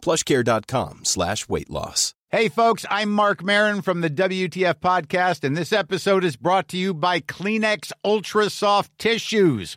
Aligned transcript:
plushcare.com 0.00 1.04
slash 1.04 1.48
weight 1.48 1.70
loss. 1.70 2.14
Hey, 2.32 2.48
folks, 2.48 2.86
I'm 2.88 3.10
Mark 3.10 3.42
Marin 3.42 3.82
from 3.82 4.02
the 4.02 4.08
WTF 4.10 4.74
Podcast, 4.74 5.42
and 5.42 5.56
this 5.56 5.72
episode 5.72 6.22
is 6.22 6.36
brought 6.36 6.68
to 6.68 6.76
you 6.76 6.94
by 6.94 7.18
Kleenex 7.18 7.90
Ultra 8.04 8.48
Soft 8.50 8.96
Tissues, 8.98 9.76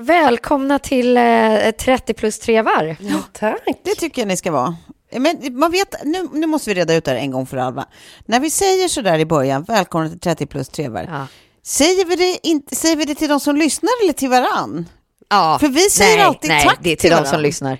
Välkomna 0.00 0.78
till 0.78 1.16
eh, 1.16 1.70
30 1.78 2.14
plus 2.14 2.38
trevar. 2.38 2.96
Ja, 3.00 3.18
tack. 3.32 3.62
Det 3.84 3.94
tycker 3.94 4.22
jag 4.22 4.28
ni 4.28 4.36
ska 4.36 4.50
vara. 4.50 4.76
Men 5.12 5.58
man 5.58 5.70
vet, 5.70 6.04
nu, 6.04 6.28
nu 6.32 6.46
måste 6.46 6.70
vi 6.70 6.74
reda 6.80 6.94
ut 6.94 7.04
det 7.04 7.10
här 7.10 7.18
en 7.18 7.30
gång 7.30 7.46
för 7.46 7.56
alla. 7.56 7.88
När 8.26 8.40
vi 8.40 8.50
säger 8.50 8.88
så 8.88 9.00
där 9.00 9.18
i 9.18 9.26
början, 9.26 9.62
välkomna 9.62 10.08
till 10.08 10.20
30 10.20 10.46
plus 10.46 10.68
trevar, 10.68 11.08
Ja. 11.12 11.26
säger, 11.62 12.04
vi 12.04 12.16
det 12.16 12.46
inte, 12.48 12.76
säger 12.76 12.96
vi 12.96 13.04
det 13.04 13.14
till 13.14 13.28
de 13.28 13.40
som 13.40 13.56
lyssnar 13.56 13.90
eller 14.02 14.12
till 14.12 14.28
varann? 14.28 14.88
Ja. 15.28 15.58
För 15.60 15.68
vi 15.68 15.80
säger 15.80 16.16
nej, 16.16 16.26
alltid 16.26 16.50
nej, 16.50 16.64
tack 16.64 16.78
det 16.82 16.90
är 16.92 16.96
till 16.96 17.10
till 17.10 17.18
de 17.22 17.26
som 17.26 17.40
lyssnar. 17.40 17.78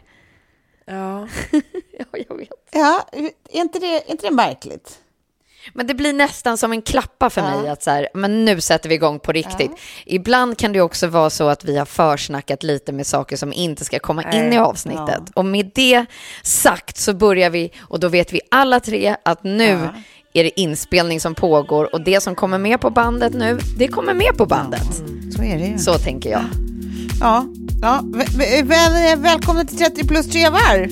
Ja. 0.87 1.29
ja, 1.99 2.05
jag 2.29 2.37
vet. 2.37 2.49
Ja, 2.73 3.05
är 3.51 3.61
inte 3.61 3.79
det, 3.79 3.87
är 3.97 4.11
inte 4.11 4.27
det 4.27 4.35
märkligt? 4.35 4.99
Men 5.73 5.87
det 5.87 5.95
blir 5.95 6.13
nästan 6.13 6.59
som 6.59 6.73
en 6.73 6.83
klappa 6.83 7.31
för 7.31 7.43
mig 7.43 7.69
att 7.69 7.83
så 7.83 7.91
här, 7.91 8.09
men 8.15 8.45
nu 8.45 8.61
sätter 8.61 8.89
vi 8.89 8.95
igång 8.95 9.19
på 9.19 9.33
riktigt. 9.33 9.71
Ibland 10.07 10.59
kan 10.59 10.73
det 10.73 10.81
också 10.81 11.07
vara 11.07 11.31
så 11.31 11.49
att 11.49 11.65
vi 11.65 11.77
har 11.77 11.87
försnackat 11.87 12.63
lite 12.63 12.93
med 12.93 13.07
saker 13.07 13.37
som 13.37 13.53
inte 13.53 13.85
ska 13.85 13.99
komma 13.99 14.33
in 14.33 14.53
i 14.53 14.59
avsnittet. 14.59 15.23
Och 15.35 15.45
med 15.45 15.71
det 15.75 16.07
sagt 16.43 16.97
så 16.97 17.15
börjar 17.15 17.51
vi, 17.51 17.71
och 17.81 18.01
då 18.01 18.09
vet 18.09 18.33
vi 18.33 18.41
alla 18.51 18.81
tre 18.81 19.17
att 19.25 19.45
nu 19.45 19.89
är 20.33 20.45
det 20.45 20.61
inspelning 20.61 21.21
som 21.21 21.35
pågår 21.35 21.95
och 21.95 22.05
det 22.05 22.21
som 22.23 22.35
kommer 22.35 22.59
med 22.59 22.81
på 22.81 22.91
bandet 22.91 23.35
nu, 23.35 23.59
det 23.79 23.89
kommer 23.89 24.15
med 24.15 24.37
på 24.37 24.47
bandet. 24.47 25.03
Så 25.37 25.43
är 25.43 25.59
det 25.59 25.67
ju. 25.67 25.79
Så 25.79 25.95
tänker 25.95 26.31
jag. 26.31 26.45
Ja, 27.21 27.47
ja. 27.83 28.01
Väl, 28.65 29.19
välkomna 29.19 29.65
till 29.65 29.79
30 29.79 30.07
plus 30.07 30.31
trevar. 30.31 30.89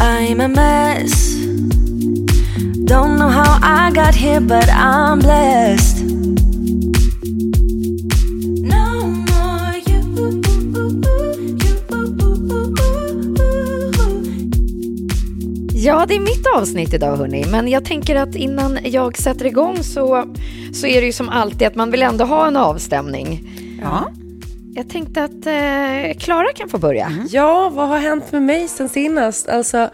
I'm 0.00 0.44
a 0.44 0.48
mess. 0.48 1.34
Don't 2.86 3.16
know 3.16 3.28
how 3.28 3.58
I 3.62 3.90
got 3.94 4.14
here, 4.14 4.40
but 4.40 4.68
I'm 4.68 5.18
blessed. 5.20 6.04
No 8.62 9.06
more 9.06 9.80
you. 9.86 10.04
Ja, 15.74 16.06
det 16.08 16.14
är 16.14 16.20
mitt 16.20 16.46
avsnitt 16.56 16.94
idag 16.94 17.16
hörni, 17.16 17.44
men 17.46 17.68
jag 17.68 17.84
tänker 17.84 18.16
att 18.16 18.34
innan 18.34 18.78
jag 18.84 19.18
sätter 19.18 19.46
igång 19.46 19.82
så, 19.82 20.34
så 20.72 20.86
är 20.86 21.00
det 21.00 21.06
ju 21.06 21.12
som 21.12 21.28
alltid 21.28 21.68
att 21.68 21.74
man 21.74 21.90
vill 21.90 22.02
ändå 22.02 22.24
ha 22.24 22.46
en 22.46 22.56
avstämning. 22.56 23.48
Ja. 23.82 24.08
Jag 24.74 24.88
tänkte 24.88 25.24
att 25.24 25.46
eh, 25.46 26.18
Klara 26.18 26.52
kan 26.54 26.68
få 26.68 26.78
börja. 26.78 27.12
Ja, 27.30 27.68
vad 27.74 27.88
har 27.88 27.98
hänt 27.98 28.32
med 28.32 28.42
mig 28.42 28.68
sen 28.68 28.88
senast? 28.88 29.48
Alltså, 29.48 29.88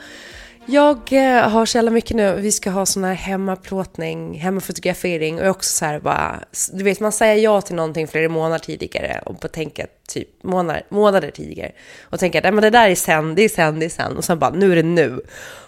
jag 0.67 1.13
eh, 1.13 1.49
har 1.49 1.67
så 1.67 1.79
jävla 1.79 1.91
mycket 1.91 2.17
nu. 2.17 2.35
Vi 2.41 2.53
ska 2.53 2.71
ha 2.71 2.87
sån 2.87 3.05
här 3.05 3.15
hemmaplåtning, 3.15 4.39
hemmafotografering 4.39 5.35
och 5.35 5.41
jag 5.41 5.47
är 5.47 5.51
också 5.51 5.71
så 5.73 5.85
här 5.85 6.01
bara, 6.01 6.41
du 6.73 6.85
vet 6.85 7.01
man 7.01 7.13
säger 7.13 7.43
ja 7.45 7.61
till 7.61 7.75
någonting 7.75 8.09
flera 8.09 8.29
månader 8.29 8.59
tidigare 8.65 9.21
och 9.27 9.41
på 9.41 9.49
tänka 9.49 9.87
typ 10.09 10.43
månader, 10.43 10.83
månader 10.89 11.31
tidigare 11.31 11.73
och 12.03 12.19
tänka 12.19 12.39
att 12.39 12.45
"Nej, 12.45 12.53
men 12.53 12.63
det 12.63 12.71
där 12.71 12.89
är 12.91 12.95
sen, 12.95 13.35
det 13.35 13.43
är 13.43 13.49
sen, 13.49 13.79
det 13.81 13.85
är 13.87 13.91
sen 13.91 14.17
och 14.17 14.25
sen 14.25 14.39
bara 14.39 14.51
nu 14.51 14.73
är 14.73 14.77
det 14.77 14.83
nu. 14.83 15.21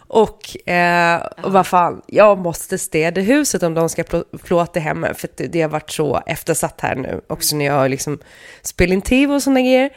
Och, 0.09 0.69
eh, 0.71 1.23
och 1.43 1.53
vad 1.53 1.67
fan, 1.67 2.03
jag 2.07 2.39
måste 2.39 2.79
städa 2.79 3.21
huset 3.21 3.63
om 3.63 3.75
de 3.75 3.89
ska 3.89 4.03
plå- 4.03 4.39
plåta 4.45 4.81
hemma 4.81 5.15
för 5.15 5.29
det, 5.37 5.63
har 5.63 5.69
varit 5.69 5.91
så 5.91 6.23
eftersatt 6.27 6.81
här 6.81 6.95
nu 6.95 7.21
också 7.27 7.57
när 7.57 7.65
jag 7.65 7.91
liksom 7.91 8.19
spelat 8.63 8.93
in 8.93 9.03
tv 9.03 9.35
och 9.35 9.43
sådana 9.43 9.61
grejer. 9.61 9.91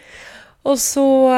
Och 0.65 0.79
så 0.79 1.33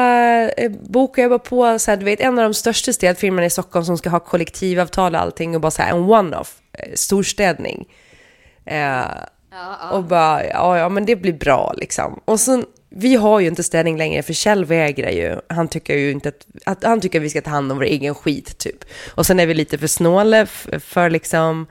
eh, 0.56 0.70
bokar 0.70 1.22
jag 1.22 1.30
bara 1.30 1.38
på, 1.38 1.78
så 1.78 1.90
här, 1.90 1.98
du 1.98 2.04
vet, 2.04 2.20
en 2.20 2.38
av 2.38 2.44
de 2.44 2.54
största 2.54 2.92
städfirmorna 2.92 3.46
i 3.46 3.50
Stockholm 3.50 3.84
som 3.84 3.98
ska 3.98 4.10
ha 4.10 4.20
kollektivavtal 4.20 5.14
och 5.14 5.20
allting 5.20 5.54
och 5.54 5.60
bara 5.60 5.70
så 5.70 5.82
här 5.82 5.90
en 5.90 6.04
one-off, 6.10 6.54
eh, 6.72 6.92
storstädning. 6.94 7.84
Eh, 8.66 9.00
Och 9.92 10.04
bara, 10.04 10.44
ja, 10.46 10.78
ja 10.78 10.88
men 10.88 11.06
det 11.06 11.16
blir 11.16 11.32
bra 11.32 11.72
liksom. 11.76 12.20
Och 12.24 12.40
sen, 12.40 12.64
vi 12.90 13.14
har 13.14 13.40
ju 13.40 13.46
inte 13.48 13.62
städning 13.62 13.96
längre 13.98 14.22
för 14.22 14.32
Kjell 14.32 14.64
vägrar 14.64 15.10
ju. 15.10 15.36
Han 15.48 15.68
tycker 15.68 15.96
ju 15.96 16.10
inte 16.10 16.28
att, 16.28 16.46
att, 16.66 16.84
han 16.84 17.00
tycker 17.00 17.18
att 17.18 17.24
vi 17.24 17.30
ska 17.30 17.40
ta 17.40 17.50
hand 17.50 17.72
om 17.72 17.78
vår 17.78 17.84
egen 17.84 18.14
skit 18.14 18.58
typ. 18.58 18.84
Och 19.14 19.26
sen 19.26 19.40
är 19.40 19.46
vi 19.46 19.54
lite 19.54 19.78
för 19.78 19.86
snåla 19.86 20.38
f- 20.40 20.66
för 20.78 21.10
liksom 21.10 21.66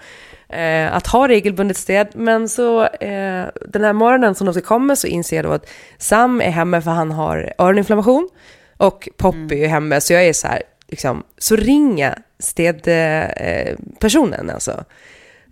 eh, 0.50 0.96
att 0.96 1.08
ha 1.08 1.28
regelbundet 1.28 1.78
städ. 1.78 2.08
Men 2.14 2.50
så 2.50 2.84
eh, 2.84 3.48
den 3.66 3.84
här 3.84 3.94
morgonen 3.94 4.36
som 4.36 4.46
de 4.46 4.54
ska 4.54 4.62
komma 4.62 4.96
så 4.96 5.08
inser 5.08 5.36
jag 5.36 5.46
då 5.46 5.52
att 5.52 5.70
Sam 5.98 6.42
är 6.42 6.50
hemma 6.50 6.82
för 6.82 6.92
han 6.92 7.12
har 7.12 7.54
öroninflammation. 7.58 8.30
Och 8.78 9.10
Poppy 9.18 9.56
är 9.56 9.60
ju 9.60 9.68
hemma 9.68 10.02
så 10.02 10.14
jag 10.14 10.26
är 10.26 10.34
så 10.34 10.48
här, 10.48 10.62
liksom, 10.88 11.24
så 11.38 11.56
ringa 11.56 12.16
städpersonen 12.40 14.50
eh, 14.50 14.54
alltså. 14.54 14.84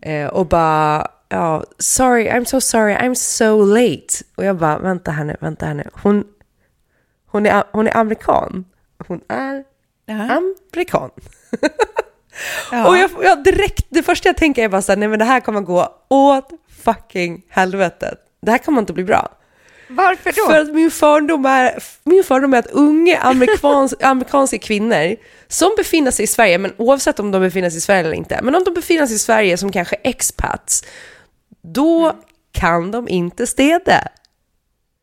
Eh, 0.02 0.28
och 0.28 0.48
bara, 0.48 1.08
ja, 1.30 1.64
sorry, 1.80 2.30
I'm 2.30 2.46
so 2.46 2.62
sorry, 2.62 2.96
I'm 2.96 3.14
so 3.14 3.66
late. 3.66 4.08
Och 4.36 4.46
jag 4.46 4.58
bara, 4.58 4.80
vänta 4.80 5.12
här 5.12 5.24
nu, 5.24 5.36
vänta 5.40 5.66
här 5.66 5.74
nu. 5.74 5.90
Hon, 5.94 6.24
hon, 7.26 7.46
är, 7.46 7.64
hon 7.72 7.88
är 7.88 7.98
amerikan. 7.98 8.66
Hon 9.08 9.22
är 9.28 9.64
amerikan. 10.08 11.12
Och 12.88 12.98
jag, 12.98 13.10
jag 13.24 13.44
direkt, 13.44 13.86
det 13.90 14.04
första 14.04 14.30
jag 14.30 14.38
tänker 14.38 14.64
är 14.64 14.70
bara 14.70 14.82
så 14.82 14.92
här, 14.92 14.98
nej 14.98 15.08
men 15.08 15.20
det 15.20 15.26
här 15.26 15.40
kommer 15.40 15.62
gå 15.62 15.96
åt 16.10 16.50
fucking 16.84 17.42
helvetet. 17.50 18.20
Det 18.42 18.52
här 18.52 18.58
kommer 18.58 18.80
inte 18.80 18.94
bli 18.94 19.04
bra. 19.04 19.30
Varför 19.88 20.32
då? 20.32 20.52
För 20.52 20.62
att 20.62 20.74
min 20.74 20.92
fördom 20.92 21.46
är, 21.46 21.84
min 22.04 22.24
fördom 22.24 22.54
är 22.54 22.60
att 22.60 22.72
unga 22.72 23.18
amerikans, 23.18 23.94
amerikanska 24.02 24.58
kvinnor 24.58 25.16
som 25.48 25.72
befinner 25.78 26.12
sig 26.12 26.24
i 26.24 26.28
Sverige, 26.28 26.58
men 26.58 26.74
oavsett 26.78 27.20
om 27.20 27.32
de 27.32 27.42
befinner 27.42 27.70
sig 27.70 27.78
i 27.78 27.82
Sverige 27.82 28.00
eller 28.00 28.14
inte, 28.14 28.40
men 28.44 28.56
om 28.56 28.64
de 28.64 28.74
befinner 28.74 29.08
sig 29.08 29.16
i 29.16 29.20
Sverige 29.20 29.58
som 29.58 29.72
kanske 29.72 29.96
expats, 29.96 30.84
då 31.62 32.16
kan 32.52 32.92
de 32.92 33.10
inte 33.10 33.48
städa. 33.48 34.08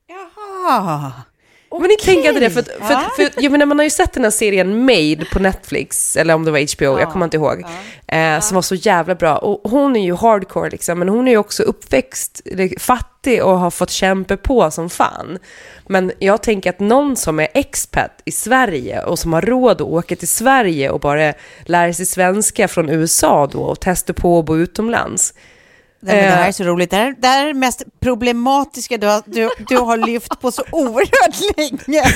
Jaha. 0.09 1.13
Men 1.81 1.89
ni 1.89 1.97
tänker 1.97 2.29
inte 2.29 2.41
det, 2.41 2.51
för, 2.51 2.63
för, 2.63 2.95
att- 2.95 3.17
för, 3.17 3.23
att- 3.25 3.43
jag 3.43 3.53
menar, 3.53 3.67
man 3.67 3.79
har 3.79 3.85
ju 3.85 3.91
sett 3.91 4.13
den 4.13 4.25
här 4.25 4.31
serien 4.31 4.85
Made 4.85 5.25
på 5.33 5.39
Netflix, 5.39 6.17
eller 6.17 6.35
om 6.35 6.45
det 6.45 6.51
var 6.51 6.77
HBO, 6.77 7.01
jag 7.01 7.13
kommer 7.13 7.25
inte 7.27 7.37
ihåg, 7.37 7.65
eh, 8.07 8.41
som 8.41 8.55
var 8.55 8.63
så 8.63 8.75
jävla 8.75 9.15
bra. 9.15 9.37
Och 9.37 9.71
hon 9.71 9.97
är 9.97 10.05
ju 10.05 10.15
hardcore 10.15 10.71
liksom, 10.71 10.99
men 10.99 11.09
hon 11.09 11.29
är 11.29 11.33
ju 11.33 11.39
också 11.39 11.63
uppväxt 11.63 12.41
fattig 12.79 13.45
och 13.45 13.59
har 13.59 13.71
fått 13.71 13.91
kämpa 13.91 14.37
på 14.37 14.71
som 14.71 14.91
fan. 14.91 15.39
Men 15.89 16.13
jag 16.19 16.43
tänker 16.43 16.71
att 16.71 16.81
någon 16.81 17.17
som 17.17 17.41
är 17.41 17.49
expat 17.55 18.23
i 18.25 18.33
Sverige 18.33 19.03
och 19.03 19.19
som 19.19 19.33
har 19.33 19.43
råd 19.43 19.73
att 19.81 19.81
åka 19.81 20.17
till 20.17 20.29
Sverige 20.29 20.91
och 20.91 21.01
bara 21.01 21.33
lära 21.65 21.93
sig 21.93 22.07
svenska 22.07 22.69
från 22.69 22.89
USA 22.89 23.47
då 23.53 23.59
och 23.63 23.81
testa 23.81 24.13
på 24.13 24.39
att 24.39 24.45
bo 24.45 24.57
utomlands. 24.57 25.35
Nej, 26.05 26.17
men 26.17 26.25
det 26.25 26.31
här 26.31 26.43
Eh. 26.43 26.49
är 26.49 26.53
så 26.53 26.65
roligt. 26.65 26.91
Det 26.91 26.97
här, 26.97 27.15
det 27.19 27.29
här 27.29 27.43
är 27.43 27.47
det 27.49 27.55
mest 27.55 27.83
problematiska 28.01 28.97
du 28.99 29.07
har, 29.07 29.23
du, 29.27 29.51
du 29.69 29.77
har 29.77 29.97
lyft 29.97 30.41
på 30.41 30.53
så 30.53 30.63
oerhört 30.73 31.57
länge. 31.57 32.03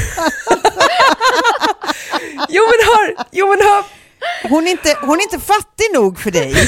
Jo 2.48 2.62
men 2.62 2.86
hör, 2.96 3.14
jo 3.32 3.46
men 3.48 3.58
hör, 3.60 3.84
Hon 4.48 4.66
är 4.66 4.70
inte, 4.70 4.96
hon 5.00 5.18
är 5.18 5.22
inte 5.22 5.38
fattig 5.40 5.86
nog 5.94 6.20
för 6.20 6.30
dig. 6.30 6.54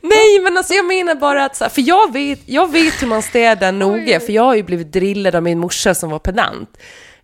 Nej, 0.00 0.40
men 0.42 0.56
alltså 0.56 0.74
jag 0.74 0.84
menar 0.84 1.14
bara 1.14 1.44
att, 1.44 1.56
så 1.56 1.64
här, 1.64 1.70
för 1.70 1.82
jag 1.82 2.12
vet, 2.12 2.40
jag 2.46 2.72
vet 2.72 3.02
hur 3.02 3.06
man 3.06 3.22
städar 3.22 3.72
noga, 3.72 4.20
för 4.20 4.32
jag 4.32 4.42
har 4.42 4.54
ju 4.54 4.62
blivit 4.62 4.92
drillad 4.92 5.34
av 5.34 5.42
min 5.42 5.58
morsa 5.58 5.94
som 5.94 6.10
var 6.10 6.18
pedant. 6.18 6.70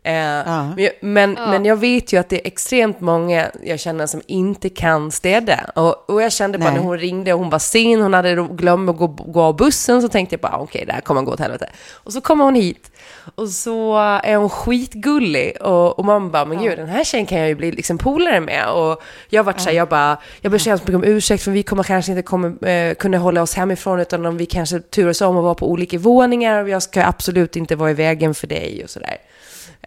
Eh, 0.03 0.13
men, 0.13 0.75
jag- 0.79 0.93
men, 1.01 1.33
men 1.33 1.65
jag 1.65 1.77
vet 1.77 2.13
ju 2.13 2.17
att 2.21 2.29
det 2.29 2.37
är 2.37 2.47
extremt 2.47 3.01
många 3.01 3.51
jag 3.65 3.81
känner 3.81 4.07
som 4.07 4.21
inte 4.27 4.69
kan 4.69 5.11
städa. 5.11 5.71
Och, 5.75 6.11
och 6.11 6.23
jag 6.23 6.33
kände 6.33 6.59
bara 6.59 6.71
Nej. 6.71 6.79
när 6.79 6.87
hon 6.87 6.99
ringde 6.99 7.33
och 7.33 7.39
hon 7.41 7.51
var 7.51 7.59
sen, 7.59 8.01
hon 8.03 8.15
hade 8.15 8.35
glömt 8.51 8.91
att 8.91 8.97
gå, 8.97 9.07
gå 9.07 9.41
av 9.43 9.57
bussen, 9.57 10.03
så 10.03 10.09
tänkte 10.09 10.35
jag 10.35 10.41
bara 10.41 10.57
okej, 10.59 10.85
det 10.87 10.93
här 10.93 11.01
kommer 11.01 11.23
gå 11.23 11.33
åt 11.33 11.41
helvete. 11.41 11.71
Och 11.93 12.13
så 12.13 12.21
kommer 12.21 12.45
hon 12.45 12.55
hit 12.55 12.91
och 13.35 13.49
så 13.49 13.97
är 14.25 14.37
hon 14.37 14.51
skitgullig 14.51 15.57
och, 15.63 15.99
och 15.99 16.05
man 16.05 16.31
bara, 16.31 16.45
men 16.45 16.63
gud, 16.63 16.79
den 16.79 16.89
här 16.89 17.05
tjejen 17.05 17.27
kan 17.27 17.39
jag 17.39 17.49
ju 17.49 17.55
bli 17.55 17.73
liksom 17.73 17.99
polare 17.99 18.41
med. 18.41 18.69
Och 18.71 19.03
jag 19.29 19.39
har 19.39 19.45
varit 19.45 19.61
så 19.61 19.69
här, 19.69 19.77
jag 19.77 19.89
bara, 19.89 20.19
jag 20.41 20.53
ber 20.53 20.59
så 20.59 20.71
hemskt 20.71 20.87
mycket 20.87 20.97
om 20.97 21.05
ursäkt 21.05 21.43
för 21.43 21.51
vi 21.51 21.63
kommer 21.63 21.83
kanske 21.83 22.13
inte 22.13 22.23
kommer, 22.23 22.69
eh, 22.69 22.95
kunna 22.95 23.19
hålla 23.19 23.43
oss 23.43 23.55
hemifrån 23.55 24.01
utan 24.01 24.27
om 24.27 24.37
vi 24.37 24.47
kanske 24.47 24.81
turas 24.81 25.21
om 25.21 25.37
att 25.37 25.43
vara 25.45 25.55
på 25.55 25.71
olika 25.71 25.99
våningar 25.99 26.63
och 26.63 26.69
jag 26.69 26.83
ska 26.83 27.05
absolut 27.05 27.57
inte 27.57 27.77
vara 27.77 27.91
i 27.91 27.95
vägen 27.95 28.35
för 28.35 28.47
dig 28.47 28.81
och 28.85 28.91
sådär. 28.91 29.17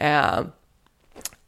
Eh, 0.04 0.40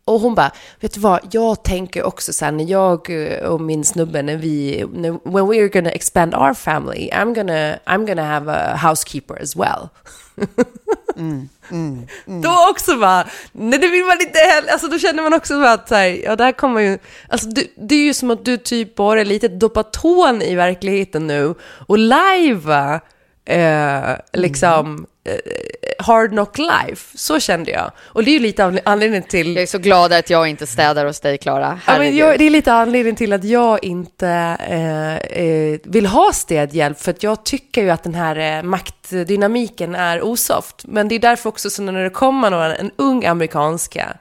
och 0.05 0.19
hon 0.19 0.35
bara, 0.35 0.51
vet 0.79 0.93
du 0.93 0.99
vad, 0.99 1.19
jag 1.31 1.63
tänker 1.63 2.03
också 2.03 2.33
så 2.33 2.45
här 2.45 2.51
när 2.51 2.65
jag 2.65 3.09
eh, 3.09 3.39
och 3.39 3.61
min 3.61 3.83
snubbe, 3.83 4.21
när 4.21 4.37
vi, 4.37 4.85
när, 4.93 5.11
when 5.11 5.45
we're 5.45 5.73
gonna 5.73 5.89
expand 5.89 6.35
our 6.35 6.53
family, 6.53 7.09
I'm 7.13 7.35
gonna, 7.35 7.75
I'm 7.85 8.07
gonna 8.07 8.23
have 8.23 8.51
a 8.51 8.75
housekeeper 8.75 9.41
as 9.41 9.55
well. 9.55 9.89
Då 12.25 12.69
också 12.71 12.97
bara, 12.97 13.27
nej 13.51 13.79
det 13.79 13.87
vill 13.87 14.05
man 14.05 14.21
inte 14.21 14.39
heller, 14.39 14.71
alltså 14.71 14.87
då 14.87 14.99
känner 14.99 15.23
man 15.23 15.33
också 15.33 15.59
bara 15.59 15.73
att 15.73 15.89
så 15.89 15.95
här, 15.95 16.23
ja 16.23 16.35
där 16.35 16.51
kommer 16.51 16.81
ju, 16.81 16.99
alltså 17.29 17.47
du, 17.47 17.67
det 17.77 17.95
är 17.95 18.03
ju 18.03 18.13
som 18.13 18.31
att 18.31 18.45
du 18.45 18.57
typ 18.57 18.95
bara 18.95 19.21
är 19.21 19.25
lite 19.25 19.47
doppa 19.47 19.83
tån 19.83 20.41
i 20.41 20.55
verkligheten 20.55 21.27
nu 21.27 21.55
och 21.87 21.97
live 21.97 22.99
eh, 23.45 24.15
liksom 24.33 24.99
eh, 24.99 25.05
hard 25.99 26.29
knock 26.29 26.57
life, 26.57 27.17
så 27.17 27.39
kände 27.39 27.71
jag. 27.71 27.91
Och 28.03 28.23
det 28.23 28.31
är 28.31 28.33
ju 28.33 28.39
lite 28.39 28.81
anledningen 28.85 29.23
till 29.23 29.55
Jag 29.55 29.63
är 29.63 29.67
så 29.67 29.77
glad 29.77 30.13
att 30.13 30.29
jag 30.29 30.47
inte 30.47 30.67
städar 30.67 31.05
hos 31.05 31.19
dig, 31.19 31.37
Klara. 31.37 31.61
Ja, 31.61 31.69
men 31.69 31.95
Herregud. 31.95 32.19
jag, 32.19 32.39
det 32.39 32.45
är 32.45 32.49
lite 32.49 32.73
anledningen 32.73 33.15
till 33.15 33.33
att 33.33 33.43
jag 33.43 33.83
inte 33.83 34.57
eh, 34.69 35.15
eh, 35.15 35.79
vill 35.83 36.05
ha 36.05 36.33
städhjälp, 36.33 36.99
för 36.99 37.11
att 37.11 37.23
jag 37.23 37.45
tycker 37.45 37.83
ju 37.83 37.89
att 37.89 38.03
den 38.03 38.15
här 38.15 38.57
eh, 38.57 38.63
maktdynamiken 38.63 39.95
är 39.95 40.21
osoft. 40.21 40.85
Men 40.87 41.07
det 41.07 41.15
är 41.15 41.19
därför 41.19 41.49
också 41.49 41.69
så 41.69 41.81
när 41.81 42.03
det 42.03 42.09
kommer 42.09 42.49
någon, 42.49 42.71
en 42.71 42.91
ung 42.95 43.25
amerikanska, 43.25 44.17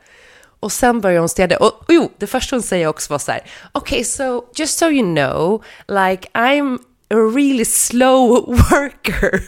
och 0.61 0.73
sen 0.73 1.01
börjar 1.01 1.19
hon 1.19 1.29
städa. 1.29 1.57
Och, 1.57 1.67
och 1.67 1.85
jo, 1.89 2.11
det 2.19 2.27
första 2.27 2.57
hon 2.57 2.63
säger 2.63 2.87
också 2.87 3.13
var 3.13 3.19
så 3.19 3.33
här, 3.33 3.43
okay, 3.73 4.05
so 4.05 4.45
just 4.55 4.79
so 4.79 4.91
you 4.91 5.15
know, 5.15 5.65
like 5.89 6.29
I'm 6.33 6.79
a 7.11 7.17
really 7.35 7.65
slow 7.65 8.29
worker. 8.71 9.43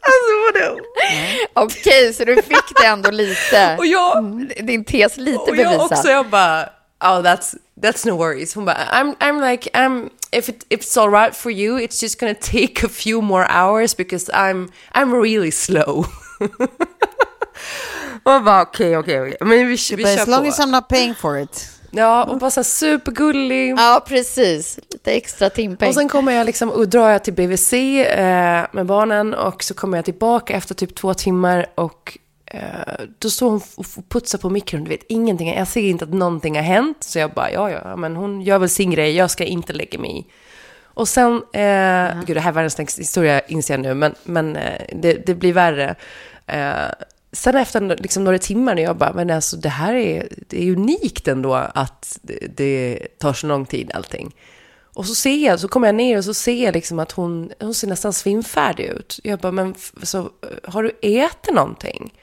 Alltså 0.00 0.32
vadå? 0.52 0.80
Okej, 1.54 2.14
så 2.14 2.24
du 2.24 2.42
fick 2.42 2.76
det 2.80 2.86
ändå 2.86 3.10
lite. 3.10 3.76
Och 3.78 3.86
jag, 3.86 4.24
Din 4.62 4.84
tes 4.84 5.16
lite 5.16 5.38
Och 5.38 5.48
jag 5.48 5.56
bevisad. 5.56 5.80
också, 5.92 6.08
jag 6.08 6.26
bara, 6.30 6.62
oh 7.00 7.20
that's, 7.22 7.54
that's 7.82 8.06
no 8.08 8.16
worries. 8.16 8.54
Hon 8.54 8.64
bara, 8.64 8.76
I'm, 8.92 9.14
I'm 9.20 9.50
like, 9.50 9.70
I'm, 9.74 10.10
if, 10.32 10.48
it, 10.48 10.66
if 10.68 10.80
it's 10.80 11.00
all 11.00 11.10
right 11.10 11.36
for 11.36 11.52
you, 11.52 11.78
it's 11.78 12.02
just 12.02 12.20
gonna 12.20 12.34
take 12.34 12.84
a 12.86 12.88
few 12.88 13.22
more 13.22 13.46
hours 13.50 13.96
because 13.96 14.30
I'm, 14.34 14.68
I'm 14.94 15.22
really 15.22 15.50
slow. 15.50 16.06
och 18.22 18.32
jag 18.32 18.44
bara, 18.44 18.62
okej, 18.62 18.96
okej, 18.96 19.20
okej. 19.20 19.36
Men 19.40 19.50
vi, 19.50 19.64
vi 19.64 19.76
kör 19.76 20.20
as 20.22 20.26
long 20.26 20.42
på. 20.42 20.48
as 20.48 20.60
I'm 20.60 20.70
not 20.70 20.88
paying 20.88 21.14
for 21.14 21.38
it. 21.38 21.68
Ja, 21.90 22.24
och 22.24 22.38
bara 22.38 22.50
så 22.50 22.64
supergullig. 22.64 23.70
Ja, 23.70 24.04
precis. 24.08 24.78
Lite 24.92 25.12
extra 25.12 25.50
timpeng. 25.50 25.88
Och 25.88 25.94
sen 25.94 26.08
kommer 26.08 26.32
jag 26.32 26.46
liksom, 26.46 26.70
och 26.70 26.88
drar 26.88 27.10
jag 27.10 27.24
till 27.24 27.34
BVC 27.34 27.72
eh, 27.72 28.66
med 28.72 28.86
barnen 28.86 29.34
och 29.34 29.62
så 29.62 29.74
kommer 29.74 29.98
jag 29.98 30.04
tillbaka 30.04 30.54
efter 30.56 30.74
typ 30.74 30.94
två 30.94 31.14
timmar 31.14 31.66
och 31.74 32.18
eh, 32.46 32.60
då 33.18 33.30
står 33.30 33.50
hon 33.50 33.60
och 33.76 33.86
putsar 34.08 34.38
på 34.38 34.50
mikron, 34.50 34.84
du 34.84 34.90
vet 34.90 35.04
ingenting, 35.08 35.54
jag 35.54 35.68
ser 35.68 35.80
inte 35.80 36.04
att 36.04 36.14
någonting 36.14 36.56
har 36.56 36.62
hänt. 36.62 36.96
Så 37.00 37.18
jag 37.18 37.30
bara, 37.30 37.50
ja 37.50 37.70
ja, 37.70 37.96
men 37.96 38.16
hon 38.16 38.42
gör 38.42 38.58
väl 38.58 38.68
sin 38.68 38.90
grej, 38.90 39.16
jag 39.16 39.30
ska 39.30 39.44
inte 39.44 39.72
lägga 39.72 39.98
mig 39.98 40.18
i. 40.18 40.26
Och 40.84 41.08
sen, 41.08 41.34
eh, 41.34 42.24
gud 42.26 42.36
det 42.36 42.40
här 42.40 42.50
är 42.50 42.54
världens 42.54 42.78
längsta 42.78 43.00
historia 43.00 43.40
inser 43.40 43.74
jag 43.74 43.80
nu, 43.80 43.94
men, 43.94 44.14
men 44.24 44.56
eh, 44.56 44.82
det, 44.92 45.26
det 45.26 45.34
blir 45.34 45.52
värre. 45.52 45.94
Eh, 46.46 46.92
sen 47.32 47.56
efter 47.56 47.96
liksom, 48.02 48.24
några 48.24 48.38
timmar 48.38 48.74
när 48.74 48.82
jag 48.82 48.96
bara, 48.96 49.12
men 49.12 49.30
alltså 49.30 49.56
det 49.56 49.68
här 49.68 49.94
är, 49.94 50.28
det 50.48 50.64
är 50.64 50.72
unikt 50.72 51.28
ändå 51.28 51.54
att 51.54 52.18
det, 52.22 52.56
det 52.56 52.98
tar 53.18 53.32
så 53.32 53.46
lång 53.46 53.66
tid 53.66 53.90
allting. 53.94 54.34
Och 54.94 55.06
så 55.06 55.14
ser 55.14 55.46
jag, 55.46 55.60
så 55.60 55.68
kommer 55.68 55.88
jag 55.88 55.94
ner 55.94 56.18
och 56.18 56.24
så 56.24 56.34
ser 56.34 56.64
jag 56.64 56.74
liksom 56.74 56.98
att 56.98 57.12
hon, 57.12 57.50
hon 57.60 57.74
ser 57.74 57.88
nästan 57.88 58.12
svimfärdig 58.12 58.84
ut. 58.84 59.20
Jag 59.24 59.38
bara, 59.38 59.52
men 59.52 59.74
så, 60.02 60.30
har 60.64 60.82
du 60.82 60.92
ätit 61.02 61.54
någonting? 61.54 62.14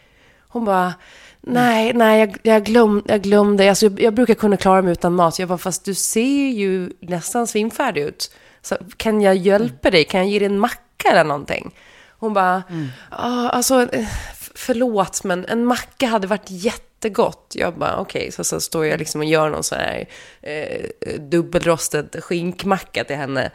Hon 0.48 0.66
bara, 0.66 0.94
nej, 1.42 1.94
nej, 1.94 2.20
jag, 2.20 2.38
jag, 2.44 2.64
glöm, 2.64 3.04
jag 3.08 3.22
glömde. 3.22 3.70
Alltså, 3.70 3.86
jag, 3.86 4.02
jag 4.02 4.14
brukar 4.14 4.34
kunna 4.34 4.58
klara 4.58 4.82
mig 4.82 4.92
utan 4.92 5.14
mat. 5.14 5.40
Jag 5.40 5.50
bara, 5.50 5.58
fast 5.58 5.86
du 5.86 5.94
ser 5.94 6.50
ju 6.50 6.92
nästan 7.00 7.48
svimfärdig 7.48 8.02
ut. 8.02 8.32
Så 8.62 8.76
kan 8.98 9.22
jag 9.22 9.36
hjälpa 9.36 9.92
dig? 9.92 10.04
Kan 10.04 10.20
jag 10.20 10.30
ge 10.30 10.40
dig 10.40 10.46
en 10.46 10.60
macka 10.60 11.10
eller 11.12 11.24
någonting? 11.24 11.76
Hon 12.20 12.34
bara, 12.34 12.64
ah, 13.10 13.50
alltså, 13.50 13.94
eh, 13.94 14.08
förlåt, 14.56 15.24
men 15.24 15.46
en 15.46 15.66
macka 15.66 16.08
hade 16.08 16.28
varit 16.28 16.52
jättegott. 16.52 17.52
Jag 17.56 17.78
bara, 17.78 17.98
okej, 17.98 18.32
så, 18.32 18.44
så 18.44 18.60
står 18.60 18.86
jag 18.86 19.00
liksom 19.00 19.22
och 19.22 19.28
gör 19.28 19.50
någon 19.50 19.64
sån 19.64 19.78
här 19.78 20.06
eh, 20.42 21.20
dubbelrostad 21.20 22.24
skinkmacka 22.24 23.04
till 23.04 23.16
henne. 23.16 23.52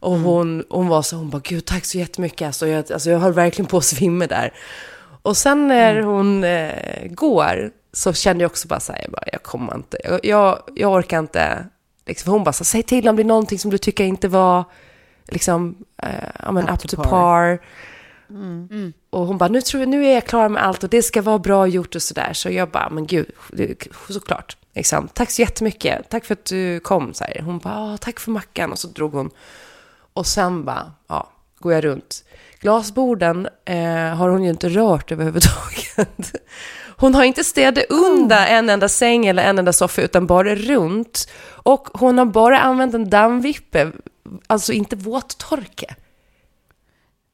Och 0.00 0.18
hon, 0.18 0.64
hon 0.70 0.88
var 0.88 1.02
så, 1.02 1.16
hon 1.16 1.30
bara, 1.30 1.42
gud 1.44 1.64
tack 1.64 1.84
så 1.84 1.98
jättemycket, 1.98 2.46
alltså 2.46 2.66
jag, 2.66 2.92
alltså, 2.92 3.10
jag 3.10 3.18
höll 3.18 3.32
verkligen 3.32 3.66
på 3.66 3.76
att 3.76 3.84
svimma 3.84 4.26
där. 4.26 4.52
Och 5.22 5.36
sen 5.36 5.68
när 5.68 6.02
hon 6.02 6.44
eh, 6.44 7.06
går 7.10 7.70
så 7.92 8.12
kände 8.12 8.44
jag 8.44 8.50
också 8.50 8.68
bara 8.68 8.80
så 8.80 8.92
här, 8.92 9.02
jag, 9.02 9.10
bara, 9.10 9.24
jag 9.32 9.42
kommer 9.42 9.74
inte, 9.74 9.98
jag, 10.04 10.20
jag, 10.24 10.62
jag 10.74 10.92
orkar 10.92 11.18
inte. 11.18 11.66
Liksom, 12.06 12.24
för 12.24 12.32
hon 12.32 12.44
bara, 12.44 12.52
så, 12.52 12.64
säg 12.64 12.82
till 12.82 13.08
om 13.08 13.16
det 13.16 13.22
är 13.22 13.24
någonting 13.24 13.58
som 13.58 13.70
du 13.70 13.78
tycker 13.78 14.04
inte 14.04 14.28
var 14.28 14.64
liksom, 15.28 15.84
eh, 16.02 16.08
ja, 16.42 16.52
men, 16.52 16.68
up, 16.68 16.88
to 16.88 17.02
par. 17.02 17.58
Och 19.16 19.26
hon 19.26 19.38
bara, 19.38 19.48
nu, 19.48 19.60
tror 19.60 19.82
jag, 19.82 19.88
nu 19.88 20.06
är 20.06 20.14
jag 20.14 20.26
klar 20.26 20.48
med 20.48 20.62
allt 20.64 20.84
och 20.84 20.90
det 20.90 21.02
ska 21.02 21.22
vara 21.22 21.38
bra 21.38 21.66
gjort 21.66 21.94
och 21.94 22.02
sådär. 22.02 22.32
Så 22.32 22.50
jag 22.50 22.70
bara, 22.70 22.90
men 22.90 23.06
gud, 23.06 23.30
såklart. 24.08 24.56
Liksom, 24.74 25.08
tack 25.08 25.30
så 25.30 25.42
jättemycket, 25.42 26.08
tack 26.08 26.24
för 26.24 26.34
att 26.34 26.44
du 26.44 26.80
kom. 26.80 27.14
Så 27.14 27.24
här. 27.24 27.40
Hon 27.40 27.58
bara, 27.58 27.74
"Ah, 27.74 27.96
tack 27.96 28.20
för 28.20 28.30
mackan. 28.30 28.72
Och 28.72 28.78
så 28.78 28.88
drog 28.88 29.12
hon. 29.12 29.30
Och 30.12 30.26
sen 30.26 30.64
bara, 30.64 30.92
ja, 31.08 31.30
går 31.58 31.72
jag 31.72 31.84
runt. 31.84 32.24
Glasborden 32.60 33.48
eh, 33.64 34.14
har 34.16 34.28
hon 34.28 34.44
ju 34.44 34.50
inte 34.50 34.68
rört 34.68 35.12
överhuvudtaget. 35.12 36.32
Hon 36.98 37.14
har 37.14 37.24
inte 37.24 37.44
städat 37.44 37.84
undan 37.88 38.42
en 38.46 38.70
enda 38.70 38.88
säng 38.88 39.26
eller 39.26 39.42
en 39.42 39.58
enda 39.58 39.72
soffa, 39.72 40.02
utan 40.02 40.26
bara 40.26 40.54
runt. 40.54 41.28
Och 41.46 41.88
hon 41.92 42.18
har 42.18 42.24
bara 42.24 42.60
använt 42.60 42.94
en 42.94 43.10
dammvippe, 43.10 43.92
alltså 44.46 44.72
inte 44.72 44.96
våttorka. 44.96 45.94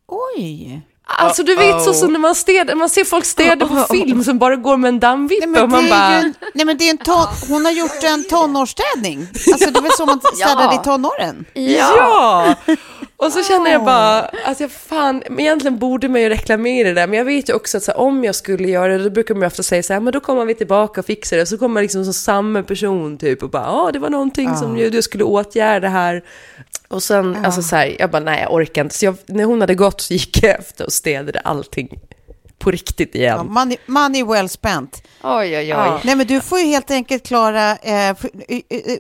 Oj. 0.07 0.83
Alltså 1.05 1.43
du 1.43 1.55
vet 1.55 1.83
så 1.83 1.95
som 1.95 2.13
när 2.13 2.19
man, 2.19 2.35
städar, 2.35 2.75
man 2.75 2.89
ser 2.89 3.05
folk 3.05 3.25
städa 3.25 3.69
på 3.69 3.87
film 3.95 4.25
som 4.25 4.39
bara 4.39 4.57
går 4.57 4.77
med 4.77 4.89
en 4.89 5.01
dammvippe 5.01 5.47
Nej, 5.47 5.53
men 5.53 5.63
och 5.63 5.69
man 5.69 5.89
bara... 5.89 6.15
en, 6.15 6.35
nej, 6.55 6.67
men 6.67 6.79
det 6.79 6.85
är 6.85 6.91
en 6.91 6.99
ton, 6.99 7.27
hon 7.49 7.65
har 7.65 7.73
gjort 7.73 8.03
en 8.03 8.25
tonårsstädning. 8.25 9.27
Alltså 9.53 9.71
det 9.71 9.79
är 9.79 9.83
väl 9.83 9.93
så 9.93 10.07
man 10.07 10.21
städade 10.35 10.75
i 10.75 10.79
tonåren? 10.79 11.45
Ja! 11.55 12.55
Och 13.17 13.33
så 13.33 13.43
känner 13.43 13.71
jag 13.71 13.85
bara 13.85 14.21
att 14.45 14.61
jag 14.61 14.71
fan, 14.71 15.23
men 15.31 15.41
egentligen 15.41 15.79
borde 15.79 16.09
man 16.09 16.21
ju 16.21 16.29
reklamera 16.29 16.89
det 16.89 16.95
där, 16.95 17.07
men 17.07 17.19
jag 17.19 17.25
vet 17.25 17.49
ju 17.49 17.53
också 17.53 17.77
att 17.77 17.83
så 17.83 17.93
här, 17.93 17.99
om 17.99 18.25
jag 18.25 18.35
skulle 18.35 18.69
göra 18.69 18.99
det, 18.99 19.05
då 19.05 19.11
brukar 19.11 19.35
man 19.35 19.41
ju 19.41 19.47
ofta 19.47 19.63
säga 19.63 19.83
så 19.83 19.93
här, 19.93 20.01
men 20.01 20.13
då 20.13 20.21
kommer 20.21 20.45
vi 20.45 20.55
tillbaka 20.55 21.01
och 21.01 21.07
fixar 21.07 21.37
det, 21.37 21.47
så 21.47 21.59
kommer 21.59 21.83
liksom 21.83 22.05
som 22.05 22.15
samma 22.15 22.63
person 22.63 23.19
typ 23.19 23.43
och 23.43 23.51
bara, 23.51 23.63
ja 23.63 23.91
det 23.93 23.99
var 23.99 24.11
någonting 24.11 24.57
som 24.57 24.75
du 24.75 25.03
skulle 25.03 25.25
åtgärda 25.25 25.89
här. 25.89 26.23
Och 26.93 27.03
sen, 27.03 27.35
ja. 27.35 27.47
alltså 27.47 27.63
så 27.63 27.77
här, 27.77 27.97
jag 27.99 28.11
bara, 28.11 28.23
nej 28.23 28.41
jag 28.43 28.53
orkar 28.53 28.83
inte. 28.83 28.95
Så 28.95 29.05
jag, 29.05 29.17
när 29.27 29.45
hon 29.45 29.61
hade 29.61 29.75
gått 29.75 30.01
så 30.01 30.13
gick 30.13 30.43
jag 30.43 30.59
efter 30.59 30.85
och 30.85 30.93
städade 30.93 31.41
allting 31.41 31.89
på 32.59 32.71
riktigt 32.71 33.15
igen. 33.15 33.37
Ja, 33.37 33.43
money, 33.45 33.77
money 33.87 34.25
well 34.25 34.49
spent. 34.49 35.03
Oj, 35.23 35.33
oj, 35.33 35.57
oj. 35.57 35.69
Ja. 35.69 36.01
Nej, 36.05 36.17
men 36.17 36.27
du 36.27 36.41
får 36.41 36.59
ju 36.59 36.67
helt 36.67 36.91
enkelt 36.91 37.27
Klara, 37.27 37.77
eh, 37.77 38.17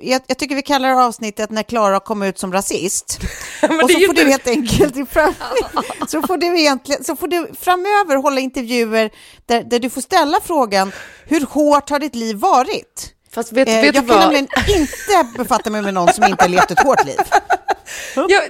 jag, 0.02 0.22
jag, 0.26 0.38
tycker 0.38 0.54
vi 0.54 0.62
kallar 0.62 1.06
avsnittet 1.06 1.50
när 1.50 1.62
Klara 1.62 2.00
kom 2.00 2.22
ut 2.22 2.38
som 2.38 2.52
rasist. 2.52 3.18
och 3.62 3.90
så 3.90 3.98
får 4.06 4.14
du 4.14 4.24
helt 4.24 4.48
enkelt 4.48 5.10
fram, 5.10 5.34
så 6.08 6.22
får 6.22 6.36
du 6.36 6.60
egentligen, 6.60 7.04
så 7.04 7.16
får 7.16 7.28
du 7.28 7.50
framöver 7.60 8.16
hålla 8.16 8.40
intervjuer 8.40 9.10
där, 9.46 9.62
där 9.62 9.78
du 9.78 9.90
får 9.90 10.00
ställa 10.00 10.38
frågan, 10.44 10.92
hur 11.26 11.46
hårt 11.46 11.90
har 11.90 11.98
ditt 11.98 12.14
liv 12.14 12.36
varit? 12.36 13.14
Fast 13.34 13.52
vet, 13.52 13.68
eh, 13.68 13.74
vet 13.74 13.94
jag 13.94 14.08
kan 14.08 14.18
nämligen 14.18 14.48
inte 14.68 15.38
befatta 15.38 15.70
mig 15.70 15.82
med 15.82 15.94
någon 15.94 16.12
som 16.12 16.24
inte 16.24 16.44
har 16.44 16.48
levt 16.48 16.70
ett 16.70 16.82
hårt 16.82 17.06
liv. 17.06 17.16
jag, 18.14 18.42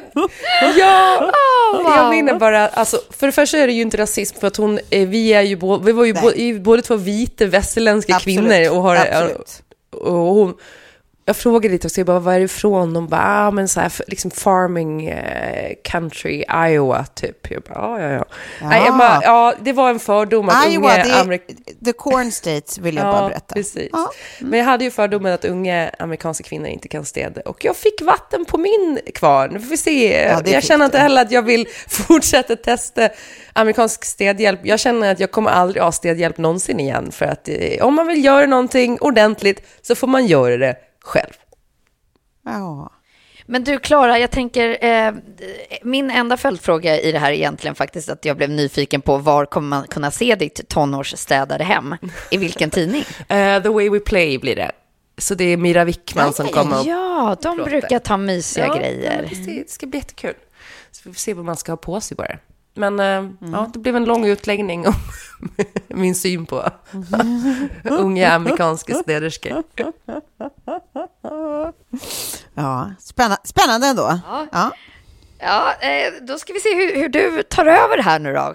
ja, 0.79 1.33
wow. 1.73 1.93
jag 1.97 2.11
menar 2.11 2.39
bara, 2.39 2.69
alltså, 2.69 3.01
för 3.11 3.27
det 3.27 3.33
första 3.33 3.59
är 3.59 3.67
det 3.67 3.73
ju 3.73 3.83
inte 3.83 3.97
rasism 3.97 4.41
för 4.41 4.47
att 4.47 4.57
hon, 4.57 4.79
eh, 4.91 5.09
vi 5.09 5.33
är 5.33 5.43
ju, 5.43 5.57
vi 5.83 5.93
var 5.93 6.05
ju 6.05 6.13
bo, 6.13 6.61
båda 6.61 6.83
två 6.83 6.97
vita 6.97 7.47
västerländska 7.47 8.19
kvinnor 8.19 8.71
och 8.71 8.83
har, 8.83 8.97
Absolut. 8.97 9.63
och 9.91 10.13
hon, 10.13 10.55
jag 11.25 11.37
frågade 11.37 11.73
lite 11.73 11.87
och 11.87 11.99
jag 11.99 12.07
bara, 12.07 12.19
var 12.19 12.33
är 12.33 12.39
du 12.39 12.45
ifrån? 12.45 12.95
De 12.95 13.09
bara, 13.09 13.23
ah, 13.25 13.51
men 13.51 13.69
så 13.69 13.81
här, 13.81 13.93
liksom 14.07 14.31
farming 14.31 15.07
eh, 15.07 15.73
country, 15.85 16.45
Iowa, 16.69 17.05
typ. 17.05 17.51
Jag 17.51 17.63
bara, 17.63 17.79
ah, 17.79 18.01
ja, 18.01 18.09
ja. 18.09 18.25
ja. 18.61 18.69
Nej, 18.69 18.83
jag 18.87 18.99
bara, 18.99 19.21
ja, 19.23 19.55
det 19.61 19.73
var 19.73 19.91
en 19.91 19.99
fördom 19.99 20.49
att 20.49 20.69
Iowa, 20.69 20.95
unga 20.95 21.05
Amerik- 21.05 21.85
the 21.85 21.93
corn 21.93 22.33
states 22.33 22.79
vill 22.79 22.97
jag 22.97 23.07
ja, 23.07 23.13
bara 23.13 23.29
berätta. 23.29 23.55
Precis. 23.55 23.89
Ja. 23.93 24.13
Mm. 24.39 24.51
Men 24.51 24.59
jag 24.59 24.67
hade 24.67 24.85
ju 24.85 24.91
fördomen 24.91 25.33
att 25.33 25.45
unga 25.45 25.91
amerikanska 25.99 26.45
kvinnor 26.45 26.67
inte 26.67 26.89
kan 26.89 27.05
städa. 27.05 27.41
Och 27.41 27.65
jag 27.65 27.77
fick 27.77 28.03
vatten 28.03 28.45
på 28.45 28.59
min 28.59 28.99
kvarn. 29.15 29.51
Vi 29.53 29.61
får 29.61 29.77
se. 29.77 30.23
Ja, 30.23 30.43
jag 30.45 30.65
känner 30.65 30.85
inte 30.85 30.99
heller 30.99 31.23
att 31.23 31.31
jag 31.31 31.43
vill 31.43 31.67
fortsätta 31.89 32.57
testa 32.57 33.09
amerikansk 33.53 34.05
städhjälp. 34.05 34.61
Jag 34.63 34.81
känner 34.81 35.13
att 35.13 35.21
jag 35.21 35.31
kommer 35.31 35.51
aldrig 35.51 35.83
ha 35.83 35.93
städhjälp 35.93 36.39
någonsin 36.39 36.81
igen. 36.81 37.13
För 37.13 37.27
att 37.27 37.49
eh, 37.49 37.87
om 37.87 37.95
man 37.95 38.07
vill 38.07 38.25
göra 38.25 38.47
någonting 38.47 38.99
ordentligt 39.01 39.63
så 39.83 39.95
får 39.95 40.07
man 40.07 40.27
göra 40.27 40.57
det 40.57 40.77
själv. 41.05 41.33
Ja. 42.45 42.93
Men 43.47 43.65
du, 43.65 43.79
Klara, 43.79 44.19
jag 44.19 44.31
tänker, 44.31 44.85
eh, 44.85 45.15
min 45.83 46.11
enda 46.11 46.37
följdfråga 46.37 47.01
i 47.01 47.13
det 47.13 47.19
här 47.19 47.31
är 47.31 47.35
egentligen 47.35 47.75
faktiskt 47.75 48.09
att 48.09 48.25
jag 48.25 48.37
blev 48.37 48.51
nyfiken 48.51 49.01
på 49.01 49.19
var 49.19 49.47
kommer 49.47 49.69
man 49.69 49.87
kunna 49.87 50.11
se 50.11 50.35
ditt 50.35 50.69
tonårsstädade 50.69 51.65
hem? 51.65 51.97
I 52.31 52.37
vilken 52.37 52.71
tidning? 52.79 53.05
Uh, 53.21 53.63
the 53.63 53.69
way 53.69 53.89
we 53.91 54.01
play 54.01 54.39
blir 54.39 54.57
det. 54.57 54.73
Så 55.19 55.35
det 55.35 55.45
är 55.45 55.57
Mira 55.57 55.85
Wickman 55.85 56.27
ja, 56.27 56.33
som 56.33 56.49
kommer 56.49 56.81
och 56.81 56.87
Ja, 56.87 57.37
de 57.43 57.57
pratar. 57.57 57.71
brukar 57.71 57.99
ta 57.99 58.17
mysiga 58.17 58.67
ja, 58.67 58.75
grejer. 58.75 59.31
Ja, 59.31 59.53
det 59.53 59.71
ska 59.71 59.87
bli 59.87 59.99
jättekul. 59.99 60.35
Så 60.91 61.01
vi 61.05 61.13
får 61.15 61.19
se 61.19 61.35
vad 61.35 61.45
man 61.45 61.57
ska 61.57 61.73
ha 61.73 61.77
på 61.77 62.01
sig 62.01 62.17
bara. 62.17 62.39
Men 62.75 63.01
eh, 63.01 63.07
mm. 63.07 63.37
ja, 63.41 63.71
det 63.73 63.79
blev 63.79 63.97
en 63.97 64.05
lång 64.05 64.27
utläggning 64.27 64.87
om 64.87 64.95
min 65.89 66.15
syn 66.15 66.47
på 66.47 66.71
unga 67.85 68.33
amerikanska 68.33 68.95
städerskor. 68.95 69.63
Ja, 72.55 72.91
spännande, 72.99 73.37
spännande 73.45 73.87
ändå. 73.87 74.21
Ja, 74.27 74.47
ja. 74.53 74.73
ja 75.39 75.75
eh, 75.89 76.13
då 76.23 76.39
ska 76.39 76.53
vi 76.53 76.61
se 76.61 76.75
hur, 76.75 76.97
hur, 76.97 77.09
du 77.09 77.43
tar 77.43 77.67
över 77.67 78.03
här 78.03 78.19
nu 78.19 78.33
då. 78.33 78.55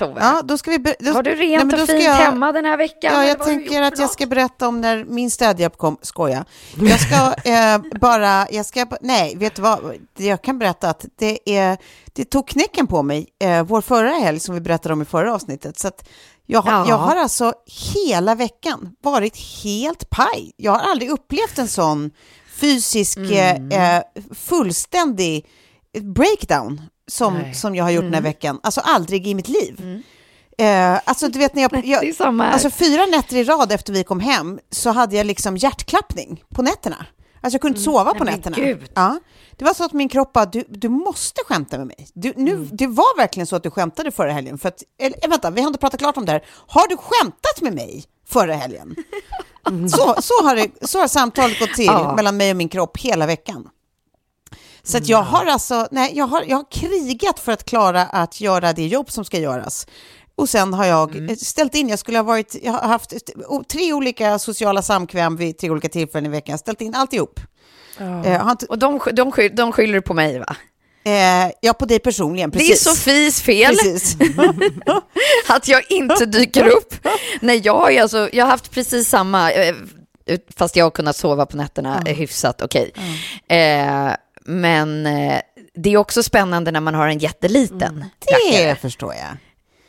Eh, 0.00 0.06
Tove. 0.06 0.20
Ja, 0.20 0.42
då 0.44 0.58
ska 0.58 0.70
vi 0.70 0.78
då, 0.78 1.12
Har 1.12 1.22
du 1.22 1.34
rent 1.34 1.72
nej, 1.72 1.82
och 1.82 1.88
fint 1.88 2.02
jag, 2.02 2.14
hemma 2.14 2.52
den 2.52 2.64
här 2.64 2.76
veckan? 2.76 3.14
Ja, 3.14 3.24
jag 3.24 3.44
tänker 3.44 3.82
att 3.82 3.98
jag 3.98 4.10
ska 4.10 4.26
berätta 4.26 4.68
om 4.68 4.80
när 4.80 5.04
min 5.04 5.30
städhjälp 5.30 5.78
kom. 5.78 5.98
Skoja. 6.02 6.44
Jag 6.80 7.00
ska 7.00 7.50
eh, 7.50 7.98
bara, 8.00 8.46
jag 8.50 8.66
ska, 8.66 8.86
nej, 9.00 9.36
vet 9.36 9.54
du 9.54 9.62
vad? 9.62 9.94
Jag 10.16 10.42
kan 10.42 10.58
berätta 10.58 10.90
att 10.90 11.04
det, 11.18 11.56
är, 11.56 11.78
det 12.12 12.24
tog 12.24 12.48
knäcken 12.48 12.86
på 12.86 13.02
mig 13.02 13.28
eh, 13.40 13.62
vår 13.62 13.80
förra 13.80 14.10
helg 14.10 14.40
som 14.40 14.54
vi 14.54 14.60
berättade 14.60 14.92
om 14.92 15.02
i 15.02 15.04
förra 15.04 15.34
avsnittet. 15.34 15.78
Så 15.78 15.88
att 15.88 16.08
jag, 16.46 16.64
ja. 16.66 16.88
jag 16.88 16.98
har 16.98 17.16
alltså 17.16 17.52
hela 17.94 18.34
veckan 18.34 18.96
varit 19.02 19.36
helt 19.64 20.10
paj. 20.10 20.52
Jag 20.56 20.72
har 20.72 20.90
aldrig 20.90 21.10
upplevt 21.10 21.58
en 21.58 21.68
sån 21.68 22.10
fysisk, 22.60 23.18
mm. 23.18 23.70
eh, 23.70 24.02
fullständig 24.34 25.46
breakdown 26.00 26.80
som, 27.10 27.54
som 27.54 27.74
jag 27.74 27.84
har 27.84 27.90
gjort 27.90 28.00
mm. 28.00 28.12
den 28.12 28.14
här 28.14 28.20
mm. 28.20 28.30
veckan. 28.30 28.60
Alltså 28.62 28.80
aldrig 28.80 29.26
i 29.26 29.34
mitt 29.34 29.48
liv. 29.48 29.80
Mm. 29.80 30.02
Eh, 30.58 31.00
alltså 31.04 31.28
du 31.28 31.38
vet 31.38 31.54
när 31.54 31.62
jag, 31.62 31.86
jag 31.86 32.40
alltså 32.40 32.70
fyra 32.70 33.06
nätter 33.06 33.36
i 33.36 33.44
rad 33.44 33.72
efter 33.72 33.92
vi 33.92 34.04
kom 34.04 34.20
hem 34.20 34.58
så 34.70 34.90
hade 34.90 35.16
jag 35.16 35.26
liksom 35.26 35.56
hjärtklappning 35.56 36.44
på 36.54 36.62
nätterna. 36.62 37.06
Alltså 37.40 37.54
jag 37.54 37.60
kunde 37.60 37.78
inte 37.78 37.90
mm. 37.90 37.98
sova 37.98 38.14
på 38.14 38.24
Nej, 38.24 38.34
nätterna. 38.36 38.56
Ja. 38.94 39.18
Det 39.56 39.64
var 39.64 39.74
så 39.74 39.84
att 39.84 39.92
min 39.92 40.08
kropp 40.08 40.32
bara, 40.32 40.46
du, 40.46 40.64
du 40.68 40.88
måste 40.88 41.40
skämta 41.46 41.78
med 41.78 41.86
mig. 41.86 42.08
Du, 42.14 42.32
nu, 42.36 42.52
mm. 42.52 42.68
Det 42.72 42.86
var 42.86 43.16
verkligen 43.16 43.46
så 43.46 43.56
att 43.56 43.62
du 43.62 43.70
skämtade 43.70 44.10
förra 44.10 44.32
helgen. 44.32 44.58
För 44.58 44.68
att, 44.68 44.82
eller, 44.98 45.24
eh, 45.24 45.30
vänta, 45.30 45.50
vi 45.50 45.60
har 45.60 45.68
inte 45.68 45.80
pratat 45.80 46.00
klart 46.00 46.16
om 46.16 46.24
det 46.24 46.32
här. 46.32 46.44
Har 46.66 46.88
du 46.88 46.96
skämtat 46.96 47.60
med 47.60 47.74
mig 47.74 48.04
förra 48.28 48.54
helgen? 48.54 48.96
Mm. 49.68 49.88
Så, 49.88 50.14
så, 50.22 50.34
har 50.42 50.56
det, 50.56 50.86
så 50.86 51.00
har 51.00 51.08
samtalet 51.08 51.58
gått 51.58 51.74
till 51.74 51.86
ja. 51.86 52.14
mellan 52.16 52.36
mig 52.36 52.50
och 52.50 52.56
min 52.56 52.68
kropp 52.68 52.98
hela 52.98 53.26
veckan. 53.26 53.68
Så 54.86 54.96
att 54.96 55.08
jag 55.08 55.22
har 55.22 55.46
alltså, 55.46 55.88
nej, 55.90 56.12
jag 56.14 56.26
har, 56.26 56.44
jag 56.46 56.56
har 56.56 56.70
krigat 56.70 57.40
för 57.40 57.52
att 57.52 57.64
klara 57.64 58.02
att 58.02 58.40
göra 58.40 58.72
det 58.72 58.86
jobb 58.86 59.10
som 59.10 59.24
ska 59.24 59.38
göras. 59.38 59.86
Och 60.34 60.48
sen 60.48 60.74
har 60.74 60.84
jag 60.84 61.16
mm. 61.16 61.36
ställt 61.36 61.74
in, 61.74 61.88
jag 61.88 61.98
skulle 61.98 62.18
ha 62.18 62.22
varit, 62.22 62.56
jag 62.62 62.72
har 62.72 62.88
haft 62.88 63.12
tre 63.72 63.92
olika 63.92 64.38
sociala 64.38 64.82
samkväm 64.82 65.36
vid 65.36 65.58
tre 65.58 65.70
olika 65.70 65.88
tillfällen 65.88 66.26
i 66.26 66.28
veckan, 66.28 66.58
ställt 66.58 66.80
in 66.80 66.94
alltihop. 66.94 67.40
Oh. 68.00 68.26
Eh, 68.26 68.50
inte... 68.50 68.66
Och 68.66 68.78
de, 68.78 69.00
de, 69.12 69.32
skyll, 69.32 69.56
de 69.56 69.72
skyller 69.72 70.00
på 70.00 70.14
mig 70.14 70.38
va? 70.38 70.56
Eh, 71.04 71.52
ja, 71.60 71.72
på 71.72 71.84
dig 71.86 71.98
personligen, 71.98 72.50
precis. 72.50 72.84
Det 72.84 72.90
är 72.90 72.94
Sofies 72.94 73.42
fel 73.42 73.76
att 75.48 75.68
jag 75.68 75.90
inte 75.90 76.26
dyker 76.26 76.66
upp. 76.66 76.94
Nej, 77.40 77.60
jag 77.64 77.74
har, 77.74 78.00
alltså, 78.00 78.28
jag 78.32 78.44
har 78.44 78.50
haft 78.50 78.70
precis 78.70 79.08
samma, 79.08 79.52
eh, 79.52 79.74
fast 80.56 80.76
jag 80.76 80.84
har 80.84 80.90
kunnat 80.90 81.16
sova 81.16 81.46
på 81.46 81.56
nätterna 81.56 81.98
mm. 81.98 82.16
hyfsat 82.16 82.62
okej. 82.62 82.90
Okay. 82.94 83.04
Mm. 83.48 84.08
Eh, 84.08 84.16
men 84.46 85.06
eh, 85.06 85.40
det 85.74 85.92
är 85.92 85.96
också 85.96 86.22
spännande 86.22 86.70
när 86.70 86.80
man 86.80 86.94
har 86.94 87.08
en 87.08 87.18
jätteliten 87.18 87.82
mm. 87.82 88.08
Det 88.18 88.56
rackare. 88.56 88.76
förstår 88.76 89.14
jag. 89.14 89.36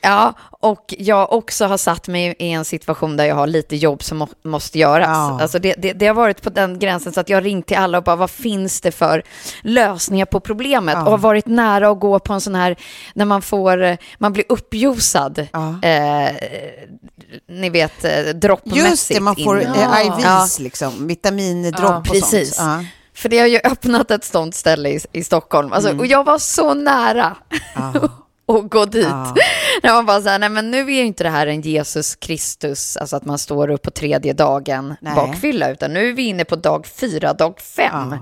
Ja, 0.02 0.34
och 0.60 0.94
jag 0.98 1.34
också 1.34 1.66
har 1.66 1.78
satt 1.78 2.08
mig 2.08 2.36
i 2.40 2.52
en 2.52 2.66
situation 2.66 3.18
där 3.18 3.26
jag 3.26 3.36
har 3.36 3.48
lite 3.48 3.76
jobb 3.76 4.04
som 4.04 4.18
må 4.18 4.28
måste 4.44 4.80
göras. 4.80 5.08
Ja. 5.08 5.42
Alltså 5.42 5.60
det, 5.60 5.76
det, 5.78 5.94
det, 5.94 6.08
har 6.08 6.14
varit 6.14 6.42
på 6.42 6.50
den 6.50 6.80
gränsen 6.80 7.14
så 7.14 7.20
att 7.20 7.30
jag 7.30 7.38
har 7.38 7.42
ringt 7.42 7.68
till 7.68 7.78
alla 7.78 7.98
och 7.98 8.04
bara 8.04 8.16
vad 8.16 8.32
finns 8.32 8.82
det 8.82 8.92
för 8.92 9.24
lösningar 9.62 10.26
på 10.26 10.40
problemet? 10.40 10.94
Ja. 10.96 11.04
Och 11.04 11.12
har 11.12 11.18
varit 11.18 11.46
nära 11.46 11.90
att 11.90 12.00
gå 12.00 12.20
på 12.20 12.34
en 12.34 12.42
sån 12.42 12.56
här, 12.56 12.76
när 13.14 13.26
man 13.26 13.42
får, 13.42 13.98
man 14.18 14.34
blir 14.34 14.46
uppjosad. 14.50 15.48
Ja. 15.52 15.88
Eh, 15.90 16.32
ni 17.50 17.70
vet, 17.70 18.06
eh, 18.06 18.34
droppmässigt. 18.34 18.90
Just 18.90 19.10
det, 19.10 19.20
man 19.20 19.36
får 19.36 19.62
in. 19.62 19.68
eh, 19.68 20.08
IVs, 20.08 20.60
liksom, 20.60 21.08
vitamindropp 21.08 22.10
och 22.10 22.16
sånt. 22.16 22.56
Ja. 22.58 22.84
För 23.18 23.30
det 23.30 23.40
har 23.40 23.48
ju 23.48 23.60
öppnat 23.64 24.12
ett 24.12 24.24
sånt 24.24 24.56
ställe 24.56 24.90
i, 24.90 25.00
i 25.12 25.24
Stockholm. 25.24 25.74
Alltså, 25.74 25.90
mm. 25.90 26.00
Och 26.00 26.06
jag 26.06 26.24
var 26.24 26.38
så 26.38 26.74
nära 26.74 27.36
ah. 27.76 27.94
att 28.58 28.70
gå 28.70 28.86
dit. 28.86 29.08
Ah. 29.08 29.36
När 29.84 29.94
man 29.94 30.06
bara 30.06 30.22
så 30.22 30.30
här, 30.30 30.40
nej 30.40 30.50
men 30.50 30.72
nu 30.72 30.80
är 30.80 30.96
ju 30.96 31.06
inte 31.06 31.24
det 31.24 31.30
här 31.30 31.48
en 31.48 31.62
Jesus 31.62 32.16
Kristus, 32.16 32.98
alltså 32.98 33.16
att 33.16 33.26
man 33.26 33.38
står 33.38 33.70
upp 33.70 33.82
på 33.82 33.92
tredje 33.92 34.34
dagen 34.34 34.96
nej. 35.02 35.16
bakfylla, 35.16 35.70
utan 35.72 35.94
nu 35.94 36.10
är 36.10 36.14
vi 36.14 36.24
inne 36.24 36.46
på 36.46 36.56
dag 36.56 36.88
fyra, 36.88 37.34
dag 37.34 37.60
fem. 37.60 38.14
Ah. 38.14 38.18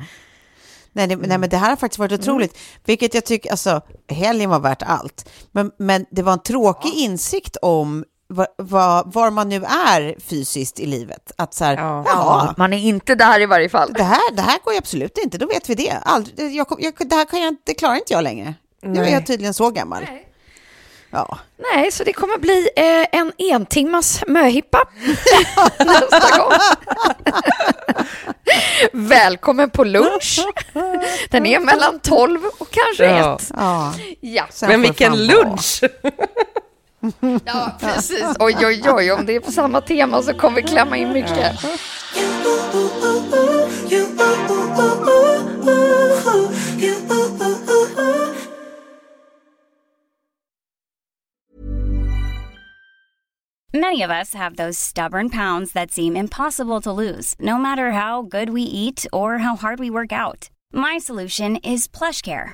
Nej, 0.94 1.08
det, 1.08 1.16
nej, 1.16 1.38
men 1.38 1.50
det 1.50 1.58
här 1.58 1.70
har 1.70 1.76
faktiskt 1.76 2.00
varit 2.00 2.12
mm. 2.12 2.22
otroligt, 2.22 2.52
mm. 2.52 2.82
vilket 2.86 3.14
jag 3.14 3.26
tycker, 3.26 3.52
alltså 3.52 3.82
helgen 4.10 4.50
var 4.50 4.60
värt 4.60 4.82
allt. 4.82 5.30
Men, 5.52 5.72
men 5.78 6.06
det 6.12 6.22
var 6.22 6.34
en 6.34 6.44
tråkig 6.44 6.94
insikt 6.94 7.58
om 7.62 8.06
var, 8.28 8.48
var, 8.58 9.04
var, 9.06 9.32
man 9.32 9.50
nu 9.50 9.64
är 9.64 10.16
fysiskt 10.20 10.80
i 10.80 10.86
livet. 10.86 11.32
Att 11.36 11.54
så 11.54 11.66
här, 11.66 11.78
ja. 11.78 12.04
ja. 12.08 12.54
man 12.58 12.74
är 12.74 12.78
inte 12.78 13.16
där 13.16 13.42
i 13.42 13.46
varje 13.46 13.70
fall. 13.70 13.94
Det 13.94 14.04
här, 14.04 14.36
det 14.36 14.42
här 14.42 14.60
går 14.64 14.74
ju 14.74 14.78
absolut 14.78 15.18
inte, 15.18 15.38
då 15.38 15.48
vet 15.48 15.70
vi 15.70 15.76
det. 15.76 15.92
Aldrig, 16.06 16.56
jag, 16.56 16.68
jag, 16.80 16.94
det 16.98 17.16
här 17.16 17.26
kan 17.26 17.42
jag, 17.42 17.56
det 17.64 17.74
klarar 17.74 17.96
inte 17.96 18.14
jag 18.14 18.24
längre. 18.24 18.54
Nu 18.82 19.06
är 19.06 19.10
jag 19.10 19.26
tydligen 19.26 19.54
så 19.54 19.70
gammal. 19.72 20.04
Nej. 20.04 20.22
Ja. 21.10 21.38
Nej, 21.74 21.92
så 21.92 22.04
det 22.04 22.14
kommer 22.14 22.38
bli 22.38 22.70
eh, 22.76 23.20
en 23.20 23.32
entimmas 23.38 24.24
möhippa 24.28 24.80
nästa 25.80 26.38
gång. 26.38 26.52
Välkommen 28.94 29.70
på 29.70 29.84
lunch. 29.84 30.40
Den 31.30 31.46
är 31.46 31.60
mellan 31.60 32.00
12 32.00 32.40
och 32.60 32.70
kanske 32.72 33.06
1. 33.06 33.16
Ja. 33.16 33.38
ja. 33.50 33.94
ja. 34.22 34.68
Men 34.68 34.82
vilken 34.82 35.28
lunch! 35.28 35.84
Ja, 37.46 37.78
precis. 37.80 38.26
Oj, 38.40 38.56
oj, 38.66 38.82
oj, 38.90 39.12
om 39.12 39.26
det 39.26 39.36
är 39.36 39.40
på 39.40 39.52
samma 39.52 39.82
tema 39.82 40.22
så 40.22 40.34
kommer 40.34 40.56
vi 40.56 40.64
klämma 40.64 40.98
in 40.98 41.14
mycket. 41.14 41.56
Many 53.74 54.02
of 54.02 54.10
us 54.10 54.34
have 54.34 54.56
those 54.56 54.80
stubborn 54.80 55.30
pounds 55.30 55.74
that 55.74 55.92
seem 55.92 56.16
impossible 56.16 56.80
to 56.82 56.94
lose, 56.94 57.36
no 57.40 57.58
matter 57.58 57.92
how 57.92 58.22
good 58.22 58.50
we 58.50 58.62
eat 58.62 59.06
or 59.12 59.40
how 59.40 59.58
hard 59.58 59.80
we 59.80 59.90
work 59.90 60.14
out. 60.14 60.50
My 60.72 60.98
solution 60.98 61.58
is 61.58 61.88
PlushCare. 61.88 62.54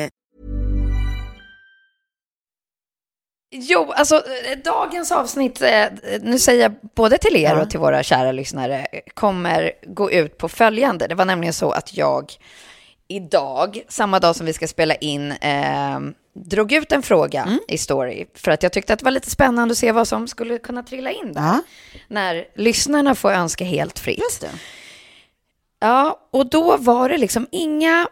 Jo, 3.53 3.91
alltså 3.91 4.15
eh, 4.15 4.57
dagens 4.63 5.11
avsnitt, 5.11 5.61
eh, 5.61 5.85
nu 6.21 6.39
säger 6.39 6.61
jag 6.61 6.71
både 6.95 7.17
till 7.17 7.35
er 7.35 7.59
och 7.61 7.69
till 7.69 7.79
våra 7.79 8.03
kära 8.03 8.31
lyssnare, 8.31 8.87
kommer 9.13 9.71
gå 9.87 10.11
ut 10.11 10.37
på 10.37 10.49
följande. 10.49 11.07
Det 11.07 11.15
var 11.15 11.25
nämligen 11.25 11.53
så 11.53 11.71
att 11.71 11.97
jag 11.97 12.33
idag, 13.07 13.81
samma 13.87 14.19
dag 14.19 14.35
som 14.35 14.45
vi 14.45 14.53
ska 14.53 14.67
spela 14.67 14.95
in, 14.95 15.31
eh, 15.31 15.99
drog 16.33 16.71
ut 16.71 16.91
en 16.91 17.01
fråga 17.03 17.43
Mm. 17.43 17.59
i 17.67 17.77
story. 17.77 18.25
För 18.35 18.51
att 18.51 18.63
jag 18.63 18.71
tyckte 18.71 18.93
att 18.93 18.99
det 18.99 19.05
var 19.05 19.11
lite 19.11 19.29
spännande 19.29 19.71
att 19.71 19.77
se 19.77 19.91
vad 19.91 20.07
som 20.07 20.27
skulle 20.27 20.57
kunna 20.57 20.83
trilla 20.83 21.11
in 21.11 21.33
där. 21.33 21.41
Ja. 21.41 21.59
När 22.07 22.45
lyssnarna 22.55 23.15
får 23.15 23.31
önska 23.31 23.63
helt 23.63 23.99
fritt. 23.99 24.45
Ja, 25.79 26.19
och 26.31 26.49
då 26.49 26.77
var 26.77 27.09
det 27.09 27.17
liksom 27.17 27.47
inga 27.51 28.07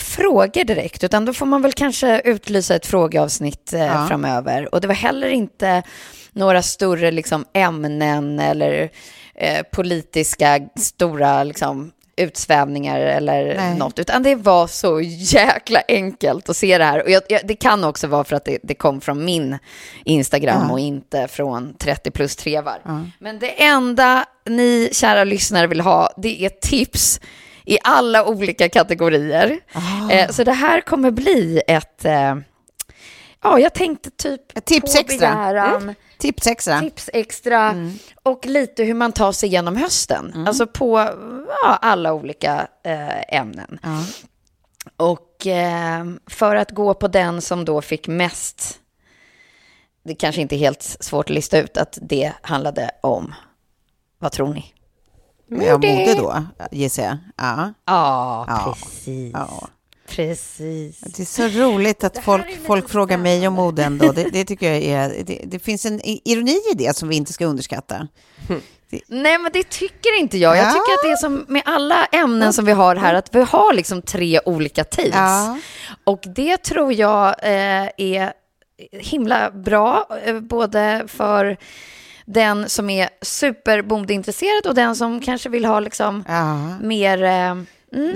frågor 0.00 0.64
direkt, 0.64 1.04
utan 1.04 1.24
då 1.24 1.32
får 1.32 1.46
man 1.46 1.62
väl 1.62 1.72
kanske 1.72 2.20
utlysa 2.24 2.74
ett 2.74 2.86
frågeavsnitt 2.86 3.72
eh, 3.72 3.80
Ja. 3.80 4.06
framöver. 4.08 4.74
Och 4.74 4.80
det 4.80 4.86
var 4.88 4.94
heller 4.94 5.28
inte 5.28 5.82
några 6.32 6.62
större 6.62 7.10
liksom, 7.10 7.44
ämnen 7.52 8.40
eller 8.40 8.90
eh, 9.34 9.62
politiska 9.72 10.60
stora 10.76 11.44
liksom, 11.44 11.92
utsvävningar 12.16 13.00
eller 13.00 13.56
Nej. 13.56 13.78
något, 13.78 13.98
utan 13.98 14.22
det 14.22 14.34
var 14.34 14.66
så 14.66 15.00
jäkla 15.04 15.82
enkelt 15.88 16.48
att 16.48 16.56
se 16.56 16.78
det 16.78 16.84
här. 16.84 17.02
Och 17.02 17.10
jag, 17.10 17.22
jag, 17.28 17.40
det 17.44 17.54
kan 17.56 17.84
också 17.84 18.06
vara 18.06 18.24
för 18.24 18.36
att 18.36 18.44
det, 18.44 18.58
det 18.62 18.74
kom 18.74 19.00
från 19.00 19.24
min 19.24 19.58
Instagram 20.04 20.62
Ja. 20.66 20.72
och 20.72 20.80
inte 20.80 21.28
från 21.28 21.74
30 21.78 22.10
plus 22.10 22.36
trevar. 22.36 23.08
Men 23.18 23.38
det 23.38 23.62
enda 23.62 24.24
ni 24.48 24.88
kära 24.92 25.24
lyssnare 25.24 25.66
vill 25.66 25.80
ha, 25.80 26.10
det 26.16 26.44
är 26.44 26.48
tips 26.48 27.20
i 27.66 27.78
alla 27.84 28.24
olika 28.28 28.68
kategorier. 28.68 29.60
Ah. 29.72 30.10
Eh, 30.10 30.30
så 30.30 30.44
det 30.44 30.52
här 30.52 30.80
kommer 30.80 31.10
bli 31.10 31.62
ett, 31.66 32.04
eh, 32.04 32.36
ja 33.42 33.58
jag 33.58 33.74
tänkte 33.74 34.10
typ 34.10 34.58
Ett 34.58 34.64
tips 34.64 34.94
på 34.94 35.00
extra. 35.00 35.18
begäran, 35.34 35.94
Tips 36.18 36.46
extra. 36.46 36.80
tips 36.80 37.10
extra 37.12 37.74
och 38.22 38.46
lite 38.46 38.84
hur 38.84 38.94
man 38.94 39.12
tar 39.12 39.32
sig 39.32 39.48
igenom 39.48 39.76
hösten. 39.76 40.44
Alltså 40.48 40.66
på 40.66 40.98
ja, 41.62 41.78
alla 41.82 42.12
olika 42.12 42.68
eh, 42.84 43.36
ämnen. 43.40 43.78
Ja. 43.82 44.04
Och 44.96 45.46
för 46.30 46.56
att 46.56 46.70
gå 46.70 46.94
på 46.94 47.08
den 47.08 47.42
som 47.42 47.64
då 47.64 47.82
fick 47.82 48.08
mest, 48.08 48.78
det 50.04 50.14
kanske 50.14 50.40
inte 50.40 50.56
är 50.56 50.58
helt 50.58 50.82
svårt 50.82 51.30
att 51.30 51.34
lista 51.34 51.58
ut 51.58 51.76
att 51.76 51.98
det 52.02 52.32
handlade 52.42 52.90
om, 53.00 53.34
vad 54.18 54.32
tror 54.32 54.54
ni? 54.54 54.72
Ja, 55.48 55.72
mode 55.78 56.14
då, 56.16 56.44
gissar 56.70 57.02
jag. 57.02 57.16
Ja. 57.36 57.72
Ja, 57.86 58.44
Ja. 58.48 58.76
precis. 58.80 59.30
ja. 59.34 59.68
Precis. 60.08 61.00
Det 61.00 61.22
är 61.22 61.24
så 61.24 61.48
roligt 61.64 62.04
att 62.04 62.18
folk, 62.24 62.58
folk 62.66 62.88
frågar 62.88 63.18
mig 63.18 63.48
om 63.48 63.54
mode 63.54 63.84
ändå. 63.84 64.12
Det, 64.12 64.24
det 64.24 64.44
tycker 64.44 64.72
jag 64.72 64.82
är... 64.82 65.24
Det, 65.24 65.40
det 65.44 65.58
finns 65.58 65.86
en 65.86 66.00
ironi 66.04 66.56
i 66.72 66.74
det 66.74 66.96
som 66.96 67.08
vi 67.08 67.16
inte 67.16 67.32
ska 67.32 67.46
underskatta. 67.46 68.08
Nej, 69.08 69.38
men 69.38 69.50
det 69.52 69.62
tycker 69.70 70.18
inte 70.20 70.38
jag. 70.38 70.56
Jag 70.56 70.64
Ja. 70.66 70.70
tycker 70.70 70.92
att 70.92 71.02
det 71.04 71.10
är 71.10 71.16
som 71.16 71.44
med 71.48 71.62
alla 71.64 72.04
ämnen 72.04 72.52
som 72.52 72.64
vi 72.64 72.72
har 72.72 72.96
här, 72.96 73.14
att 73.14 73.34
vi 73.34 73.42
har 73.42 73.74
liksom 73.74 74.02
tre 74.02 74.40
olika. 74.44 74.84
Ja. 75.12 75.58
Och 76.04 76.20
det 76.36 76.56
tror 76.56 76.92
jag 76.92 77.28
eh, 77.42 77.88
är 77.96 78.32
himla 78.92 79.50
bra, 79.50 80.06
eh, 80.24 80.40
både 80.40 81.04
för 81.08 81.56
den 82.26 82.68
som 82.68 82.90
är 82.90 83.08
superbondeintresserad 83.22 84.66
och 84.66 84.74
den 84.74 84.96
som 84.96 85.20
kanske 85.20 85.48
vill 85.48 85.64
ha 85.64 85.80
liksom 85.80 86.24
Ja. 86.28 86.78
mer 86.82 87.22
eh, 87.22 87.54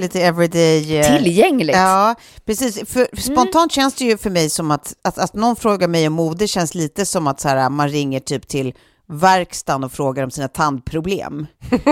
Lite 0.00 0.20
everyday... 0.22 0.98
eh, 0.98 1.16
tillgängligt. 1.16 1.76
Ja, 1.76 2.14
precis. 2.46 2.90
För, 2.92 3.20
spontant 3.20 3.72
känns 3.72 3.94
det 3.94 4.04
ju 4.04 4.18
för 4.18 4.30
mig 4.30 4.50
som 4.50 4.70
att, 4.70 4.94
att, 5.04 5.18
att 5.18 5.34
någon 5.34 5.56
frågar 5.56 5.88
mig 5.88 6.06
om 6.06 6.12
mode 6.12 6.48
känns 6.48 6.74
lite 6.74 7.06
som 7.06 7.26
att 7.26 7.40
så 7.40 7.48
här, 7.48 7.70
man 7.70 7.88
ringer 7.88 8.20
typ 8.20 8.48
till 8.48 8.74
verkstaden 9.12 9.84
och 9.84 9.92
frågar 9.92 10.24
om 10.24 10.30
sina 10.30 10.48
tandproblem. 10.48 11.46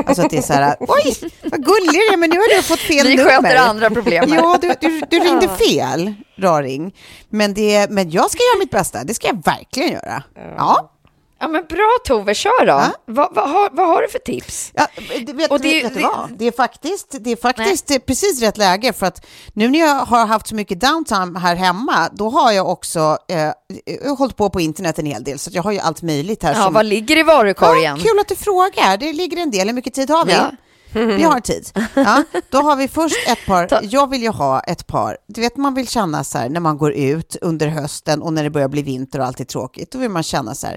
Alltså 0.06 0.22
att 0.22 0.30
det 0.30 0.36
är 0.38 0.42
så 0.42 0.52
här, 0.52 0.76
oj, 0.80 1.14
vad 1.42 1.64
gullig 1.64 1.90
du 1.92 2.12
är, 2.12 2.16
men 2.16 2.30
nu 2.30 2.36
har 2.36 2.56
du 2.56 2.62
fått 2.62 2.78
fel 2.80 3.06
Vi 3.06 3.16
nummer. 3.16 3.30
sköter 3.30 3.56
andra 3.56 3.90
problem. 3.90 4.32
Ja, 4.34 4.58
du, 4.62 4.74
du, 4.80 5.02
du 5.10 5.18
ringde 5.24 5.48
fel, 5.48 6.14
raring. 6.38 6.94
Men, 7.30 7.54
det, 7.54 7.90
men 7.90 8.10
jag 8.10 8.30
ska 8.30 8.38
göra 8.42 8.58
mitt 8.58 8.70
bästa, 8.70 9.04
det 9.04 9.14
ska 9.14 9.26
jag 9.26 9.42
verkligen 9.44 9.92
göra. 9.92 10.22
Ja. 10.56 10.94
Ja, 11.40 11.48
men 11.48 11.64
bra 11.68 11.98
Tove, 12.04 12.34
kör 12.34 12.66
då. 12.66 12.72
Ja. 12.72 12.90
Vad, 13.06 13.34
vad, 13.34 13.50
har, 13.50 13.68
vad 13.72 13.88
har 13.88 14.02
du 14.02 14.08
för 14.08 14.18
tips? 14.18 14.70
Ja, 14.74 14.86
det, 15.26 15.32
vet, 15.32 15.50
Och 15.50 15.60
det- 15.60 15.82
vet 15.82 15.94
det- 15.94 16.02
vad? 16.02 16.30
Det 16.38 16.44
är 16.44 16.52
faktiskt, 16.52 17.14
det 17.20 17.30
är 17.32 17.36
faktiskt 17.36 17.90
eh, 17.90 17.98
precis 17.98 18.40
rätt 18.42 18.56
läge 18.56 18.92
för 18.92 19.06
att 19.06 19.26
nu 19.52 19.68
när 19.68 19.78
jag 19.78 19.94
har 19.94 20.26
haft 20.26 20.46
så 20.46 20.54
mycket 20.54 20.80
downtime 20.80 21.38
här 21.38 21.56
hemma, 21.56 22.08
då 22.12 22.30
har 22.30 22.52
jag 22.52 22.68
också 22.68 23.18
eh, 23.28 23.38
jag 23.38 24.08
har 24.08 24.16
hållit 24.16 24.36
på 24.36 24.50
på 24.50 24.60
internet 24.60 24.98
en 24.98 25.06
hel 25.06 25.24
del, 25.24 25.38
så 25.38 25.50
jag 25.52 25.62
har 25.62 25.72
ju 25.72 25.78
allt 25.78 26.02
möjligt 26.02 26.42
här. 26.42 26.54
Ja, 26.54 26.62
som... 26.64 26.74
vad 26.74 26.86
ligger 26.86 27.16
i 27.18 27.22
varukorgen? 27.22 27.96
Ja, 27.96 28.02
kul 28.10 28.18
att 28.20 28.28
du 28.28 28.34
frågar. 28.36 28.96
Det 28.96 29.12
ligger 29.12 29.36
en 29.36 29.50
del. 29.50 29.66
Hur 29.68 29.74
mycket 29.74 29.94
tid 29.94 30.10
har 30.10 30.24
vi? 30.24 30.32
Ja. 30.32 30.50
Vi 30.92 31.22
har 31.22 31.40
tid. 31.40 31.70
Ja, 31.94 32.22
då 32.50 32.58
har 32.58 32.76
vi 32.76 32.88
först 32.88 33.28
ett 33.28 33.46
par, 33.46 33.68
jag 33.82 34.10
vill 34.10 34.22
ju 34.22 34.28
ha 34.28 34.60
ett 34.60 34.86
par, 34.86 35.16
du 35.26 35.40
vet 35.40 35.56
man 35.56 35.74
vill 35.74 35.88
känna 35.88 36.24
så 36.24 36.38
här 36.38 36.48
när 36.48 36.60
man 36.60 36.78
går 36.78 36.92
ut 36.92 37.36
under 37.40 37.66
hösten 37.68 38.22
och 38.22 38.32
när 38.32 38.44
det 38.44 38.50
börjar 38.50 38.68
bli 38.68 38.82
vinter 38.82 39.18
och 39.18 39.26
allt 39.26 39.40
är 39.40 39.44
tråkigt, 39.44 39.90
då 39.92 39.98
vill 39.98 40.10
man 40.10 40.22
känna 40.22 40.54
så 40.54 40.66
här, 40.66 40.76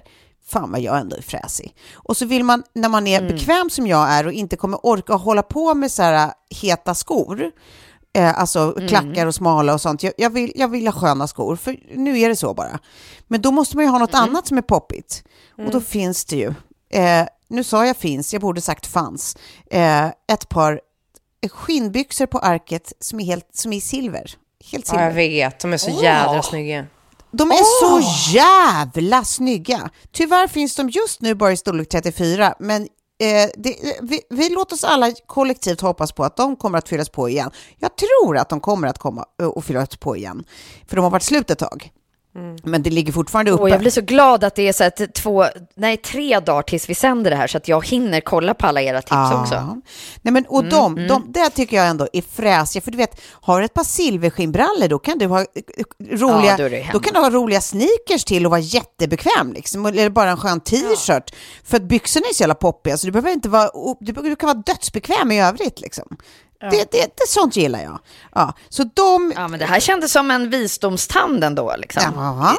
fan 0.51 0.71
vad 0.71 0.81
jag 0.81 0.99
ändå 0.99 1.15
är 1.15 1.21
fräsig. 1.21 1.75
Och 1.93 2.17
så 2.17 2.25
vill 2.25 2.43
man, 2.43 2.63
när 2.73 2.89
man 2.89 3.07
är 3.07 3.21
bekväm 3.21 3.69
som 3.69 3.87
jag 3.87 4.09
är 4.11 4.25
och 4.27 4.33
inte 4.33 4.55
kommer 4.55 4.85
orka 4.85 5.13
hålla 5.13 5.43
på 5.43 5.73
med 5.73 5.91
så 5.91 6.03
här 6.03 6.31
heta 6.61 6.95
skor, 6.95 7.51
eh, 8.13 8.39
alltså 8.39 8.75
klackar 8.87 9.27
och 9.27 9.35
smala 9.35 9.73
och 9.73 9.81
sånt, 9.81 10.03
jag, 10.03 10.13
jag, 10.17 10.29
vill, 10.29 10.51
jag 10.55 10.67
vill 10.67 10.87
ha 10.87 10.93
sköna 10.93 11.27
skor, 11.27 11.55
för 11.55 11.75
nu 11.95 12.19
är 12.19 12.29
det 12.29 12.35
så 12.35 12.53
bara. 12.53 12.79
Men 13.27 13.41
då 13.41 13.51
måste 13.51 13.75
man 13.77 13.85
ju 13.85 13.91
ha 13.91 13.99
något 13.99 14.13
annat 14.13 14.47
som 14.47 14.57
är 14.57 14.61
poppigt. 14.61 15.23
Och 15.57 15.71
då 15.71 15.81
finns 15.81 16.25
det 16.25 16.35
ju, 16.35 16.53
eh, 16.89 17.25
nu 17.47 17.63
sa 17.63 17.85
jag 17.85 17.97
finns, 17.97 18.33
jag 18.33 18.41
borde 18.41 18.61
sagt 18.61 18.87
fanns, 18.87 19.37
eh, 19.71 20.05
ett 20.05 20.49
par 20.49 20.81
skinnbyxor 21.51 22.25
på 22.25 22.39
arket 22.39 22.93
som 22.99 23.19
är, 23.19 23.23
helt, 23.25 23.47
som 23.53 23.73
är 23.73 23.79
silver. 23.79 24.31
Helt 24.71 24.87
Ja, 24.93 25.01
jag 25.01 25.11
silver. 25.11 25.11
vet. 25.13 25.59
De 25.59 25.73
är 25.73 25.77
så 25.77 25.91
jädra 26.03 26.41
snygga. 26.43 26.85
De 27.31 27.51
är 27.51 27.79
så 27.81 28.09
jävla 28.33 29.23
snygga. 29.23 29.89
Tyvärr 30.11 30.47
finns 30.47 30.75
de 30.75 30.89
just 30.89 31.21
nu 31.21 31.35
bara 31.35 31.51
i 31.51 31.57
storlek 31.57 31.89
34, 31.89 32.55
men 32.59 32.81
eh, 32.81 33.49
det, 33.57 33.75
vi, 34.01 34.21
vi 34.29 34.49
låter 34.49 34.75
oss 34.75 34.83
alla 34.83 35.11
kollektivt 35.25 35.81
hoppas 35.81 36.11
på 36.11 36.23
att 36.23 36.37
de 36.37 36.55
kommer 36.55 36.77
att 36.77 36.89
fyllas 36.89 37.09
på 37.09 37.29
igen. 37.29 37.51
Jag 37.79 37.91
tror 37.97 38.37
att 38.37 38.49
de 38.49 38.59
kommer 38.59 38.87
att 38.87 38.97
komma 38.97 39.25
eh, 39.41 39.47
och 39.47 39.65
fyllas 39.65 39.97
på 39.97 40.17
igen, 40.17 40.43
för 40.87 40.95
de 40.95 41.01
har 41.01 41.11
varit 41.11 41.23
slut 41.23 41.49
ett 41.49 41.59
tag. 41.59 41.91
Men 42.63 42.83
det 42.83 42.89
ligger 42.89 43.13
fortfarande 43.13 43.51
uppe. 43.51 43.61
Och 43.63 43.69
jag 43.69 43.79
blir 43.79 43.91
så 43.91 44.01
glad 44.01 44.43
att 44.43 44.55
det 44.55 44.67
är 44.67 44.73
så 44.73 44.83
att 44.83 45.13
två, 45.13 45.45
nej 45.75 45.97
tre 45.97 46.39
dagar 46.39 46.61
tills 46.61 46.89
vi 46.89 46.95
sänder 46.95 47.31
det 47.31 47.37
här 47.37 47.47
så 47.47 47.57
att 47.57 47.67
jag 47.67 47.85
hinner 47.87 48.21
kolla 48.21 48.53
på 48.53 48.67
alla 48.67 48.81
era 48.81 49.01
tips 49.01 49.11
Ja. 49.11 49.41
också. 49.41 49.81
Nej, 50.21 50.33
men, 50.33 50.45
och 50.45 50.59
Mm, 50.59 50.69
de, 50.69 51.07
de, 51.07 51.31
det 51.31 51.49
tycker 51.49 51.77
jag 51.77 51.87
ändå 51.87 52.07
är 52.13 52.21
fräsiga. 52.21 52.81
För 52.81 52.91
du 52.91 52.97
vet, 52.97 53.21
har 53.31 53.59
du 53.59 53.65
ett 53.65 53.73
par 53.73 53.83
silverskinnbrallor 53.83 54.87
då 54.87 54.99
kan 54.99 55.17
du 55.17 55.25
ha 55.25 55.39
eh, 55.41 55.45
roliga, 56.11 56.51
Ja, 56.59 56.69
då 56.69 56.69
då 56.93 56.99
kan 56.99 57.13
du 57.13 57.19
ha 57.19 57.29
roliga 57.29 57.61
sneakers 57.61 58.23
till 58.25 58.45
och 58.45 58.51
vara 58.51 58.61
jättebekväm. 58.61 59.53
Liksom, 59.53 59.85
eller 59.85 60.09
bara 60.09 60.29
en 60.29 60.37
skön 60.37 60.59
t-shirt. 60.59 61.35
För 61.63 61.77
att 61.77 61.83
byxorna 61.83 62.25
är 62.29 62.33
så 62.33 62.41
jävla 62.43 62.55
poppiga 62.55 62.97
så 62.97 63.07
du 63.07 63.11
behöver 63.11 63.31
inte 63.31 63.49
vara, 63.49 63.69
du, 63.99 64.11
du 64.13 64.35
kan 64.35 64.47
vara 64.47 64.63
dödsbekväm 64.65 65.31
i 65.31 65.41
övrigt. 65.41 65.81
Liksom. 65.81 66.17
Det, 66.69 66.91
det, 66.91 67.01
det, 67.17 67.27
sånt 67.27 67.55
gillar 67.55 67.81
jag. 67.81 67.99
Ja, 68.35 68.53
så 68.69 68.83
de... 68.83 69.33
Ja, 69.35 69.47
men 69.47 69.59
det 69.59 69.65
här 69.65 69.79
kändes 69.79 70.11
som 70.11 70.31
en 70.31 70.49
visdomstand 70.49 71.43
ändå, 71.43 71.75
liksom, 71.77 72.01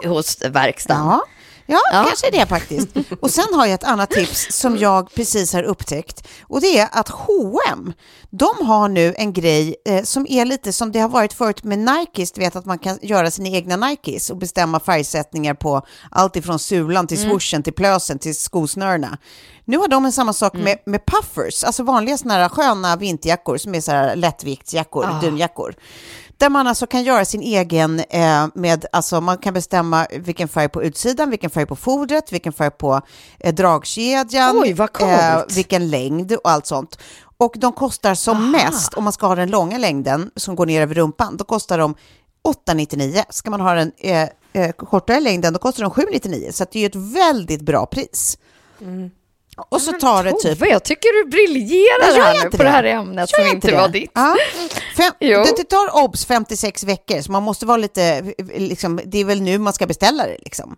hos 0.04 0.42
verkstaden. 0.42 1.04
Ja, 1.04 1.22
ja, 1.66 1.78
Ja. 1.92 2.04
kanske 2.08 2.30
det 2.30 2.46
faktiskt. 2.46 2.88
Och 3.20 3.30
sen 3.30 3.54
har 3.54 3.66
jag 3.66 3.74
ett 3.74 3.84
annat 3.84 4.10
tips 4.10 4.46
som 4.50 4.76
jag 4.76 5.14
precis 5.14 5.52
har 5.52 5.62
upptäckt. 5.62 6.28
Och 6.42 6.60
det 6.60 6.78
är 6.78 6.88
att 6.92 7.08
H&M, 7.08 7.92
de 8.30 8.66
har 8.66 8.88
nu 8.88 9.14
en 9.18 9.32
grej 9.32 9.74
eh, 9.84 10.02
som 10.02 10.26
är 10.28 10.44
lite 10.44 10.72
som 10.72 10.92
det 10.92 10.98
har 11.00 11.08
varit 11.08 11.32
förut 11.32 11.64
med 11.64 11.78
Nikes. 11.78 12.32
Du 12.32 12.40
vet 12.40 12.56
att 12.56 12.64
man 12.66 12.78
kan 12.78 12.98
göra 13.02 13.30
sina 13.30 13.48
egna 13.48 13.76
Nikes 13.76 14.30
och 14.30 14.36
bestämma 14.36 14.80
färgsättningar 14.80 15.54
på 15.54 15.82
allt 16.10 16.36
ifrån 16.36 16.58
sulan 16.58 17.06
till 17.06 17.18
swooshen 17.22 17.62
till 17.62 17.72
plösen 17.72 18.18
till 18.18 18.36
skosnörena. 18.36 19.18
Nu 19.64 19.78
har 19.78 19.88
de 19.88 20.04
en 20.04 20.12
samma 20.12 20.32
sak 20.32 20.54
med, 20.54 20.78
med 20.86 21.00
puffers, 21.06 21.64
alltså 21.64 21.82
vanliga 21.82 22.16
såna 22.18 22.34
här 22.34 22.48
sköna 22.48 22.96
vinterjackor 22.96 23.56
som 23.56 23.74
är 23.74 23.80
så 23.80 23.92
här 23.92 24.16
lättviktsjackor, 24.16 25.20
dunjackor. 25.20 25.74
Där 26.38 26.48
man 26.48 26.66
alltså 26.66 26.86
kan 26.86 27.02
göra 27.02 27.24
sin 27.24 27.42
egen 27.42 28.00
eh, 28.00 28.46
med, 28.54 28.86
alltså 28.92 29.20
man 29.20 29.38
kan 29.38 29.54
bestämma 29.54 30.06
vilken 30.10 30.48
färg 30.48 30.68
på 30.68 30.82
utsidan, 30.82 31.30
vilken 31.30 31.50
färg 31.50 31.66
på 31.66 31.76
fodret, 31.76 32.32
vilken 32.32 32.52
färg 32.52 32.70
på 32.70 33.00
eh, 33.40 33.54
dragkedjan, 33.54 34.58
Oj, 34.62 34.76
coolt. 34.76 35.56
vilken 35.56 35.90
längd 35.90 36.32
och 36.32 36.50
allt 36.50 36.66
sånt. 36.66 36.98
Och 37.36 37.54
de 37.56 37.72
kostar 37.72 38.14
som 38.14 38.50
mest, 38.50 38.94
om 38.94 39.04
man 39.04 39.12
ska 39.12 39.26
ha 39.26 39.34
den 39.34 39.50
långa 39.50 39.78
längden 39.78 40.30
som 40.36 40.56
går 40.56 40.66
ner 40.66 40.82
över 40.82 40.94
rumpan, 40.94 41.36
då 41.36 41.44
kostar 41.44 41.78
de 41.78 41.94
899. 42.44 43.24
Ska 43.30 43.50
man 43.50 43.60
ha 43.60 43.74
den 43.74 43.92
eh, 43.98 44.28
eh, 44.52 44.72
kortare 44.72 45.20
längden, 45.20 45.52
då 45.52 45.58
kostar 45.58 45.82
de 45.82 45.90
799. 45.90 46.48
Så 46.52 46.64
det 46.72 46.78
är 46.78 46.80
ju 46.80 46.86
ett 46.86 47.14
väldigt 47.16 47.60
bra 47.60 47.86
pris. 47.86 48.38
Och 49.56 49.82
så 49.82 49.92
tar 49.92 50.24
det 50.24 50.32
typ 50.32 50.68
jag 50.70 50.84
tycker 50.84 51.24
du 51.24 51.30
briljerar 51.30 52.16
jag 52.16 52.24
här 52.24 52.44
nu 52.44 52.50
på 52.50 52.62
det 52.62 52.68
här 52.68 52.84
ämnet 52.84 53.30
som 53.30 53.46
inte 53.46 53.70
det? 53.70 53.76
var 53.76 53.88
ditt. 53.88 54.10
Ja. 54.14 54.36
Fem, 54.96 55.12
Jo. 55.20 55.44
det, 55.56 55.64
tar 55.64 56.04
obs 56.04 56.24
56 56.26 56.84
veckor, 56.84 57.20
så 57.20 57.32
man 57.32 57.42
måste 57.42 57.66
vara 57.66 57.76
lite, 57.76 58.32
liksom, 58.54 59.00
det 59.04 59.18
är 59.18 59.24
väl 59.24 59.42
nu 59.42 59.58
man 59.58 59.72
ska 59.72 59.86
beställa 59.86 60.26
det. 60.26 60.36
Liksom. 60.38 60.76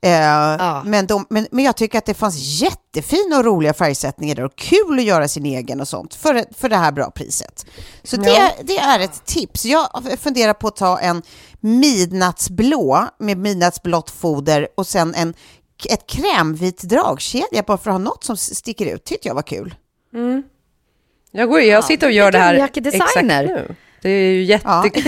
Eh, 0.00 0.84
men, 0.84 1.06
de, 1.06 1.26
men, 1.30 1.46
men 1.50 1.64
jag 1.64 1.76
tycker 1.76 1.98
att 1.98 2.06
det 2.06 2.14
fanns 2.14 2.62
jättefina 2.62 3.38
och 3.38 3.44
roliga 3.44 3.74
färgsättningar 3.74 4.34
där 4.34 4.44
och 4.44 4.56
kul 4.56 4.98
att 4.98 5.04
göra 5.04 5.28
sin 5.28 5.46
egen 5.46 5.80
och 5.80 5.88
sånt 5.88 6.14
för, 6.14 6.44
för 6.54 6.68
det 6.68 6.76
här 6.76 6.92
bra 6.92 7.10
priset. 7.10 7.66
Så 8.02 8.16
det, 8.16 8.52
det 8.62 8.78
är 8.78 9.00
ett 9.00 9.24
tips. 9.24 9.64
Jag 9.64 9.88
funderar 10.20 10.54
på 10.54 10.68
att 10.68 10.76
ta 10.76 10.98
en 10.98 11.22
midnattsblå 11.60 13.08
med 13.18 13.38
midnattsblått 13.38 14.10
foder 14.10 14.68
och 14.76 14.86
sen 14.86 15.14
en, 15.14 15.34
ett 15.90 16.06
krämvit 16.06 16.82
dragkedja 16.82 17.62
bara 17.66 17.78
för 17.78 17.90
att 17.90 17.94
ha 17.94 17.98
något 17.98 18.24
som 18.24 18.36
sticker 18.36 18.86
ut. 18.94 19.04
Tyckte 19.04 19.28
jag 19.28 19.34
var 19.34 19.42
kul. 19.42 19.74
Jag, 21.30 21.48
går, 21.48 21.60
jag 21.60 21.84
sitter 21.84 22.06
och 22.06 22.12
gör 22.12 22.32
det 22.32 22.38
här 22.38 22.54
exakt 22.54 22.84
designer. 22.84 23.46
nu. 23.46 23.74
Det 24.02 24.08
är 24.10 24.32
ju 24.32 24.42
jättekul. 24.44 25.02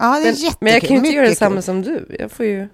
Ja, 0.00 0.20
det 0.20 0.28
är 0.28 0.32
Men, 0.32 0.34
jättekul. 0.34 0.56
men 0.60 0.72
jag 0.72 0.82
kan 0.82 0.90
ju 0.90 0.96
inte 0.96 1.08
göra 1.10 1.28
detsamma 1.28 1.54
kul. 1.56 1.62
som 1.62 1.82
du. 1.82 2.16
Jag 2.18 2.32
får 2.32 2.46
ju... 2.46 2.68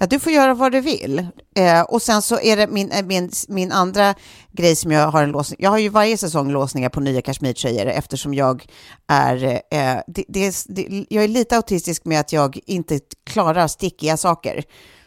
Ja, 0.00 0.06
du 0.06 0.18
får 0.20 0.32
göra 0.32 0.54
vad 0.54 0.72
du 0.72 0.80
vill. 0.80 1.26
Eh, 1.56 1.80
och 1.82 2.02
sen 2.02 2.22
så 2.22 2.40
är 2.40 2.56
det 2.56 2.66
min, 2.66 2.90
eh, 2.90 3.04
min, 3.04 3.30
min 3.48 3.72
andra 3.72 4.14
grej 4.52 4.76
som 4.76 4.92
jag 4.92 5.08
har 5.08 5.22
en 5.22 5.30
låsning. 5.30 5.56
Jag 5.62 5.70
har 5.70 5.78
ju 5.78 5.88
varje 5.88 6.16
säsong 6.18 6.50
låsningar 6.52 6.88
på 6.88 7.00
nya 7.00 7.22
kashmirtröjor 7.22 7.86
eftersom 7.86 8.34
jag 8.34 8.66
är, 9.08 9.44
eh, 9.44 9.96
det, 10.06 10.24
det, 10.28 10.46
är- 10.46 10.72
det, 10.74 11.06
jag 11.08 11.24
är 11.24 11.28
lite 11.28 11.56
autistisk 11.56 12.04
med 12.04 12.20
att 12.20 12.32
jag 12.32 12.58
inte 12.66 13.00
klarar 13.26 13.66
stickiga 13.68 14.16
saker. 14.16 14.64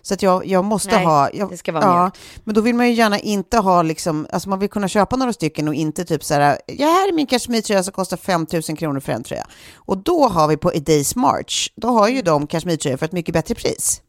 Så 0.07 0.13
att 0.13 0.21
jag, 0.21 0.45
jag 0.45 0.65
måste 0.65 0.95
Nej, 0.95 1.05
ha... 1.05 1.29
Jag, 1.33 1.49
det 1.49 1.57
ska 1.57 1.71
vara 1.71 1.83
ja, 1.83 2.03
mjukt. 2.03 2.17
Men 2.43 2.55
då 2.55 2.61
vill 2.61 2.75
man 2.75 2.87
ju 2.87 2.93
gärna 2.93 3.19
inte 3.19 3.57
ha 3.57 3.81
liksom, 3.81 4.27
alltså 4.31 4.49
man 4.49 4.59
vill 4.59 4.69
kunna 4.69 4.87
köpa 4.87 5.15
några 5.15 5.33
stycken 5.33 5.67
och 5.67 5.73
inte 5.73 6.05
typ 6.05 6.23
så 6.23 6.33
här, 6.33 6.59
ja 6.67 6.87
här 6.87 7.07
är 7.07 7.13
min 7.13 7.27
kashmirtröja 7.27 7.83
som 7.83 7.93
kostar 7.93 8.17
5 8.17 8.47
000 8.53 8.77
kronor 8.77 8.99
för 8.99 9.11
en 9.11 9.23
tröja. 9.23 9.47
Och 9.75 9.97
då 9.97 10.27
har 10.27 10.47
vi 10.47 10.57
på 10.57 10.69
A 10.69 10.79
Days 10.85 11.15
March, 11.15 11.71
då 11.75 11.87
har 11.87 12.07
ju 12.07 12.21
de 12.21 12.47
kashmirtröjor 12.47 12.97
för 12.97 13.05
ett 13.05 13.11
mycket 13.11 13.33
bättre 13.33 13.55
pris. 13.55 14.01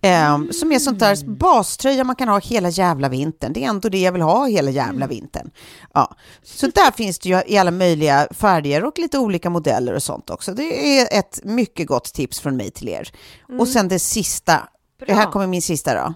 Ehm, 0.00 0.52
som 0.52 0.72
är 0.72 0.78
sånt 0.78 0.98
där 0.98 1.26
baströja 1.26 2.04
man 2.04 2.16
kan 2.16 2.28
ha 2.28 2.40
hela 2.40 2.68
jävla 2.68 3.08
vintern. 3.08 3.52
Det 3.52 3.64
är 3.64 3.68
ändå 3.68 3.88
det 3.88 3.98
jag 3.98 4.12
vill 4.12 4.22
ha 4.22 4.46
hela 4.46 4.70
jävla 4.70 5.06
vintern. 5.06 5.50
Ja. 5.94 6.14
Så 6.42 6.66
där 6.66 6.90
finns 6.90 7.18
det 7.18 7.28
ju 7.28 7.42
i 7.46 7.58
alla 7.58 7.70
möjliga 7.70 8.28
färger 8.30 8.84
och 8.84 8.98
lite 8.98 9.18
olika 9.18 9.50
modeller 9.50 9.94
och 9.94 10.02
sånt 10.02 10.30
också. 10.30 10.54
Det 10.54 10.98
är 10.98 11.18
ett 11.18 11.40
mycket 11.44 11.86
gott 11.86 12.14
tips 12.14 12.40
från 12.40 12.56
mig 12.56 12.70
till 12.70 12.88
er. 12.88 13.12
Och 13.58 13.68
sen 13.68 13.88
det 13.88 13.98
sista, 13.98 14.68
det 15.06 15.14
här 15.14 15.30
kommer 15.30 15.46
min 15.46 15.62
sista 15.62 15.94
då. 15.94 16.14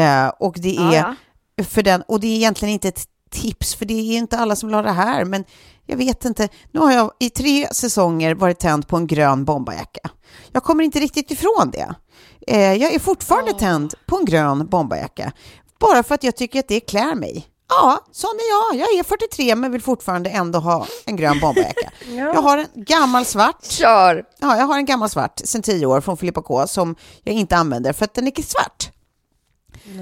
Eh, 0.00 0.28
och 0.28 0.54
det 0.58 0.76
är 0.76 1.16
Ja, 1.56 1.64
för 1.64 1.82
den, 1.82 2.02
och 2.02 2.20
det 2.20 2.26
är 2.26 2.36
egentligen 2.36 2.74
inte 2.74 2.88
ett 2.88 3.04
tips, 3.30 3.74
för 3.74 3.84
det 3.86 3.94
är 3.94 4.18
inte 4.18 4.38
alla 4.38 4.56
som 4.56 4.68
vill 4.68 4.74
ha 4.74 4.82
det 4.82 4.92
här, 4.92 5.24
men 5.24 5.44
jag 5.86 5.96
vet 5.96 6.24
inte. 6.24 6.48
Nu 6.72 6.80
har 6.80 6.92
jag 6.92 7.10
i 7.20 7.30
tre 7.30 7.68
säsonger 7.72 8.34
varit 8.34 8.58
tänd 8.58 8.88
på 8.88 8.96
en 8.96 9.06
grön 9.06 9.44
bomberjacka. 9.44 10.10
Jag 10.52 10.62
kommer 10.62 10.84
inte 10.84 11.00
riktigt 11.00 11.30
ifrån 11.30 11.70
det. 11.72 11.94
Eh, 12.46 12.72
jag 12.74 12.94
är 12.94 12.98
fortfarande 12.98 13.52
tänd 13.52 13.94
på 14.06 14.16
en 14.16 14.24
grön 14.24 14.66
bomberjacka, 14.66 15.32
bara 15.80 16.02
för 16.02 16.14
att 16.14 16.24
jag 16.24 16.36
tycker 16.36 16.58
att 16.60 16.68
det 16.68 16.80
klär 16.80 17.14
mig. 17.14 17.46
Ja, 17.68 18.00
sån 18.12 18.30
är 18.30 18.74
jag. 18.76 18.80
Jag 18.80 18.98
är 18.98 19.02
43 19.02 19.54
men 19.54 19.72
vill 19.72 19.82
fortfarande 19.82 20.30
ändå 20.30 20.58
ha 20.58 20.86
en 21.04 21.16
grön 21.16 21.40
bomberjacka. 21.40 21.90
Jag 22.14 22.42
har 22.42 22.58
en 22.58 22.66
gammal 22.74 23.24
svart 23.24 23.64
Kör! 23.64 24.24
Ja, 24.38 24.56
jag 24.56 24.64
har 24.66 24.76
en 24.76 24.84
gammal 24.84 25.10
svart 25.10 25.40
sen 25.44 25.62
tio 25.62 25.86
år 25.86 26.00
från 26.00 26.16
Filippa 26.16 26.42
K 26.42 26.66
som 26.66 26.96
jag 27.24 27.34
inte 27.34 27.56
använder 27.56 27.92
för 27.92 28.04
att 28.04 28.14
den 28.14 28.26
är 28.26 28.42
svart. 28.42 28.90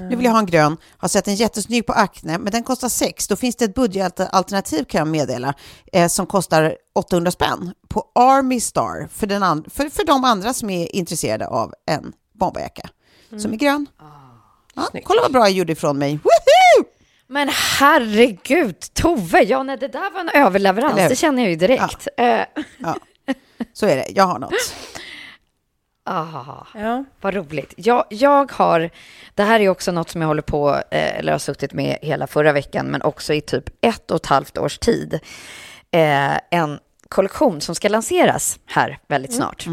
Nu 0.09 0.15
vill 0.15 0.25
jag 0.25 0.31
ha 0.31 0.39
en 0.39 0.45
grön, 0.45 0.77
har 0.97 1.07
sett 1.07 1.27
en 1.27 1.35
jättesnygg 1.35 1.85
på 1.85 1.93
Acne, 1.93 2.37
men 2.37 2.51
den 2.51 2.63
kostar 2.63 2.89
6. 2.89 3.27
Då 3.27 3.35
finns 3.35 3.55
det 3.55 3.65
ett 3.65 3.75
budgetalternativ 3.75 4.83
kan 4.83 4.99
jag 4.99 5.07
meddela, 5.07 5.53
eh, 5.93 6.07
som 6.07 6.25
kostar 6.25 6.75
800 6.95 7.31
spänn 7.31 7.73
på 7.87 8.03
Army 8.15 8.59
Star 8.59 9.07
för, 9.11 9.27
den 9.27 9.43
and- 9.43 9.71
för, 9.73 9.89
för 9.89 10.03
de 10.05 10.23
andra 10.23 10.53
som 10.53 10.69
är 10.69 10.95
intresserade 10.95 11.47
av 11.47 11.73
en 11.91 12.13
bomberjacka 12.35 12.89
som 13.37 13.53
är 13.53 13.57
grön. 13.57 13.87
Ja, 14.75 14.87
kolla 15.03 15.21
vad 15.21 15.31
bra 15.31 15.41
jag 15.41 15.51
gjorde 15.51 15.71
ifrån 15.73 15.97
mig. 15.97 16.11
Woohoo! 16.11 16.91
Men 17.27 17.49
herregud, 17.79 18.79
Tove, 18.93 19.41
ja 19.43 19.63
nej, 19.63 19.77
det 19.77 19.87
där 19.87 20.11
var 20.11 20.19
en 20.19 20.29
överleverans, 20.29 20.95
det 21.09 21.15
känner 21.15 21.41
jag 21.41 21.49
ju 21.51 21.55
direkt. 21.57 22.07
Eh, 22.17 22.39
Ja, 22.77 22.95
så 23.73 23.85
är 23.85 23.95
det. 23.95 24.05
Jag 24.15 24.23
har 24.23 24.39
något. 24.39 24.53
ah, 26.03 26.65
Ja. 26.73 27.03
vad 27.21 27.33
roligt. 27.33 27.73
Jag, 27.77 28.05
jag 28.09 28.51
har, 28.51 28.89
det 29.35 29.43
här 29.43 29.59
är 29.59 29.69
också 29.69 29.91
något 29.91 30.09
som 30.09 30.21
jag 30.21 30.27
håller 30.27 30.41
på, 30.41 30.69
eh, 30.91 31.17
eller 31.19 31.31
har 31.31 31.39
suttit 31.39 31.73
med 31.73 31.97
hela 32.01 32.27
förra 32.27 32.51
veckan, 32.51 32.85
men 32.85 33.01
också 33.01 33.33
i 33.33 33.41
typ 33.41 33.63
ett 33.81 34.11
och 34.11 34.17
ett 34.17 34.25
halvt 34.25 34.57
års 34.57 34.77
tid. 34.77 35.19
Eh, 35.91 36.33
en 36.51 36.79
kollektion 37.09 37.61
som 37.61 37.75
ska 37.75 37.89
lanseras 37.89 38.59
här 38.65 38.99
väldigt 39.07 39.33
snart. 39.33 39.65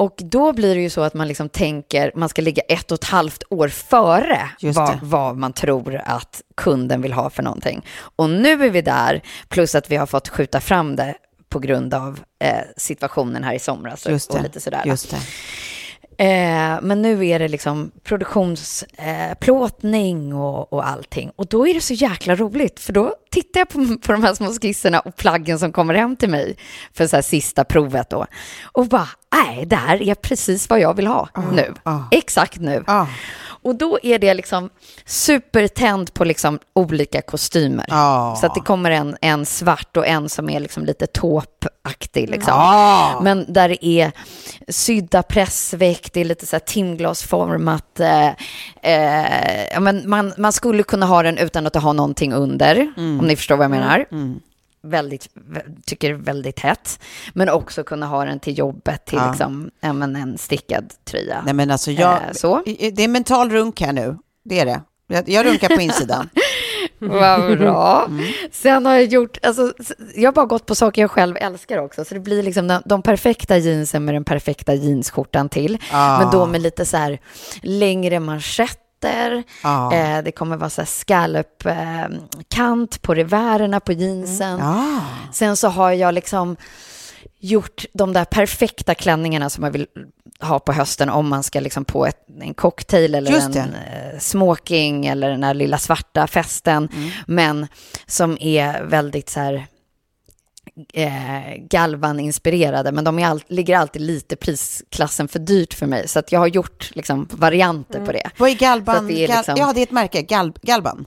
Och 0.00 0.14
då 0.16 0.52
blir 0.52 0.74
det 0.74 0.80
ju 0.80 0.90
så 0.90 1.00
att 1.00 1.14
man 1.14 1.28
liksom 1.28 1.48
tänker, 1.48 2.12
man 2.14 2.28
ska 2.28 2.42
ligga 2.42 2.62
ett 2.62 2.92
och 2.92 2.98
ett 2.98 3.04
halvt 3.04 3.42
år 3.50 3.68
före 3.68 4.50
vad, 4.62 4.98
vad 5.02 5.36
man 5.36 5.52
tror 5.52 6.00
att 6.04 6.42
kunden 6.56 7.02
vill 7.02 7.12
ha 7.12 7.30
för 7.30 7.42
någonting. 7.42 7.86
Och 8.16 8.30
nu 8.30 8.64
är 8.64 8.70
vi 8.70 8.82
där, 8.82 9.22
plus 9.48 9.74
att 9.74 9.90
vi 9.90 9.96
har 9.96 10.06
fått 10.06 10.28
skjuta 10.28 10.60
fram 10.60 10.96
det 10.96 11.14
på 11.48 11.58
grund 11.58 11.94
av 11.94 12.20
eh, 12.38 12.58
situationen 12.76 13.44
här 13.44 13.54
i 13.54 13.58
somras 13.58 14.06
och, 14.06 14.12
Just 14.12 14.30
och 14.30 14.36
det. 14.36 14.42
lite 14.42 14.60
sådär. 14.60 14.82
Just 14.84 15.10
det. 15.10 15.16
Eh, 16.24 16.78
men 16.82 17.02
nu 17.02 17.26
är 17.26 17.38
det 17.38 17.48
liksom 17.48 17.90
produktionsplåtning 18.04 20.30
eh, 20.30 20.40
och, 20.40 20.72
och 20.72 20.88
allting. 20.88 21.30
Och 21.36 21.46
då 21.46 21.68
är 21.68 21.74
det 21.74 21.80
så 21.80 21.94
jäkla 21.94 22.34
roligt, 22.34 22.80
för 22.80 22.92
då 22.92 23.14
tittar 23.30 23.60
jag 23.60 23.68
på, 23.68 23.98
på 24.06 24.12
de 24.12 24.22
här 24.22 24.34
små 24.34 24.46
skisserna 24.46 25.00
och 25.00 25.16
plaggen 25.16 25.58
som 25.58 25.72
kommer 25.72 25.94
hem 25.94 26.16
till 26.16 26.30
mig 26.30 26.56
för 26.92 27.06
så 27.06 27.16
här 27.16 27.22
sista 27.22 27.64
provet 27.64 28.10
då. 28.10 28.26
Och 28.72 28.86
bara, 28.86 29.08
nej, 29.32 29.66
det 29.66 29.76
här 29.76 30.02
är 30.02 30.14
precis 30.14 30.70
vad 30.70 30.80
jag 30.80 30.96
vill 30.96 31.06
ha 31.06 31.28
nu. 31.52 31.74
Exakt 32.10 32.60
nu. 32.60 32.84
Ah. 32.86 33.06
Och 33.62 33.74
då 33.74 33.98
är 34.02 34.18
det 34.18 34.34
liksom 34.34 34.70
supertänd 35.06 36.14
på 36.14 36.24
liksom 36.24 36.58
olika 36.74 37.22
kostymer. 37.22 37.86
Så 38.36 38.46
att 38.46 38.54
det 38.54 38.60
kommer 38.60 38.90
en, 38.90 39.16
en 39.20 39.46
svart 39.46 39.96
och 39.96 40.06
en 40.06 40.28
som 40.28 40.50
är 40.50 40.60
liksom 40.60 40.84
lite 40.84 41.06
tåpaktig. 41.06 42.30
Liksom. 42.30 42.52
Men 43.22 43.52
där 43.52 43.68
det 43.68 43.86
är 43.86 44.12
sydda 44.68 45.22
pressväck, 45.22 46.10
det 46.12 46.20
är 46.20 46.24
lite 46.24 46.46
så 46.46 46.56
här 46.56 46.60
timglasformat. 46.60 48.00
Eh, 48.00 48.28
eh, 48.82 49.80
men 49.80 50.10
man, 50.10 50.32
man 50.38 50.52
skulle 50.52 50.82
kunna 50.82 51.06
ha 51.06 51.22
den 51.22 51.38
utan 51.38 51.66
att 51.66 51.74
ha 51.74 51.92
någonting 51.92 52.32
under, 52.32 52.92
om 52.96 53.26
ni 53.26 53.36
förstår 53.36 53.56
vad 53.56 53.64
jag 53.64 53.70
menar. 53.70 54.06
Väldigt, 54.82 55.28
tycker 55.86 56.12
väldigt 56.12 56.60
hett. 56.60 57.00
Men 57.34 57.48
också 57.48 57.84
kunna 57.84 58.06
ha 58.06 58.24
den 58.24 58.40
till 58.40 58.58
jobbet, 58.58 59.04
till 59.06 59.18
Ja. 59.18 59.28
liksom, 59.30 59.70
men 59.80 60.16
en 60.16 60.38
stickad 60.38 60.92
tröja. 61.04 61.42
Nej 61.44 61.54
men 61.54 61.70
alltså 61.70 61.90
jag, 61.90 62.12
Eh, 62.12 62.32
så. 62.32 62.62
det 62.92 63.04
är 63.04 63.08
mental 63.08 63.50
runk 63.50 63.80
här 63.80 63.92
nu, 63.92 64.16
det 64.44 64.60
är 64.60 64.66
det. 64.66 64.80
Jag, 65.06 65.28
jag 65.28 65.46
runkar 65.46 65.68
på 65.76 65.80
insidan. 65.82 66.28
Vad 66.98 67.58
bra. 67.58 68.04
Mm. 68.08 68.24
Sen 68.52 68.86
har 68.86 68.92
jag 68.92 69.04
gjort, 69.04 69.38
alltså, 69.42 69.72
jag 70.14 70.28
har 70.28 70.32
bara 70.34 70.46
gått 70.46 70.66
på 70.66 70.74
saker 70.74 71.02
jag 71.02 71.10
själv 71.10 71.36
älskar 71.36 71.78
också. 71.78 72.04
Så 72.04 72.14
det 72.14 72.20
blir 72.20 72.42
liksom 72.42 72.68
de, 72.68 72.82
de 72.84 73.02
perfekta 73.02 73.58
jeansen 73.58 74.04
med 74.04 74.14
den 74.14 74.24
perfekta 74.24 74.74
jeansskjortan 74.74 75.48
till. 75.48 75.78
Ah. 75.92 76.18
Men 76.18 76.30
då 76.30 76.46
med 76.46 76.60
lite 76.60 76.86
så 76.86 76.96
här 76.96 77.18
längre 77.62 78.20
manschetter. 79.00 79.44
Ja. 79.62 79.94
Eh, 79.94 80.22
det 80.22 80.32
kommer 80.32 80.56
vara 80.56 80.70
så 80.70 80.80
här 80.80 80.86
scallop 80.86 81.66
eh, 81.66 82.08
kant 82.48 83.02
på 83.02 83.14
revärerna 83.14 83.80
på 83.80 83.92
jeansen. 83.92 84.58
Ja. 84.58 85.00
Sen 85.32 85.56
så 85.56 85.68
har 85.68 85.92
jag 85.92 86.14
liksom 86.14 86.56
gjort 87.38 87.84
de 87.92 88.12
där 88.12 88.24
perfekta 88.24 88.94
klänningarna 88.94 89.50
som 89.50 89.62
man 89.62 89.72
vill 89.72 89.86
ha 90.40 90.58
på 90.58 90.72
hösten 90.72 91.10
om 91.10 91.28
man 91.28 91.42
ska 91.42 91.60
liksom 91.60 91.84
på 91.84 92.06
ett, 92.06 92.26
en 92.40 92.54
cocktail 92.54 93.14
eller 93.14 93.56
en 93.56 93.74
eh, 93.74 94.18
smoking 94.18 95.06
eller 95.06 95.30
den 95.30 95.40
där 95.40 95.54
lilla 95.54 95.78
svarta 95.78 96.26
festen. 96.26 96.88
Mm. 96.92 97.10
Men 97.26 97.66
som 98.06 98.38
är 98.40 98.82
väldigt 98.82 99.28
så 99.28 99.40
här 99.40 99.66
eh, 100.94 101.56
Galvan-inspirerade, 101.70 102.92
men 102.92 103.04
de 103.04 103.18
är 103.18 103.26
all, 103.26 103.42
ligger 103.48 103.76
alltid 103.76 104.02
lite 104.02 104.36
prisklassen 104.36 105.28
för 105.28 105.38
dyrt 105.38 105.74
för 105.74 105.86
mig. 105.86 106.08
Så 106.08 106.18
att 106.18 106.32
jag 106.32 106.40
har 106.40 106.46
gjort 106.46 106.90
liksom, 106.94 107.28
varianter 107.30 108.06
på 108.06 108.12
det. 108.12 108.30
Vad 108.36 108.50
är 108.50 108.54
det 109.08 109.24
är 109.24 109.28
Gal- 109.28 109.36
liksom- 109.36 109.54
Ja, 109.58 109.72
det 109.72 109.80
är 109.80 109.82
ett 109.82 109.90
märke, 109.90 110.22
Gal- 110.22 110.58
Galban. 110.62 111.06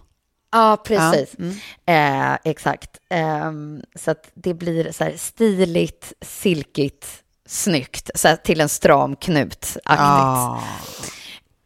Ja, 0.52 0.78
precis. 0.86 1.36
Ja, 1.38 1.46
mm. 1.86 2.32
Eh, 2.32 2.38
exakt. 2.44 2.90
Ehm, 3.10 3.82
så 3.96 4.12
att 4.12 4.32
det 4.34 4.54
blir 4.54 4.92
så 4.92 5.04
här 5.04 5.14
stiligt, 5.18 6.14
silkigt, 6.22 7.08
snyggt, 7.48 8.10
så 8.16 8.28
här 8.28 8.36
till 8.36 8.62
en 8.62 8.70
stram 8.70 9.16
knut-aktigt. 9.16 9.82
Ja. 9.88 10.64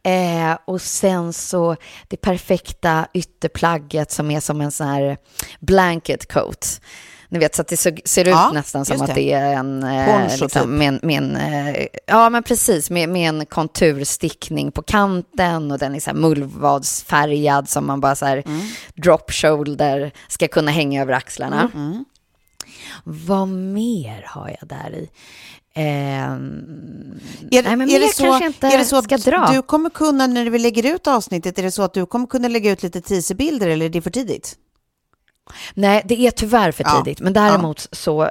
Eh, 0.02 0.58
och 0.64 0.80
sen 0.82 1.32
så 1.32 1.76
det 2.08 2.16
perfekta 2.16 3.06
ytterplagget 3.14 4.10
som 4.10 4.30
är 4.30 4.40
som 4.40 4.60
en 4.60 4.70
sån 4.70 4.86
här 4.86 5.16
blanket 5.60 6.32
coat. 6.32 6.80
Ni 7.30 7.38
vet, 7.38 7.54
så 7.54 7.62
att 7.62 7.68
det 7.68 7.76
ser 7.76 8.22
ut 8.22 8.28
Ja, 8.28 8.50
nästan 8.54 8.84
som 8.84 8.94
just 8.94 9.02
att 9.02 9.08
det. 9.08 9.14
det 9.14 9.32
är 9.32 9.54
en... 9.54 9.82
Eh, 9.82 10.06
Poncho 10.06 10.44
liksom, 10.44 10.48
typ. 10.62 10.68
med, 10.70 10.88
en- 10.88 11.00
med 11.02 11.16
en, 11.22 11.36
eh, 11.36 11.86
ja, 12.06 12.30
men 12.30 12.42
precis. 12.42 12.90
Med, 12.90 13.08
med 13.08 13.28
en 13.28 13.46
konturstickning 13.46 14.72
på 14.72 14.82
kanten 14.82 15.70
och 15.72 15.78
den 15.78 15.94
är 15.94 16.00
så 16.00 16.10
här 16.10 16.16
mullvadsfärgad 16.16 17.68
som 17.68 17.86
man 17.86 18.00
bara 18.00 18.16
så 18.16 18.26
här 18.26 18.42
Mm. 18.46 18.60
drop 18.94 19.30
shoulder 19.32 20.12
ska 20.28 20.48
kunna 20.48 20.70
hänga 20.70 21.02
över 21.02 21.12
axlarna. 21.12 21.70
Mm. 21.74 22.04
Vad 23.04 23.48
mer 23.48 24.24
har 24.28 24.56
jag 24.60 24.68
där 24.68 24.94
i? 24.94 25.10
Ehm, 25.74 27.20
Är, 27.50 27.62
nej, 27.62 27.76
men 27.76 27.80
är, 27.80 27.86
mer 27.92 28.00
det 28.00 28.14
så, 28.14 28.34
är 28.66 28.78
det 28.78 28.84
så 28.84 28.96
att 28.96 29.08
dra. 29.08 29.48
du 29.52 29.62
kommer 29.62 29.90
kunna, 29.90 30.26
när 30.26 30.50
vi 30.50 30.58
lägger 30.58 30.94
ut 30.94 31.06
avsnittet, 31.06 31.58
är 31.58 31.62
det 31.62 31.70
så 31.72 31.82
att 31.82 31.94
du 31.94 32.06
kommer 32.06 32.26
kunna 32.26 32.48
lägga 32.48 32.70
ut 32.70 32.82
lite 32.82 33.00
teaserbilder 33.00 33.68
eller 33.68 33.86
är 33.86 33.90
det 33.90 34.02
för 34.02 34.10
tidigt? 34.10 34.56
Nej, 35.74 36.02
det 36.04 36.26
är 36.26 36.30
tyvärr 36.30 36.72
för 36.72 36.84
Ja. 36.84 37.02
tidigt. 37.04 37.20
Men 37.20 37.32
däremot 37.32 37.88
så, 37.92 38.22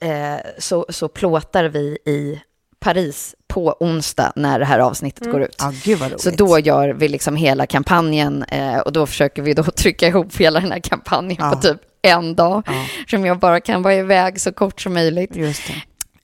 eh, 0.00 0.10
eh, 0.34 0.40
så, 0.58 0.86
så 0.88 1.08
plåtar 1.08 1.64
vi 1.64 1.98
i 2.06 2.40
Paris 2.80 3.34
på 3.48 3.76
onsdag 3.80 4.32
när 4.36 4.58
det 4.58 4.64
här 4.64 4.78
avsnittet 4.78 5.32
går 5.32 5.42
ut. 5.42 5.56
Ja, 5.58 5.72
roligt. 5.96 6.20
Så 6.20 6.30
då 6.30 6.58
gör 6.58 6.88
vi 6.88 7.08
liksom 7.08 7.36
hela 7.36 7.66
kampanjen 7.66 8.42
eh, 8.42 8.78
och 8.78 8.92
då 8.92 9.06
försöker 9.06 9.42
vi 9.42 9.54
då 9.54 9.62
trycka 9.76 10.06
ihop 10.08 10.36
hela 10.36 10.60
den 10.60 10.72
här 10.72 10.78
kampanjen 10.80 11.36
Ja. 11.40 11.50
på 11.50 11.56
typ 11.60 11.76
en 12.02 12.34
dag. 12.34 12.62
Ja. 12.66 12.72
Som 13.10 13.26
jag 13.26 13.38
bara 13.38 13.60
kan 13.60 13.82
vara 13.82 13.94
iväg 13.94 14.40
så 14.40 14.52
kort 14.52 14.80
som 14.80 14.94
möjligt. 14.94 15.30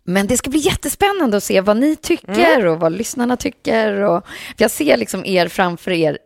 Men 0.05 0.27
det 0.27 0.37
ska 0.37 0.51
bli 0.51 0.59
jättespännande 0.59 1.37
att 1.37 1.45
se 1.45 1.61
vad 1.61 1.77
ni 1.77 1.97
tycker 1.97 2.57
Mm. 2.61 2.69
och 2.73 2.81
vad 2.81 2.93
lyssnarna 2.93 3.37
tycker. 3.37 3.93
Och, 4.01 4.25
jag 4.57 4.71
ser 4.71 4.97
liksom 4.97 5.25
er 5.25 5.49
framför 5.49 5.91
er, 5.91 6.19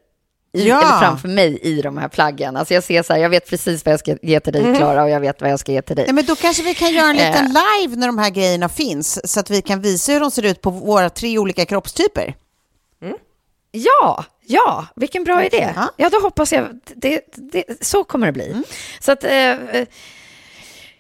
i, 0.55 0.69
Ja. 0.69 0.81
eller 0.83 0.99
framför 0.99 1.29
mig 1.29 1.59
i 1.63 1.83
de 1.83 1.99
här 1.99 2.09
plaggen. 2.09 2.57
Alltså 2.57 2.75
jag 2.75 2.85
ser 2.85 3.03
så 3.03 3.13
här, 3.13 3.21
jag 3.21 3.31
vet 3.31 3.51
precis 3.51 3.85
vad 3.85 3.93
jag 3.93 4.01
ska 4.01 4.17
ge 4.23 4.41
till 4.41 4.53
dig 4.53 4.77
Klara 4.77 5.03
och 5.03 5.11
jag 5.11 5.21
vet 5.21 5.41
vad 5.41 5.51
jag 5.51 5.61
ska 5.61 5.73
ge 5.73 5.83
till 5.83 5.97
dig. 5.97 6.05
Mm. 6.05 6.15
Nej, 6.15 6.25
men 6.25 6.35
då 6.35 6.41
kanske 6.43 6.63
vi 6.63 6.75
kan 6.75 6.93
göra 6.93 7.11
en 7.11 7.19
Eh. 7.19 7.31
liten 7.31 7.47
live 7.79 7.97
när 7.97 8.07
de 8.07 8.19
här 8.19 8.31
grejerna 8.31 8.69
finns, 8.69 9.33
så 9.33 9.41
att 9.41 9.51
vi 9.51 9.63
kan 9.63 9.81
visa 9.81 10.13
hur 10.13 10.21
de 10.21 10.31
ser 10.31 10.43
ut 10.45 10.61
på 10.61 10.71
våra 10.71 11.11
tre 11.11 11.39
olika 11.39 11.65
kroppstyper. 11.67 12.35
Ja, 13.77 14.25
ja, 14.47 14.87
vilken 14.97 15.25
bra 15.25 15.45
idé. 15.45 15.73
Ja. 15.77 15.91
Ja, 15.97 16.09
då 16.09 16.19
hoppas 16.21 16.53
jag, 16.53 16.81
det, 16.95 17.21
det, 17.35 17.65
så 17.87 18.05
kommer 18.05 18.27
det 18.27 18.33
bli. 18.33 18.51
Mm. 18.51 18.65
Så 19.01 19.13
att 19.13 19.25
eh, 19.25 19.33
eh, 19.51 19.87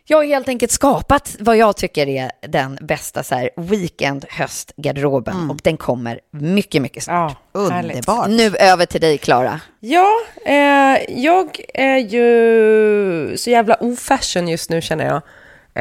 jag 0.06 0.16
har 0.16 0.24
helt 0.24 0.48
enkelt 0.48 0.72
skapat 0.72 1.36
vad 1.40 1.56
jag 1.56 1.76
tycker 1.76 2.06
är 2.06 2.30
den 2.48 2.78
bästa 2.80 3.22
så 3.22 3.34
här, 3.34 3.50
weekend 3.56 4.24
höstgarderoben 4.30 5.34
Mm. 5.36 5.50
och 5.50 5.58
den 5.62 5.76
kommer 5.76 6.20
mycket, 6.30 6.82
mycket 6.82 7.02
snart. 7.02 7.36
Ja. 7.52 7.60
Underbart. 7.60 8.28
Nu 8.28 8.56
över 8.56 8.86
till 8.86 9.00
dig, 9.00 9.18
Klara. 9.18 9.60
Ja, 9.80 10.10
eh, 10.46 10.98
jag 11.22 11.60
är 11.74 11.96
ju 11.98 13.36
så 13.36 13.50
jävla 13.50 13.74
ofashion 13.74 14.48
just 14.48 14.70
nu 14.70 14.80
känner 14.80 15.04
jag. 15.06 15.22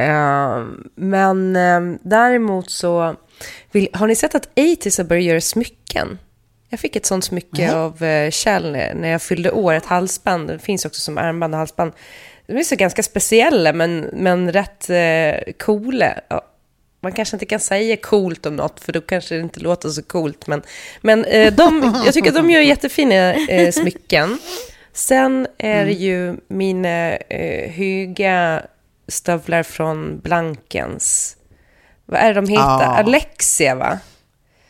Eh, 0.04 0.64
men 0.94 1.56
eh, 1.56 1.98
däremot 2.02 2.70
så, 2.70 3.14
vill, 3.72 3.88
har 3.92 4.06
ni 4.06 4.14
sett 4.14 4.34
att 4.34 4.48
80s 4.56 4.98
har 4.98 5.04
börjat 5.04 5.24
göra 5.24 5.40
smycken? 5.40 6.18
Jag 6.68 6.80
fick 6.80 6.96
ett 6.96 7.06
sånt 7.06 7.24
smycke 7.24 7.74
av 7.74 8.02
eh, 8.04 8.30
Kjell 8.30 8.72
när 8.72 9.08
jag 9.08 9.22
fyllde 9.22 9.50
år, 9.50 9.72
ett 9.74 9.86
halsband. 9.86 10.48
Det 10.48 10.58
finns 10.58 10.84
också 10.84 11.00
som 11.00 11.18
armband 11.18 11.54
och 11.54 11.58
halsband. 11.58 11.92
De 12.46 12.56
är 12.56 12.62
så 12.62 12.76
ganska 12.76 13.02
speciella 13.02 13.72
men, 13.72 14.00
men 14.12 14.52
rätt 14.52 14.90
eh, 14.90 15.52
coola. 15.58 16.14
Ja, 16.28 16.42
man 17.00 17.12
kanske 17.12 17.36
inte 17.36 17.46
kan 17.46 17.60
säga 17.60 17.96
coolt 17.96 18.46
om 18.46 18.56
något 18.56 18.80
för 18.80 18.92
då 18.92 19.00
kanske 19.00 19.34
det 19.34 19.40
inte 19.40 19.60
låter 19.60 19.88
så 19.88 20.02
coolt. 20.02 20.46
Men, 20.46 20.62
men 21.00 21.24
eh, 21.24 21.54
de, 21.54 21.94
jag 22.04 22.14
tycker 22.14 22.28
att 22.28 22.36
de 22.36 22.50
gör 22.50 22.60
jättefina 22.60 23.34
eh, 23.34 23.72
smycken. 23.72 24.38
Sen 24.92 25.46
är 25.58 25.84
det 25.84 25.92
ju 25.92 26.36
mina 26.48 27.16
eh, 27.16 27.70
höga 27.70 28.62
stövlar 29.08 29.62
från 29.62 30.20
Blankens. 30.20 31.36
Vad 32.06 32.20
är 32.20 32.28
det 32.28 32.40
de 32.40 32.48
heter? 32.48 32.62
Ja. 32.62 32.96
Alexia 32.96 33.74
va? 33.74 33.98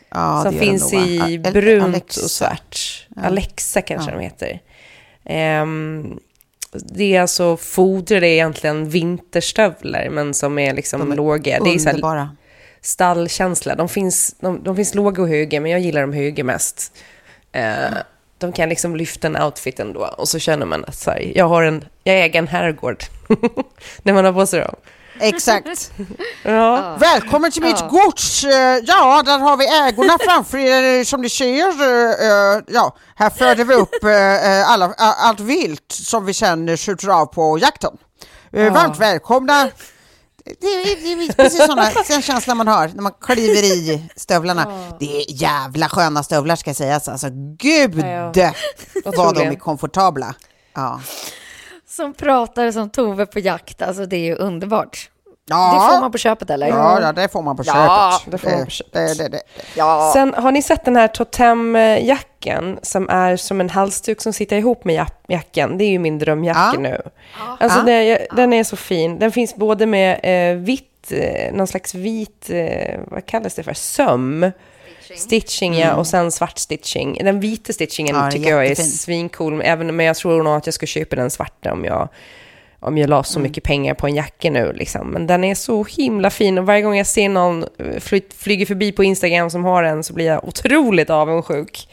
Ja, 0.08 0.42
som 0.42 0.58
finns 0.58 0.92
i 0.92 1.38
brunt 1.38 2.16
och 2.16 2.30
svart. 2.30 3.06
Alexa 3.16 3.82
kanske 3.82 4.10
de 4.10 4.20
heter. 4.20 4.60
Ehm, 5.24 6.20
det 6.74 7.16
är 7.16 7.20
alltså 7.20 7.56
fodrade 7.56 8.28
egentligen 8.28 8.88
vinterstövlar, 8.88 10.08
men 10.10 10.34
som 10.34 10.58
är 10.58 10.74
liksom 10.74 11.00
De 11.00 11.12
är 11.12 11.16
låga. 11.16 11.60
Det 11.64 11.74
är 11.74 11.78
så 11.78 11.88
här 11.88 12.28
stallkänsla. 12.80 13.74
De 13.74 13.88
finns, 13.88 14.37
de, 14.40 14.62
de 14.62 14.76
finns 14.76 14.94
låga 14.94 15.22
och 15.22 15.28
höga, 15.28 15.60
men 15.60 15.70
jag 15.70 15.80
gillar 15.80 16.00
de 16.00 16.12
höga 16.12 16.44
mest. 16.44 16.92
Eh, 17.52 17.94
de 18.38 18.52
kan 18.52 18.68
liksom 18.68 18.96
lyfta 18.96 19.26
en 19.26 19.42
outfit 19.42 19.80
ändå. 19.80 20.00
Och 20.18 20.28
så 20.28 20.38
känner 20.38 20.66
man 20.66 20.84
att 20.84 20.96
så 20.96 21.10
här, 21.10 21.32
jag 21.34 21.48
har 21.48 21.62
en, 21.62 21.84
jag 22.04 22.24
äger 22.24 22.38
en 22.38 22.48
herrgård. 22.48 23.04
När 24.02 24.12
man 24.12 24.24
har 24.24 24.32
på 24.32 24.46
sig 24.46 24.60
dem. 24.60 24.76
Exakt. 25.20 25.92
Ja. 26.42 26.96
Välkommen 27.00 27.50
till 27.50 27.62
mitt 27.62 27.88
gods! 27.90 28.44
Eh, 28.44 28.79
Ja, 28.85 29.22
där 29.22 29.38
har 29.38 29.57
vi 29.57 29.66
ägorna 29.66 30.18
framför 30.24 30.59
er 30.59 30.98
eh, 30.98 31.05
som 31.05 31.20
ni 31.22 31.29
ser. 31.29 31.68
eh, 31.83 32.62
Ja, 32.68 32.96
här 33.16 33.31
föder 33.31 33.64
vi 33.64 33.74
upp 33.74 34.05
alla, 34.66 34.94
allt 34.96 35.40
vilt 35.40 35.92
som 35.92 36.24
vi 36.27 36.35
sen 36.35 36.77
skjuter 36.77 37.09
av 37.09 37.27
på 37.27 37.59
jakten. 37.59 37.96
Eh, 38.53 38.72
Varmt 38.72 38.98
välkomna! 38.98 39.68
Det 40.61 40.66
är, 40.66 41.16
det 41.16 41.24
är 41.24 41.33
precis 41.33 41.61
sådana, 41.66 41.90
den 42.09 42.22
känslan 42.22 42.57
man 42.57 42.68
har 42.68 42.88
när 42.94 43.03
man 43.03 43.12
kliver 43.20 43.62
i 43.62 44.09
stövlarna. 44.16 44.66
Det 45.00 45.16
är 45.16 45.24
jävla 45.42 45.88
sköna 45.88 46.22
stövlar 46.22 46.57
ska 46.57 46.74
sägas. 46.74 47.09
Alltså 47.09 47.27
gud 47.59 47.98
Ja, 47.98 48.53
vad 49.05 49.35
de 49.35 49.40
är 49.42 49.55
komfortabla. 49.55 50.35
Ja. 50.74 51.00
Som 51.96 52.14
pratar 52.14 52.70
som 52.70 52.90
Tove 52.90 53.26
på 53.26 53.38
jakt, 53.38 53.83
alltså 53.83 54.07
det 54.07 54.16
är 54.16 54.20
ju 54.24 54.35
underbart. 54.35 55.11
Ja. 55.46 55.72
Det 55.88 55.94
får 55.94 56.00
man 56.00 56.12
på 56.12 56.18
köpet 56.18 56.50
eller? 56.50 56.66
Ja, 56.68 57.00
ja, 57.00 57.12
det 57.12 57.28
får 57.33 57.42
man 57.42 57.57
på 57.57 57.62
Ja, 57.66 58.12
köpet. 58.20 58.33
det 58.33 58.38
får 58.38 58.57
man 58.57 58.64
på 58.64 58.70
köpet. 58.70 58.92
Det, 58.92 59.14
det, 59.24 59.28
det. 59.28 59.42
Ja. 59.76 60.11
Sen 60.14 60.35
har 60.35 60.52
ni 60.52 60.62
sett 60.62 60.85
den 60.85 60.96
här 60.96 61.09
totemjackan 61.09 62.78
som 62.83 63.09
är 63.09 63.37
som 63.37 63.61
en 63.61 63.70
halsduk 63.70 64.20
som 64.20 64.33
sitter 64.33 64.57
ihop 64.57 64.85
med 64.85 64.94
jack- 64.94 65.24
jackan. 65.28 65.78
Det 65.78 65.85
är 65.85 65.88
ju 65.90 65.98
min 65.98 66.18
drömjacka 66.18 66.70
Ja. 66.74 66.80
nu. 66.80 67.00
Alltså 67.61 67.78
Ja. 67.78 67.85
det, 67.85 68.26
den 68.37 68.52
är 68.52 68.64
så 68.64 68.76
fin. 68.76 69.18
Den 69.18 69.33
finns 69.33 69.54
både 69.57 69.87
med 69.87 70.20
eh, 70.22 70.57
vitt, 70.59 71.12
eh, 71.12 71.52
någon 71.54 71.66
slags 71.66 71.94
vit, 71.94 72.50
eh, 72.50 73.00
vad 73.07 73.26
kallas 73.26 73.54
det 73.54 73.62
för, 73.62 73.74
söm. 73.74 74.50
Stitching, 75.16 75.74
ja, 75.74 75.94
och 75.94 76.07
sen 76.07 76.31
svart 76.31 76.59
stitching. 76.59 77.18
Den 77.24 77.40
vita 77.40 77.72
stitchingen 77.72 78.14
Mm. 78.16 78.24
Ja, 78.27 78.31
tycker 78.33 78.50
jag 78.50 78.59
är 78.64 78.68
jättefin. 78.68 78.90
svincool, 78.90 79.62
även, 79.64 79.96
men 79.96 80.07
jag 80.07 80.16
tror 80.16 80.42
nog 80.42 80.55
att 80.55 80.66
jag 80.66 80.74
ska 80.74 80.87
köpa 80.87 81.16
den 81.16 81.31
svarta 81.31 81.72
om 81.72 81.85
jag, 81.85 82.09
om 82.81 82.98
jag 82.98 83.11
la 83.11 83.22
så 83.22 83.38
Mm. 83.38 83.48
mycket 83.48 83.64
pengar 83.64 83.94
på 83.94 84.07
en 84.07 84.14
jacka 84.14 84.50
nu. 84.50 84.72
Liksom. 84.72 85.09
Men 85.09 85.27
den 85.27 85.44
är 85.44 85.55
så 85.55 85.85
himla 85.85 86.31
fin 86.31 86.59
och 86.59 86.66
varje 86.66 86.83
gång 86.83 86.96
jag 86.96 87.07
ser 87.07 87.29
någon 87.29 87.64
fly, 88.00 88.20
flyger 88.37 88.66
förbi 88.66 88.92
på 88.92 89.05
Instagram 89.05 89.50
som 89.50 89.64
har 89.64 89.83
den 89.83 90.03
så 90.03 90.14
blir 90.14 90.27
jag 90.27 90.44
otroligt 90.48 91.11
avundsjuk. 91.11 91.88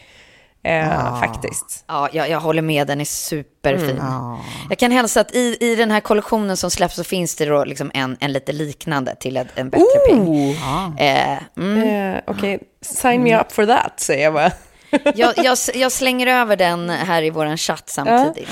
Eh, 0.64 1.20
Faktiskt. 1.20 1.84
Ja, 1.88 2.10
jag, 2.14 2.30
jag 2.30 2.40
håller 2.40 2.62
med, 2.62 2.88
den 2.88 3.02
är 3.02 3.06
superfin. 3.06 3.90
Mm. 3.90 3.98
Ja. 3.98 4.40
Jag 4.70 4.78
kan 4.78 4.92
hälsa 4.92 5.22
att 5.22 5.36
i, 5.36 5.58
i 5.60 5.76
den 5.76 5.92
här 5.92 6.00
kollektionen 6.00 6.58
som 6.58 6.72
släpps 6.72 6.96
så 6.96 7.04
finns 7.04 7.36
det 7.36 7.46
då 7.46 7.64
liksom 7.64 7.92
en, 7.94 8.18
en 8.20 8.32
lite 8.32 8.52
liknande 8.52 9.16
till 9.16 9.38
en, 9.38 9.48
en 9.56 9.70
bättre 9.70 10.00
peng. 10.10 10.28
Oh! 10.28 10.56
Eh, 10.98 11.38
mm. 11.58 12.14
Eh, 12.16 12.22
Okej, 12.28 12.60
sign 12.82 13.24
me 13.24 13.40
up 13.40 13.52
for 13.52 13.66
that, 13.66 14.00
säger 14.00 14.24
jag 14.24 14.34
bara. 14.34 14.52
jag, 15.16 15.34
jag, 15.38 15.58
jag 15.74 15.92
slänger 15.92 16.28
över 16.28 16.56
den 16.56 16.90
här 16.90 17.24
i 17.24 17.30
vår 17.30 17.58
chatt 17.58 17.90
samtidigt. 17.90 18.50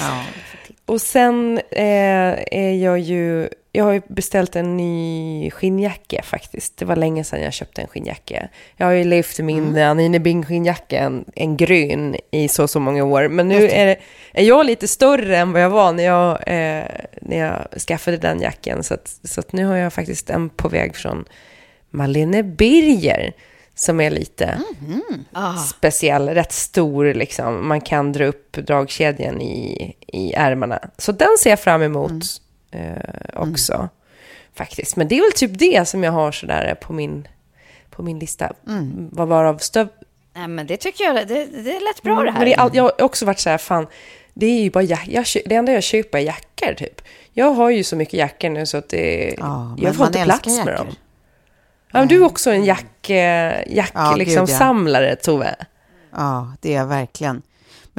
Och 0.86 1.02
sen 1.02 1.58
eh, 1.72 2.39
är 2.52 2.84
jag 2.84 3.00
ju, 3.00 3.50
jag 3.72 3.84
har 3.84 3.92
ju 3.92 4.02
beställt 4.08 4.56
en 4.56 4.78
ny 4.78 5.52
skinnjacka 5.52 6.22
faktiskt. 6.24 6.78
Det 6.78 6.86
var 6.86 6.96
länge 6.96 7.24
sedan 7.24 7.42
jag 7.42 7.54
köpte 7.54 7.82
en 7.82 7.88
skinnjacka. 7.88 8.48
Jag 8.78 8.86
har 8.86 8.94
ju 8.94 9.04
levt 9.04 9.40
min 9.40 9.68
mm. 9.68 9.92
Anine 9.92 10.20
Bing 10.20 10.46
skinnjacka, 10.46 11.00
en, 11.00 11.26
en 11.36 11.58
grön, 11.58 12.16
i 12.32 12.48
så 12.48 12.68
så 12.68 12.80
många 12.80 13.04
år. 13.04 13.28
Men 13.28 13.48
nu 13.48 13.70
är, 13.70 13.86
det, 13.86 13.98
är 14.34 14.44
jag 14.44 14.66
lite 14.66 14.88
större 14.88 15.38
än 15.38 15.52
vad 15.52 15.62
jag 15.62 15.70
var 15.70 15.92
när 15.92 16.04
jag, 16.04 16.32
eh, 16.32 16.86
när 17.22 17.38
jag 17.38 17.82
skaffade 17.88 18.18
den 18.18 18.42
jackan. 18.42 18.84
Så, 18.84 18.94
att, 18.94 19.20
så 19.24 19.40
att 19.40 19.54
nu 19.54 19.66
har 19.66 19.76
jag 19.76 19.94
faktiskt 19.94 20.30
en 20.30 20.50
på 20.50 20.70
väg 20.70 20.96
från 20.96 21.26
Malene 21.90 22.44
Birger 22.44 23.34
som 23.76 24.00
är 24.00 24.12
lite 24.12 24.60
Ah. 25.34 25.58
speciell, 25.58 26.30
rätt 26.30 26.52
stor 26.52 27.14
liksom. 27.14 27.68
Man 27.68 27.82
kan 27.82 28.12
dra 28.12 28.26
upp 28.26 28.52
dragkedjan 28.52 29.42
i, 29.42 29.96
i 30.08 30.34
ärmarna. 30.34 30.80
Så 30.98 31.12
den 31.12 31.38
ser 31.40 31.50
jag 31.50 31.60
fram 31.60 31.82
emot 31.82 32.24
eh, 32.72 33.42
också, 33.42 33.90
faktiskt. 34.56 34.96
Men 34.96 35.08
det 35.08 35.18
är 35.18 35.22
väl 35.22 35.32
typ 35.32 35.60
det 35.60 35.88
som 35.88 36.04
jag 36.04 36.12
har 36.12 36.32
sådär 36.32 36.76
på 36.76 36.94
min, 36.94 37.28
på 37.90 38.04
min 38.04 38.20
lista. 38.20 38.54
Vad 39.12 39.28
var 39.28 39.44
av 39.44 39.58
stöv... 39.58 39.88
Nej, 40.34 40.48
men 40.48 40.68
det 40.68 40.78
tycker 40.78 41.04
jag, 41.04 41.16
det, 41.28 41.46
det 41.46 41.80
lät 41.80 42.02
bra 42.04 42.16
det 42.16 42.24
Men 42.24 42.34
här. 42.34 42.46
det 42.46 42.54
är 42.54 42.60
all, 42.60 42.70
jag 42.74 42.84
har 42.84 43.02
också 43.02 43.26
varit 43.26 43.40
så 43.40 43.50
här, 43.50 43.58
fan, 43.58 43.88
det 44.34 44.46
är 44.46 44.62
ju 44.62 44.70
bara 44.72 44.84
jag, 44.84 45.26
kö- 45.26 45.40
det 45.46 45.56
enda 45.56 45.72
jag 45.72 45.84
köper 45.84 46.18
är 46.18 46.22
jackor 46.22 46.74
typ. 46.74 47.02
Jag 47.34 47.52
har 47.54 47.70
ju 47.70 47.84
så 47.84 47.96
mycket 47.96 48.14
jackor 48.14 48.50
nu 48.50 48.66
så 48.66 48.78
att 48.78 48.90
det, 48.90 49.36
Ja, 49.38 49.64
men 49.76 49.84
jag 49.84 49.96
får 49.96 50.06
inte 50.08 50.24
plats 50.24 50.66
med 50.66 50.76
dem. 50.76 50.88
Ja, 51.92 52.00
men 52.00 52.08
du 52.08 52.16
är 52.16 52.26
också 52.26 52.52
en 52.52 52.66
jack, 52.66 53.10
eh, 53.10 53.54
jack 53.76 53.92
Ja, 53.94 54.10
gud, 54.10 54.18
liksom, 54.18 54.46
ja. 54.50 54.58
samlare, 54.58 55.16
Tove. 55.16 55.56
Ja, 56.16 56.54
det 56.62 56.74
är 56.74 56.78
jag 56.78 56.88
verkligen. 56.88 57.42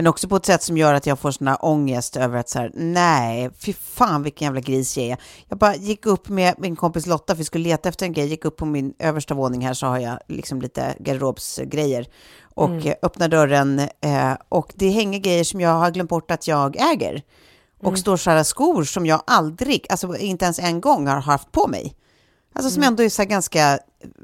Men 0.01 0.07
också 0.07 0.29
på 0.29 0.37
ett 0.37 0.47
sätt 0.47 0.63
som 0.63 0.77
gör 0.77 0.95
att 0.95 1.07
jag 1.07 1.19
får 1.19 1.31
sån 1.31 1.49
ångest 1.49 2.17
över 2.17 2.39
att 2.39 2.49
så 2.49 2.59
här, 2.59 2.71
nej, 2.75 3.51
fy 3.59 3.73
fan 3.73 4.23
vilken 4.23 4.47
jävla 4.47 4.61
gris 4.61 4.97
jag 4.97 5.07
är. 5.07 5.19
Jag 5.49 5.59
bara 5.59 5.77
gick 5.77 6.07
upp 6.07 6.29
med 6.29 6.55
min 6.59 6.77
kompis 6.77 7.07
Lotta, 7.07 7.35
för 7.35 7.39
vi 7.39 7.45
skulle 7.45 7.65
leta 7.65 7.89
efter 7.89 8.07
en 8.07 8.13
grej, 8.13 8.27
gick 8.27 8.45
upp 8.45 8.57
på 8.57 8.67
min 8.67 8.95
översta 8.99 9.35
våning 9.35 9.67
här 9.67 9.75
så 9.75 9.87
har 9.87 9.99
jag 9.99 10.19
liksom 10.29 10.63
lite 10.63 10.97
garderobsgrejer. 10.99 12.07
Och 12.55 12.87
eh, 12.87 12.95
öppnar 13.03 13.29
dörren 13.29 13.79
eh, 13.79 14.33
och 14.49 14.73
det 14.75 14.89
hänger 14.91 15.19
grejer 15.19 15.45
som 15.45 15.61
jag 15.61 15.75
har 15.75 15.91
glömt 15.91 16.11
bort 16.11 16.31
att 16.31 16.49
jag 16.49 16.77
äger. 16.93 17.23
Och 17.83 17.99
står 17.99 18.17
så 18.17 18.31
här 18.31 18.43
skor 18.43 18.85
som 18.85 19.07
jag 19.07 19.23
aldrig, 19.27 19.87
alltså 19.91 20.17
inte 20.17 20.45
ens 20.45 20.59
en 20.59 20.81
gång 20.81 21.07
har 21.07 21.21
haft 21.21 21.53
på 21.53 21.67
mig. 21.67 21.95
Alltså 22.53 22.71
som 22.71 22.83
ändå 22.83 23.03
är 23.03 23.09
så 23.09 23.23
här 23.23 23.29
ganska 23.29 23.79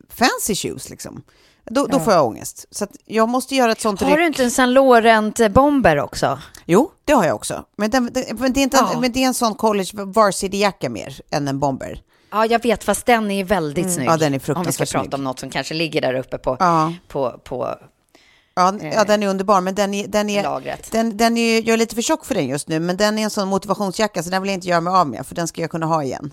fancy 0.09 0.55
shoes 0.55 0.91
liksom. 0.91 1.23
Då, 1.70 1.87
då 1.87 1.98
får 2.00 2.12
jag 2.12 2.26
ångest. 2.26 2.66
Så 2.70 2.87
jag 3.05 3.29
måste 3.29 3.55
göra 3.55 3.72
ett 3.72 3.81
sånt 3.81 4.00
Har 4.00 4.09
ryck. 4.09 4.16
du 4.18 4.26
inte 4.26 4.44
en 4.44 4.50
Saint 4.50 4.72
Laurent-bomber 4.72 6.00
också? 6.00 6.38
Jo, 6.64 6.90
det 7.05 7.12
har 7.12 7.24
jag 7.26 7.35
också. 7.37 7.64
Men, 7.76 7.90
den, 7.90 8.11
den, 8.12 8.24
men, 8.38 8.52
det, 8.52 8.61
är 8.61 8.62
inte 8.62 8.76
Ja. 8.76 8.90
en, 8.94 9.00
men 9.00 9.12
det 9.12 9.22
är 9.22 9.26
en 9.26 9.35
sån 9.35 9.55
college 9.55 9.90
varsity-jacka 9.94 10.88
mer 10.88 11.20
än 11.31 11.48
en 11.48 11.59
bomber. 11.61 12.02
Ja, 12.31 12.46
jag 12.46 12.62
vet, 12.62 12.85
fast 12.85 13.07
den 13.07 13.31
är 13.31 13.44
väldigt 13.44 13.92
snygg. 13.94 14.09
Ja, 14.09 14.16
den 14.16 14.22
är 14.22 14.26
Om 14.26 14.33
vi 14.33 14.38
ska 14.40 14.46
fruktansvärt 14.55 14.92
prata 14.92 15.05
snygg. 15.05 15.14
om 15.14 15.24
något 15.24 15.38
som 15.38 15.50
kanske 15.50 15.74
ligger 15.74 16.00
där 16.00 16.14
uppe 16.14 16.38
på, 16.38 16.57
Ja. 16.61 16.92
på, 17.09 17.40
på 17.44 17.74
Ja, 18.59 18.74
ja, 18.94 19.05
den 19.05 19.22
är 19.22 19.29
underbar, 19.29 19.61
men 19.61 19.74
den 19.74 19.94
är, 19.94 20.07
den 20.07 20.31
är, 20.31 20.42
lagret. 20.42 20.92
den, 20.92 21.16
den 21.16 21.37
är, 21.37 21.57
jag 21.57 21.68
är 21.68 21.76
lite 21.76 21.94
för 21.94 22.02
tjock 22.02 22.24
för 22.24 22.35
den 22.35 22.46
just 22.48 22.68
nu, 22.68 22.81
men 22.81 22.96
den 22.96 23.18
är 23.18 23.22
en 23.22 23.31
sån 23.31 23.48
motivationsjacka, 23.48 24.22
så 24.22 24.31
den 24.31 24.42
vill 24.42 24.48
jag 24.48 24.57
inte 24.57 24.68
göra 24.68 24.81
mig 24.81 24.92
av 24.94 25.09
med, 25.09 25.26
för 25.26 25.35
den 25.35 25.48
ska 25.48 25.61
jag 25.61 25.70
kunna 25.70 25.87
ha 25.87 26.02
igen. 26.02 26.33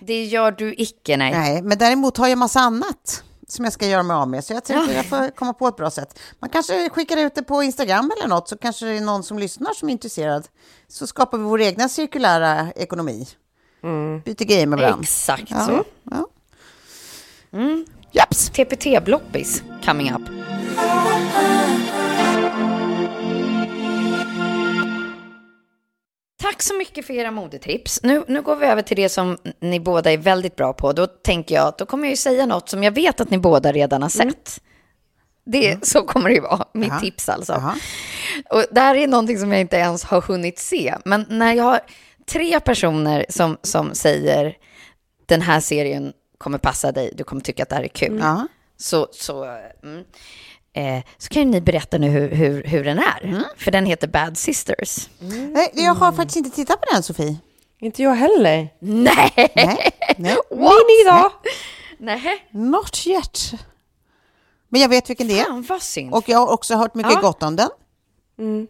Det 0.00 0.24
gör 0.24 0.52
du 0.52 0.74
icke, 0.78 1.16
nej. 1.16 1.32
Nej, 1.32 1.62
men 1.62 1.78
däremot 1.78 2.16
har 2.16 2.28
jag 2.28 2.38
massa 2.38 2.60
annat 2.60 3.22
som 3.50 3.64
jag 3.64 3.72
ska 3.72 3.86
göra 3.86 4.02
mig 4.02 4.14
av 4.14 4.28
med, 4.28 4.44
så 4.44 4.52
jag 4.52 4.58
att 4.58 4.94
jag 4.94 5.04
får 5.06 5.30
komma 5.36 5.52
på 5.52 5.68
ett 5.68 5.76
bra 5.76 5.90
sätt. 5.90 6.18
Man 6.38 6.50
kanske 6.50 6.88
skickar 6.90 7.16
ut 7.16 7.34
det 7.34 7.42
på 7.42 7.62
Instagram 7.62 8.10
eller 8.18 8.28
något, 8.28 8.48
så 8.48 8.56
kanske 8.56 8.86
det 8.86 8.92
är 8.96 9.00
någon 9.00 9.22
som 9.22 9.38
lyssnar 9.38 9.72
som 9.74 9.88
är 9.88 9.92
intresserad. 9.92 10.48
Så 10.88 11.06
skapar 11.06 11.38
vi 11.38 11.44
vår 11.44 11.60
egna 11.60 11.88
cirkulära 11.88 12.72
ekonomi. 12.76 13.26
Byter 14.24 14.44
grejer 14.44 14.66
med 14.66 14.78
varandra. 14.78 15.02
Exakt 15.02 15.44
Ja, 15.50 15.66
så. 15.66 15.84
ja. 16.10 16.26
Japs! 18.12 18.50
TPT-bloppis 18.50 19.62
coming 19.84 20.12
up. 20.14 20.22
Tack 26.60 26.66
så 26.66 26.74
mycket 26.74 27.06
för 27.06 27.14
era 27.14 27.30
modetips. 27.30 28.00
Nu, 28.02 28.24
nu 28.28 28.42
går 28.42 28.56
vi 28.56 28.66
över 28.66 28.82
till 28.82 28.96
det 28.96 29.08
som 29.08 29.38
ni 29.60 29.80
båda 29.80 30.12
är 30.12 30.18
väldigt 30.18 30.56
bra 30.56 30.72
på. 30.72 30.92
Då 30.92 31.06
tänker 31.06 31.54
jag 31.54 31.66
att 31.66 31.78
då 31.78 31.86
kommer 31.86 32.04
jag 32.04 32.10
ju 32.10 32.16
säga 32.16 32.46
något 32.46 32.68
som 32.68 32.82
jag 32.82 32.92
vet 32.92 33.20
att 33.20 33.30
ni 33.30 33.38
båda 33.38 33.72
redan 33.72 34.02
har 34.02 34.08
sett. 34.08 34.60
Det, 35.44 35.86
Så 35.86 36.02
kommer 36.02 36.28
det 36.28 36.34
ju 36.34 36.40
vara, 36.40 36.64
mitt 36.74 36.88
Jaha. 36.88 37.00
tips 37.00 37.28
alltså. 37.28 37.74
Och 38.50 38.64
det 38.70 38.80
här 38.80 38.94
är 38.94 39.06
någonting 39.06 39.38
som 39.38 39.52
jag 39.52 39.60
inte 39.60 39.76
ens 39.76 40.04
har 40.04 40.20
hunnit 40.20 40.58
se. 40.58 40.94
Men 41.04 41.26
när 41.28 41.54
jag 41.54 41.64
har 41.64 41.80
tre 42.26 42.60
personer 42.60 43.26
som, 43.28 43.56
som 43.62 43.94
säger 43.94 44.56
den 45.26 45.42
här 45.42 45.60
serien 45.60 46.12
kommer 46.38 46.58
passa 46.58 46.92
dig, 46.92 47.12
du 47.16 47.24
kommer 47.24 47.42
tycka 47.42 47.62
att 47.62 47.68
det 47.68 47.74
här 47.76 47.82
är 47.82 47.88
kul. 47.88 48.18
Ja. 48.22 48.46
Så, 48.76 49.08
så, 49.12 49.44
mm, 49.82 50.04
eh, 50.76 51.02
så 51.18 51.28
kan 51.28 51.42
ju 51.42 51.48
ni 51.48 51.60
berätta 51.60 51.98
nu 51.98 52.08
hur, 52.08 52.28
hur, 52.30 52.62
hur 52.64 52.84
den 52.84 52.98
är. 52.98 53.42
För 53.56 53.70
den 53.70 53.86
heter 53.86 54.06
Bad 54.08 54.38
Sisters. 54.38 55.08
Nej, 55.52 55.70
jag 55.74 55.94
har 55.94 56.12
faktiskt 56.12 56.36
inte 56.36 56.50
tittat 56.50 56.80
på 56.80 56.86
den, 56.94 57.02
Sofie. 57.02 57.36
Inte 57.80 58.02
jag 58.02 58.14
heller. 58.14 58.68
Nej! 58.78 59.32
Nej, 59.36 59.90
nej. 60.16 60.36
Min 60.50 61.06
idag! 61.06 61.32
Nej, 61.98 62.48
Not 62.50 63.06
yet. 63.06 63.52
Men 64.68 64.80
jag 64.80 64.88
vet 64.88 65.10
vilken 65.10 65.28
det 65.28 65.40
är. 65.40 65.44
fan 65.44 65.62
vad 65.62 65.82
synd. 65.82 66.14
Och 66.14 66.28
jag 66.28 66.38
har 66.38 66.46
också 66.52 66.74
hört 66.74 66.94
mycket 66.94 67.12
Ja. 67.12 67.20
gott 67.20 67.42
om 67.42 67.56
den. 67.56 67.68
Mm. 68.38 68.66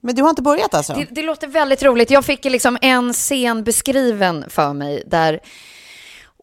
Men 0.00 0.14
du 0.14 0.22
har 0.22 0.30
inte 0.30 0.42
börjat 0.42 0.74
alltså? 0.74 0.94
Det, 0.94 1.04
det 1.10 1.22
låter 1.22 1.46
väldigt 1.46 1.82
roligt. 1.82 2.10
Jag 2.10 2.24
fick 2.24 2.44
liksom 2.44 2.78
en 2.80 3.12
scen 3.12 3.64
beskriven 3.64 4.44
för 4.50 4.72
mig 4.72 5.02
där... 5.06 5.40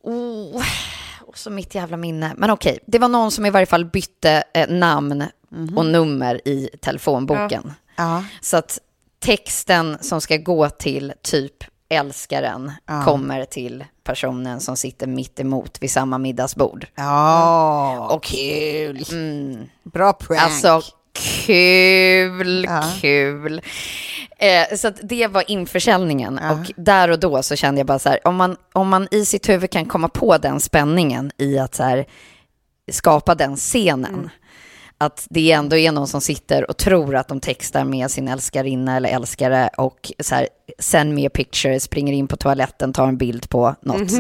Oh, 0.04 0.64
och 1.38 1.42
så 1.42 1.50
mitt 1.50 1.76
jävla 1.76 1.98
minne. 1.98 2.34
Men 2.38 2.50
okej, 2.50 2.80
det 2.86 3.00
var 3.00 3.08
någon 3.08 3.32
som 3.32 3.46
i 3.46 3.50
varje 3.50 3.66
fall 3.66 3.86
bytte 3.86 4.44
eh, 4.54 4.70
namn 4.70 5.24
och 5.76 5.86
nummer 5.86 6.48
i 6.48 6.70
telefonboken. 6.82 7.74
Ja. 7.96 8.24
Så 8.42 8.58
att 8.58 8.80
texten 9.20 9.98
som 10.02 10.22
ska 10.22 10.38
gå 10.38 10.70
till 10.70 11.14
typ 11.22 11.64
älskaren 11.90 12.72
kommer 13.06 13.46
till 13.46 13.86
personen 14.04 14.60
som 14.60 14.78
sitter 14.78 15.08
mitt 15.08 15.40
emot 15.40 15.78
vid 15.82 15.92
samma 15.92 16.18
middagsbord. 16.18 16.88
Ja, 16.96 18.08
och 18.16 18.24
kul. 18.24 19.06
Bra 19.84 20.14
prank. 20.14 20.42
Alltså, 20.42 20.82
kul, 21.18 22.66
Ja. 22.66 22.84
kul. 23.02 23.62
Eh, 24.40 24.78
så 24.78 24.92
det 25.04 25.28
var 25.28 25.52
införsäljningen. 25.52 26.40
Och 26.52 26.72
där 26.76 27.10
och 27.10 27.20
då 27.20 27.44
så 27.44 27.56
kände 27.56 27.80
jag 27.80 27.88
bara 27.88 28.00
så 28.00 28.10
här, 28.10 28.28
om 28.28 28.36
man, 28.36 28.58
om 28.74 28.90
man 28.90 29.08
i 29.12 29.26
sitt 29.26 29.50
huvud 29.50 29.70
kan 29.72 29.86
komma 29.86 30.08
på 30.08 30.38
den 30.38 30.60
spänningen 30.60 31.32
i 31.38 31.60
att 31.60 31.76
så 31.76 31.84
här, 31.84 32.06
skapa 32.92 33.36
den 33.36 33.56
scenen. 33.56 34.30
Att 35.00 35.28
det 35.30 35.52
ändå 35.52 35.78
är 35.78 35.92
någon 35.92 36.08
som 36.08 36.22
sitter 36.22 36.70
och 36.70 36.78
tror 36.78 37.16
att 37.16 37.28
de 37.28 37.40
textar 37.40 37.84
med 37.84 38.12
sin 38.12 38.28
älskarinna 38.28 38.96
eller 38.98 39.10
älskare 39.10 39.70
och 39.78 40.12
så 40.20 40.36
här, 40.36 40.48
send 40.80 41.14
me 41.14 41.28
a 41.28 41.30
picture, 41.34 41.80
springer 41.80 42.14
in 42.14 42.28
på 42.28 42.38
toaletten, 42.38 42.94
tar 42.94 43.08
en 43.08 43.18
bild 43.18 43.50
på 43.50 43.76
något, 43.82 44.12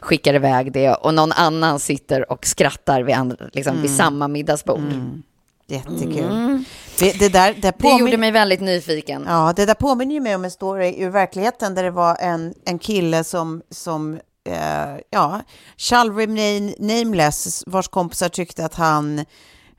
skickar 0.00 0.34
iväg 0.34 0.72
det 0.72 0.90
och 0.90 1.14
någon 1.14 1.32
annan 1.32 1.80
sitter 1.80 2.32
och 2.32 2.46
skrattar 2.46 3.02
vid, 3.02 3.14
andra, 3.14 3.36
liksom, 3.52 3.82
vid 3.82 3.96
samma 3.96 4.28
middagsbord. 4.28 4.80
Jättekul. 5.66 6.64
Det, 6.98 7.12
det, 7.18 7.28
där, 7.28 7.54
det, 7.54 7.60
Det 7.60 7.72
påmin- 7.72 7.98
gjorde 8.00 8.16
mig 8.16 8.30
väldigt 8.30 8.60
nyfiken. 8.60 9.24
ja, 9.28 9.52
det 9.56 9.66
där 9.66 9.74
påminner 9.74 10.14
ju 10.14 10.20
mig 10.20 10.34
om 10.34 10.44
en 10.44 10.50
story 10.50 10.94
ur 11.02 11.10
verkligheten 11.10 11.74
där 11.74 11.82
det 11.82 11.90
var 11.90 12.16
en, 12.20 12.54
en 12.66 12.78
kille 12.78 13.24
som, 13.24 13.62
som 13.70 14.14
eh, 14.48 14.96
ja, 15.10 15.40
shall 15.76 16.12
remain 16.16 16.74
nameless, 16.78 17.64
vars 17.66 17.88
kompisar 17.88 18.28
tyckte 18.28 18.64
att 18.64 18.74
han 18.74 19.24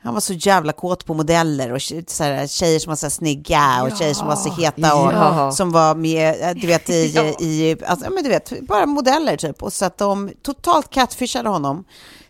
han 0.04 0.14
var 0.14 0.22
så 0.22 0.34
jävla 0.34 0.74
kåt 0.74 1.06
på 1.06 1.14
modeller 1.14 1.72
och 1.72 1.82
så 1.82 2.24
här, 2.24 2.48
tjejer 2.48 2.80
som 2.80 2.90
var 2.92 2.96
så 2.96 3.06
här 3.06 3.10
snygga 3.12 3.84
och 3.84 3.98
tjejer 3.98 4.14
som 4.14 4.28
var 4.28 4.36
så 4.36 4.50
heta 4.54 4.96
och 4.96 5.14
Ja. 5.14 5.52
som 5.52 5.72
var 5.72 5.96
med, 5.96 6.42
eh, 6.50 6.56
du 6.62 6.68
vet, 6.68 6.90
i, 6.90 6.94
i 7.40 7.76
alltså, 7.88 8.06
ja, 8.06 8.12
men 8.12 8.24
du 8.24 8.30
vet, 8.30 8.62
bara 8.62 8.86
modeller 8.86 9.38
typ. 9.38 9.64
Och 9.64 9.74
så 9.74 9.86
att 9.86 9.98
de 9.98 10.32
totalt 10.42 10.90
catfishade 10.90 11.50
honom. 11.50 11.84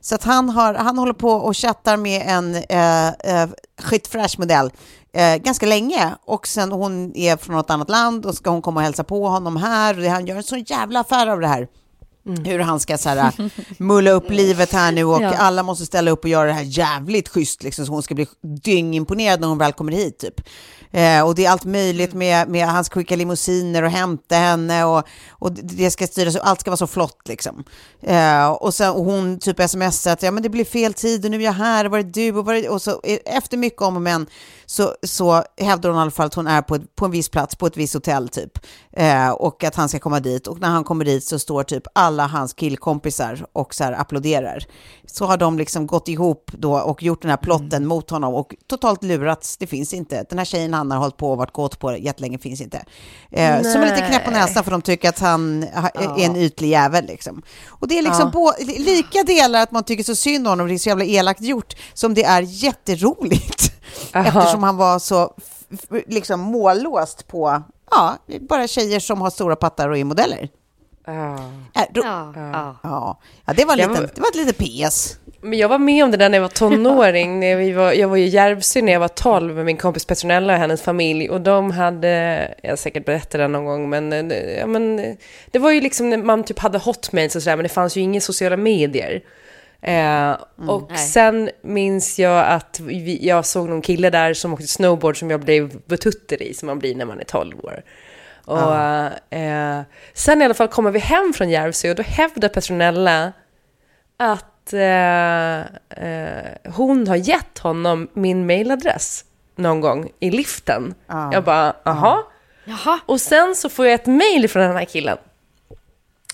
Så 0.05 0.15
att 0.15 0.23
han, 0.23 0.49
har, 0.49 0.73
han 0.73 0.97
håller 0.97 1.13
på 1.13 1.29
och 1.29 1.57
chattar 1.57 1.97
med 1.97 2.23
en 2.25 2.55
eh, 2.55 3.07
eh, 3.07 3.49
skitfräsch 3.81 4.39
modell 4.39 4.71
eh, 5.13 5.35
ganska 5.35 5.65
länge. 5.65 6.15
Och 6.25 6.47
sen 6.47 6.71
hon 6.71 7.15
är 7.15 7.37
från 7.37 7.55
något 7.55 7.69
annat 7.69 7.89
land 7.89 8.25
och 8.25 8.35
ska 8.35 8.49
hon 8.49 8.61
komma 8.61 8.79
och 8.79 8.83
hälsa 8.83 9.03
på 9.03 9.27
honom 9.27 9.57
här. 9.57 9.99
Och 9.99 10.05
han 10.05 10.25
gör 10.25 10.35
en 10.35 10.43
sån 10.43 10.63
jävla 10.63 10.99
affär 10.99 11.27
av 11.27 11.39
det 11.41 11.47
här. 11.47 11.67
Hur 12.45 12.59
han 12.59 12.79
ska 12.79 12.97
så 12.97 13.09
här, 13.09 13.33
mulla 13.77 14.11
upp 14.11 14.29
livet 14.29 14.71
här 14.71 14.91
nu 14.91 15.03
och 15.03 15.21
Ja. 15.21 15.33
alla 15.33 15.63
måste 15.63 15.85
ställa 15.85 16.11
upp 16.11 16.23
och 16.23 16.29
göra 16.29 16.47
det 16.47 16.53
här 16.53 16.63
jävligt 16.63 17.29
schysst 17.29 17.63
liksom, 17.63 17.85
så 17.85 17.91
hon 17.91 18.03
ska 18.03 18.15
bli 18.15 18.27
dyngimponerad 18.63 19.39
när 19.41 19.47
hon 19.47 19.57
väl 19.57 19.73
kommer 19.73 19.91
hit 19.91 20.19
typ. 20.19 20.41
Eh, 20.95 21.21
och 21.21 21.35
det 21.35 21.45
är 21.45 21.49
allt 21.49 21.65
möjligt 21.65 22.13
med, 22.13 22.49
med 22.49 22.67
han 22.67 22.83
ska 22.83 22.99
skicka 22.99 23.15
limousiner 23.15 23.83
och 23.83 23.89
hämta 23.89 24.35
henne 24.35 24.85
och, 24.85 25.03
och 25.29 25.51
det 25.51 25.91
ska 25.91 26.07
styras, 26.07 26.35
allt 26.35 26.61
ska 26.61 26.71
vara 26.71 26.77
så 26.77 26.87
flott 26.87 27.21
liksom. 27.25 27.63
Eh, 28.01 28.47
och, 28.47 28.73
sen, 28.73 28.91
och 28.91 29.05
hon 29.05 29.39
typ 29.39 29.69
smsar 29.69 30.11
att 30.11 30.23
ja, 30.23 30.31
men 30.31 30.43
det 30.43 30.49
blir 30.49 30.65
fel 30.65 30.93
tid 30.93 31.25
och 31.25 31.31
nu 31.31 31.37
är 31.37 31.41
jag 31.41 31.51
här, 31.51 31.85
var 31.85 31.99
är 31.99 32.03
du? 32.03 32.31
Och, 32.31 32.45
var 32.45 32.53
är, 32.53 32.69
och 32.69 32.81
så 32.81 32.91
eh, 33.03 33.17
efter 33.25 33.57
mycket 33.57 33.81
om 33.81 33.95
och 33.95 34.01
men 34.01 34.27
så, 34.65 34.95
så 35.03 35.43
hävdar 35.57 35.89
hon 35.89 35.99
i 35.99 36.01
alla 36.01 36.11
fall 36.11 36.25
att 36.25 36.33
hon 36.33 36.47
är 36.47 36.61
på, 36.61 36.75
ett, 36.75 36.95
på 36.95 37.05
en 37.05 37.11
viss 37.11 37.29
plats 37.29 37.55
på 37.55 37.67
ett 37.67 37.77
visst 37.77 37.93
hotell 37.93 38.29
typ. 38.29 38.51
Eh, 38.93 39.29
och 39.29 39.63
att 39.63 39.75
han 39.75 39.89
ska 39.89 39.99
komma 39.99 40.19
dit 40.19 40.47
och 40.47 40.59
när 40.59 40.69
han 40.69 40.83
kommer 40.83 41.05
dit 41.05 41.23
så 41.23 41.39
står 41.39 41.63
typ 41.63 41.83
alla 41.95 42.27
hans 42.27 42.53
killkompisar 42.53 43.45
och 43.53 43.75
så 43.75 43.83
här 43.83 43.93
applåderar. 43.93 44.65
Så 45.05 45.25
har 45.25 45.37
de 45.37 45.57
liksom 45.57 45.87
gått 45.87 46.07
ihop 46.07 46.51
då 46.53 46.73
och 46.77 47.03
gjort 47.03 47.21
den 47.21 47.29
här 47.31 47.37
plotten 47.37 47.85
mot 47.85 48.09
honom 48.09 48.33
och 48.33 48.55
totalt 48.67 49.03
lurats. 49.03 49.57
Det 49.57 49.67
finns 49.67 49.93
inte. 49.93 50.25
Den 50.29 50.37
här 50.37 50.45
tjejen 50.45 50.73
han 50.73 50.91
har 50.91 50.97
hållit 50.97 51.17
på 51.17 51.31
och 51.31 51.37
varit 51.37 51.53
kåt 51.53 51.79
på 51.79 51.97
jättelänge 51.97 52.37
finns 52.37 52.61
inte. 52.61 52.85
Eh, 53.31 53.61
som 53.61 53.81
är 53.81 53.85
lite 53.85 54.07
knäpp 54.07 54.25
på 54.25 54.31
näsan 54.31 54.63
för 54.63 54.71
de 54.71 54.81
tycker 54.81 55.09
att 55.09 55.19
han 55.19 55.63
ha- 55.75 55.89
är 55.89 56.25
en 56.25 56.35
ytlig 56.35 56.69
jävel 56.69 57.05
liksom. 57.05 57.41
Och 57.67 57.87
det 57.87 57.97
är 57.97 58.01
liksom 58.01 58.31
på, 58.31 58.53
lika 58.77 59.23
delar 59.23 59.61
att 59.61 59.71
man 59.71 59.83
tycker 59.83 60.03
så 60.03 60.15
synd 60.15 60.47
om 60.47 60.51
honom, 60.51 60.67
det 60.67 60.73
är 60.73 60.77
så 60.77 60.89
jävla 60.89 61.05
elakt 61.05 61.41
gjort, 61.41 61.73
som 61.93 62.13
det 62.13 62.23
är 62.23 62.41
jätteroligt. 62.41 63.71
Aha. 64.13 64.27
Eftersom 64.27 64.63
han 64.63 64.77
var 64.77 64.99
så 64.99 65.33
liksom 66.07 66.39
mållåst 66.39 67.27
på 67.27 67.61
ja, 67.91 68.17
bara 68.49 68.67
tjejer 68.67 68.99
som 68.99 69.21
har 69.21 69.29
stora 69.29 69.55
pattar 69.55 69.89
och 69.89 69.97
är 69.97 70.03
modeller. 70.03 70.49
Ja. 71.07 71.33
Äh, 71.75 71.81
ro- 71.93 72.01
Ja, 72.03 72.33
ja. 72.35 72.75
ja. 72.83 73.19
ja, 73.45 73.53
det 73.53 73.65
var, 73.65 73.77
Jag 73.77 73.89
lite, 73.89 74.01
var- 74.01 74.09
det 74.15 74.21
var 74.21 74.27
ett 74.29 74.35
litet 74.35 74.57
PS. 74.57 75.17
Men 75.41 75.59
jag 75.59 75.69
var 75.69 75.77
med 75.79 76.03
om 76.03 76.11
det 76.11 76.17
där 76.17 76.29
när 76.29 76.37
jag 76.37 76.41
var 76.41 76.49
tonåring. 76.49 77.39
när 77.39 77.55
vi 77.55 77.71
var, 77.71 77.91
jag 77.93 78.07
var 78.07 78.17
i 78.17 78.27
Järvsö 78.27 78.81
när 78.81 78.93
jag 78.93 78.99
var 78.99 79.07
12 79.07 79.55
med 79.55 79.65
min 79.65 79.77
kompis 79.77 80.05
Petronella 80.05 80.53
och 80.53 80.59
hennes 80.59 80.81
familj. 80.81 81.29
Och 81.29 81.41
de 81.41 81.71
hade, 81.71 82.55
jag 82.63 82.69
har 82.71 82.75
säkert 82.77 83.05
berättat 83.05 83.31
det 83.31 83.47
någon 83.47 83.65
gång, 83.65 83.89
men, 83.89 84.31
ja, 84.59 84.67
men 84.67 85.15
det 85.51 85.59
var 85.59 85.71
ju 85.71 85.81
liksom 85.81 86.09
när 86.09 86.17
man 86.17 86.43
typ 86.43 86.59
hade 86.59 86.77
hotmails 86.77 87.35
och 87.35 87.43
sådär, 87.43 87.55
men 87.57 87.63
det 87.63 87.69
fanns 87.69 87.97
ju 87.97 88.01
inga 88.01 88.21
sociala 88.21 88.57
medier. 88.57 89.21
Eh, 89.87 90.37
och 90.67 90.87
Nej. 90.89 90.97
sen 90.97 91.49
minns 91.61 92.19
jag 92.19 92.47
att 92.47 92.79
vi, 92.79 93.27
jag 93.27 93.45
såg 93.45 93.69
någon 93.69 93.81
kille 93.81 94.09
där 94.09 94.33
som 94.33 94.53
åkte 94.53 94.67
snowboard 94.67 95.19
som 95.19 95.31
jag 95.31 95.39
blev 95.39 95.81
betutter 95.85 96.43
i, 96.43 96.53
som 96.53 96.67
man 96.67 96.79
blir 96.79 96.95
när 96.95 97.05
man 97.05 97.19
är 97.19 97.23
12 97.23 97.59
år. 97.59 97.83
Och 98.45 98.75
eh, 99.37 99.81
sen 100.13 100.41
i 100.41 100.45
alla 100.45 100.53
fall 100.53 100.67
kommer 100.67 100.91
vi 100.91 100.99
hem 100.99 101.33
från 101.33 101.49
Järvsö 101.49 101.89
och 101.89 101.95
då 101.95 102.03
hävdar 102.03 102.49
Petronella 102.49 103.33
att 104.17 104.73
eh, 104.73 105.59
eh, 106.05 106.73
hon 106.75 107.07
har 107.07 107.15
gett 107.15 107.59
honom 107.59 108.07
min 108.13 108.45
mailadress 108.45 109.25
någon 109.55 109.81
gång 109.81 110.11
i 110.19 110.31
liften. 110.31 110.95
Ja. 111.07 111.33
Jag 111.33 111.43
bara, 111.43 111.75
aha. 111.85 112.27
Jaha. 112.65 112.99
Och 113.05 113.21
sen 113.21 113.55
så 113.55 113.69
får 113.69 113.85
jag 113.85 113.93
ett 113.93 114.05
mail 114.05 114.49
från 114.49 114.63
den 114.63 114.75
här 114.75 114.85
killen. 114.85 115.17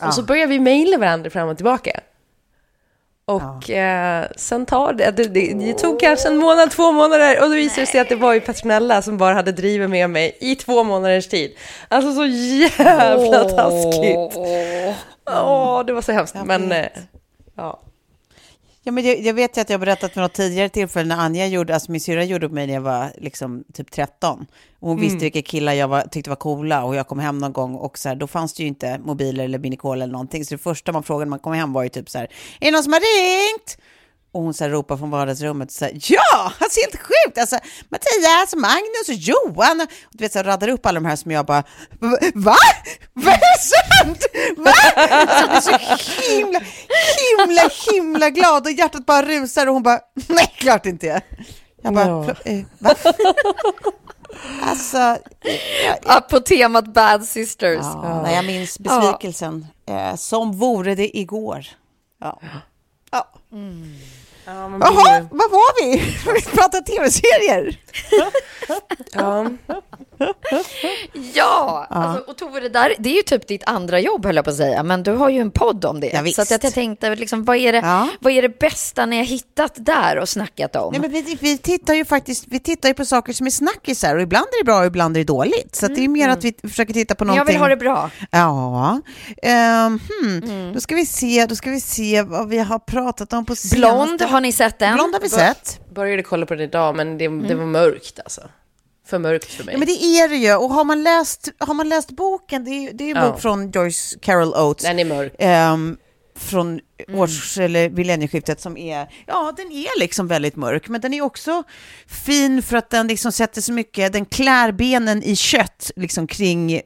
Och 0.08 0.14
så 0.14 0.24
börjar 0.24 0.48
vi 0.48 0.60
mejla 0.60 0.98
varandra 0.98 1.30
fram 1.30 1.50
och 1.50 1.58
tillbaka. 1.58 2.02
Och 3.32 3.70
eh, 3.70 4.26
sen 4.36 4.66
tar 4.66 4.94
det, 4.94 5.12
det, 5.12 5.24
det, 5.24 5.54
det 5.54 5.74
tog 5.74 6.00
kanske 6.00 6.28
en 6.28 6.38
månad, 6.38 6.72
två 6.72 6.92
månader 6.92 7.42
och 7.44 7.50
då 7.50 7.56
visade 7.56 7.82
det 7.82 7.86
sig 7.86 8.00
att 8.00 8.10
det 8.10 8.16
var 8.16 8.34
ju 8.34 8.40
Petronella 8.40 9.02
som 9.02 9.18
bara 9.18 9.34
hade 9.34 9.52
drivit 9.52 9.90
med 9.90 10.10
mig 10.10 10.38
i 10.40 10.56
två 10.56 10.84
månaders 10.84 11.28
tid. 11.28 11.52
Alltså 11.88 12.14
så 12.14 12.26
jävla 12.26 13.44
taskigt. 13.44 14.38
Åh, 15.30 15.86
det 15.86 15.94
var 15.94 16.02
så 16.02 16.12
hemskt. 16.12 16.36
Men 16.46 16.72
eh, 16.72 16.86
ja. 17.56 17.80
Ja, 18.84 18.92
men 18.92 19.06
jag, 19.06 19.20
jag 19.20 19.34
vet 19.34 19.58
ju 19.58 19.62
att 19.62 19.70
jag 19.70 19.78
har 19.78 19.86
berättat 19.86 20.18
vid 20.18 20.22
något 20.22 20.34
tidigare 20.34 20.70
tillfälle 20.70 21.16
när 21.16 21.24
Anja 21.24 21.48
gjorde, 21.48 21.74
alltså 21.74 21.92
min 21.92 22.02
syrra 22.02 22.24
gjorde 22.24 22.46
upp 22.46 22.52
mig 22.52 22.68
när 22.68 22.74
jag 22.74 22.82
var 22.82 23.12
liksom 23.18 23.64
typ 23.74 23.92
13. 23.92 24.46
Och 24.80 24.90
hon 24.90 25.00
visste 25.00 25.18
vilka 25.18 25.42
killar 25.42 25.74
jag 25.74 25.88
var, 25.88 26.02
tyckte 26.02 26.30
var 26.30 26.38
coola 26.38 26.84
och 26.84 26.96
jag 26.96 27.08
kom 27.08 27.20
hem 27.20 27.38
någon 27.38 27.54
gång 27.54 27.76
och 27.76 27.98
så 27.98 28.10
här, 28.10 28.16
då 28.16 28.28
fanns 28.28 28.54
det 28.54 28.64
ju 28.64 28.68
inte 28.68 29.00
mobiler 29.00 29.44
eller 29.44 29.60
minikol 29.60 30.02
eller 30.02 30.12
någonting. 30.12 30.46
Så 30.46 30.54
det 30.54 30.58
första 30.58 30.92
man 30.92 31.04
frågade 31.04 31.26
när 31.26 31.30
man 31.30 31.40
kom 31.40 31.54
hem 31.54 31.74
var 31.74 31.84
ju 31.84 31.90
typ 31.90 32.10
så 32.10 32.18
här, 32.18 32.28
är 32.60 32.66
det 32.66 32.72
någon 32.72 32.84
som 32.84 32.94
har 32.94 33.00
ringt? 33.00 33.78
Och 34.34 34.42
hon 34.42 34.54
så 34.54 34.64
här 34.64 34.72
ropar 34.72 34.98
från 34.98 35.10
vardagsrummet 35.12 35.72
så 35.72 35.86
här, 35.86 35.94
ja, 36.02 36.54
alltså 36.60 36.80
helt 36.82 36.96
sjukt, 37.02 37.38
alltså 37.38 37.56
Mattias, 37.90 38.56
Magnus 38.56 39.08
och 39.10 39.14
Johan, 39.14 39.82
och 39.82 39.88
du 40.12 40.24
vet 40.24 40.32
så 40.32 40.40
här, 40.40 40.44
raddar 40.44 40.68
upp 40.68 40.86
alla 40.86 41.00
de 41.00 41.06
här 41.06 41.16
som 41.16 41.32
jag 41.32 41.46
bara, 41.46 41.64
va? 42.00 42.18
Va? 42.34 42.56
Vad 43.14 43.34
är 43.34 43.40
det 43.40 43.60
sant? 43.62 44.26
Va? 44.58 44.72
Alltså, 45.50 45.72
jag 45.72 45.80
blir 45.80 45.98
så 45.98 46.32
himla, 46.32 46.60
himla, 47.38 47.62
himla 47.92 48.30
glad 48.30 48.66
och 48.66 48.72
hjärtat 48.72 49.06
bara 49.06 49.26
rusar 49.26 49.68
och 49.68 49.74
hon 49.74 49.84
bara, 49.84 50.00
nej, 50.28 50.54
klart 50.58 50.86
inte. 50.86 51.22
Jag 51.84 51.94
bara, 51.94 52.08
Ja. 52.08 52.24
"Förlåt, 52.24 52.42
eh, 52.46 52.66
va? 52.80 52.96
Alltså, 54.62 54.98
jag, 54.98 55.98
Ja, 56.06 56.22
på 56.30 56.40
temat 56.40 56.94
Bad 56.94 57.26
Sisters. 57.26 57.80
ja, 57.82 58.22
nej, 58.24 58.36
jag 58.36 58.46
minns 58.46 58.80
besvikelsen 58.80 59.68
eh, 59.90 60.16
som 60.16 60.52
vore 60.58 60.96
det 60.96 61.18
igår. 61.18 61.66
Ja. 62.22 62.40
Ja. 62.42 62.48
Ja, 63.12 63.28
blir 63.50 64.21
Jaha, 64.56 65.18
ju- 65.20 65.28
vad 65.32 65.52
var 65.52 65.84
vi? 65.84 65.98
Vi 66.36 66.42
pratade 66.42 66.86
tv-serier. 66.86 67.80
ja. 69.14 69.50
Ja, 71.34 71.88
alltså, 71.90 72.32
och 72.32 72.38
Tove, 72.38 72.60
det, 72.60 72.70
där, 72.70 72.94
det 73.00 73.10
är 73.10 73.16
ju 73.16 73.22
typ 73.22 73.48
ditt 73.48 73.64
andra 73.66 74.00
jobb 74.00 74.26
höll 74.26 74.36
jag 74.36 74.46
på 74.46 74.52
att 74.52 74.58
säga, 74.58 74.84
men 74.84 75.04
du 75.04 75.12
har 75.12 75.30
ju 75.30 75.40
en 75.42 75.52
podd 75.52 75.86
om 75.86 76.00
det. 76.00 76.08
Ja, 76.14 76.26
så 76.34 76.42
att 76.42 76.64
jag, 76.64 76.74
tänkte, 76.74 77.16
liksom, 77.16 77.44
vad, 77.46 77.58
är 77.58 77.72
det, 77.74 77.78
Ja. 77.78 78.08
vad 78.20 78.34
är 78.34 78.42
det 78.42 78.60
bästa 78.60 79.06
ni 79.06 79.18
har 79.18 79.24
hittat 79.24 79.72
där 79.76 80.18
och 80.18 80.30
snackat 80.30 80.76
om? 80.76 80.92
Nej, 80.92 81.02
men 81.02 81.12
vi, 81.12 81.38
vi 81.42 81.58
tittar 81.58 81.94
ju 81.94 82.06
faktiskt 82.06 82.44
vi 82.48 82.60
tittar 82.60 82.90
ju 82.90 82.96
på 82.96 83.06
saker 83.06 83.34
som 83.34 83.46
är 83.48 83.52
snackisar 83.52 84.16
och 84.16 84.22
ibland 84.22 84.46
är 84.46 84.60
det 84.60 84.66
bra 84.66 84.80
och 84.80 84.86
ibland 84.86 85.18
är 85.18 85.20
det 85.20 85.24
dåligt. 85.26 85.76
Så 85.76 85.86
att 85.86 85.96
det 85.96 86.04
är 86.04 86.08
mer 86.08 86.30
att 86.30 86.44
vi 86.44 86.54
försöker 86.64 86.94
titta 86.94 87.16
på 87.16 87.26
någonting. 87.26 87.40
jag 87.40 87.46
vill 87.54 87.62
ha 87.62 87.68
det 87.68 87.78
bra. 87.78 88.10
Ja, 88.32 89.02
Ehm, 89.44 90.00
hmm. 90.22 90.72
då 90.74 90.82
ska 90.82 90.96
vi 90.96 91.06
se, 91.06 91.46
då 91.46 91.56
ska 91.56 91.70
vi 91.70 91.80
se 91.80 92.22
vad 92.22 92.50
vi 92.50 92.58
har 92.60 92.80
pratat 92.80 93.34
om 93.34 93.46
på 93.46 93.56
senaste. 93.56 93.78
Blond, 93.78 94.22
har 94.22 94.41
ni 94.42 94.52
sett 94.52 94.80
den? 94.80 94.94
Blond 94.96 95.14
har 95.14 95.22
vi 95.22 95.30
sett. 95.30 95.80
Började 95.94 96.24
kolla 96.24 96.46
på 96.46 96.54
den 96.56 96.64
idag, 96.64 96.96
men 96.96 97.18
det, 97.18 97.28
det 97.28 97.56
var 97.56 97.66
mörkt 97.66 98.20
alltså. 98.20 98.42
För 99.08 99.20
mörkt 99.20 99.52
för 99.52 99.64
mig. 99.64 99.74
Ja, 99.74 99.80
men 99.80 99.88
det 99.88 100.04
är 100.04 100.28
det 100.30 100.36
ju. 100.36 100.56
Och 100.56 100.70
har 100.70 100.84
man 100.84 101.04
läst, 101.04 101.50
har 101.58 101.74
man 101.74 101.90
läst 101.90 102.12
boken, 102.12 102.64
det 102.66 102.72
är 102.72 102.82
ju 102.82 102.92
det 102.92 103.04
är 103.04 103.06
ju 103.06 103.12
en 103.12 103.18
Ja. 103.24 103.32
bok 103.32 103.42
från 103.42 103.72
Joyce 103.72 104.16
Carol 104.22 104.54
Oates. 104.54 104.84
Den 104.84 105.00
är 105.00 105.06
mörk. 105.06 105.34
Ehm, 105.40 105.98
från 106.36 106.80
Mm. 107.08 107.20
års 107.20 107.58
eller 107.58 107.90
millennieskiftet 107.90 108.62
som 108.62 108.78
är, 108.78 109.08
ja 109.28 109.54
den 109.58 109.72
är 109.72 110.00
liksom 110.00 110.28
väldigt 110.28 110.56
mörk, 110.56 110.90
men 110.90 111.02
den 111.02 111.14
är 111.14 111.22
också 111.22 111.64
fin 112.08 112.62
för 112.62 112.78
att 112.78 112.90
den 112.90 113.08
liksom 113.08 113.32
sätter 113.32 113.62
så 113.62 113.74
mycket, 113.74 114.14
den 114.14 114.26
klär 114.26 114.72
benen 114.72 115.24
i 115.24 115.36
kött 115.36 115.92
liksom 115.96 116.28
kring 116.28 116.74
eh, 116.74 116.82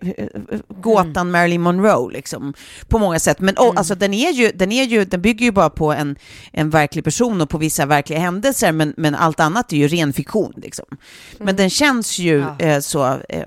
gåtan 0.82 1.16
Mm. 1.16 1.32
Marilyn 1.32 1.62
Monroe 1.62 2.14
liksom 2.14 2.54
på 2.88 3.00
många 3.00 3.20
sätt. 3.20 3.40
Men 3.40 3.56
oh, 3.58 3.74
alltså 3.76 3.96
den 3.96 4.14
är 4.14 4.32
ju, 4.32 4.52
den 4.52 4.72
är 4.72 4.84
ju, 4.84 5.06
den 5.06 5.22
bygger 5.22 5.46
ju 5.46 5.52
bara 5.52 5.70
på 5.70 5.94
en, 5.94 6.16
en 6.54 6.70
verklig 6.70 7.04
person 7.04 7.42
och 7.42 7.50
på 7.50 7.58
vissa 7.58 7.86
verkliga 7.86 8.20
händelser, 8.20 8.72
men, 8.72 8.94
men 8.98 9.16
allt 9.16 9.40
annat 9.40 9.74
är 9.74 9.78
ju 9.78 9.88
ren 9.88 10.14
fiktion 10.14 10.54
liksom. 10.58 10.86
Men 11.38 11.56
den 11.56 11.70
känns 11.70 12.20
ju 12.20 12.46
Ja. 12.60 12.66
eh, 12.66 12.80
så, 12.80 13.20
eh, 13.30 13.42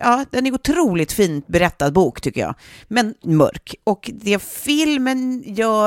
ja 0.00 0.24
den 0.30 0.46
är 0.46 0.54
otroligt 0.54 1.12
fint 1.12 1.46
berättad 1.46 1.90
bok 1.90 2.20
tycker 2.20 2.40
jag, 2.40 2.54
men 2.88 3.14
mörk. 3.24 3.74
Och 3.84 4.10
det 4.14 4.42
filmen 4.42 5.42
gör 5.46 5.77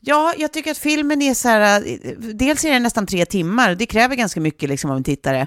Ja, 0.00 0.34
jag 0.38 0.52
tycker 0.52 0.70
att 0.70 0.78
filmen 0.78 1.22
är 1.22 1.34
så 1.34 1.48
här, 1.48 1.98
dels 2.34 2.64
är 2.64 2.70
den 2.72 2.82
nästan 2.82 3.06
tre 3.06 3.24
timmar, 3.26 3.74
det 3.74 3.86
kräver 3.86 4.16
ganska 4.16 4.40
mycket 4.40 4.68
liksom 4.68 4.90
av 4.90 4.96
en 4.96 5.04
tittare. 5.04 5.40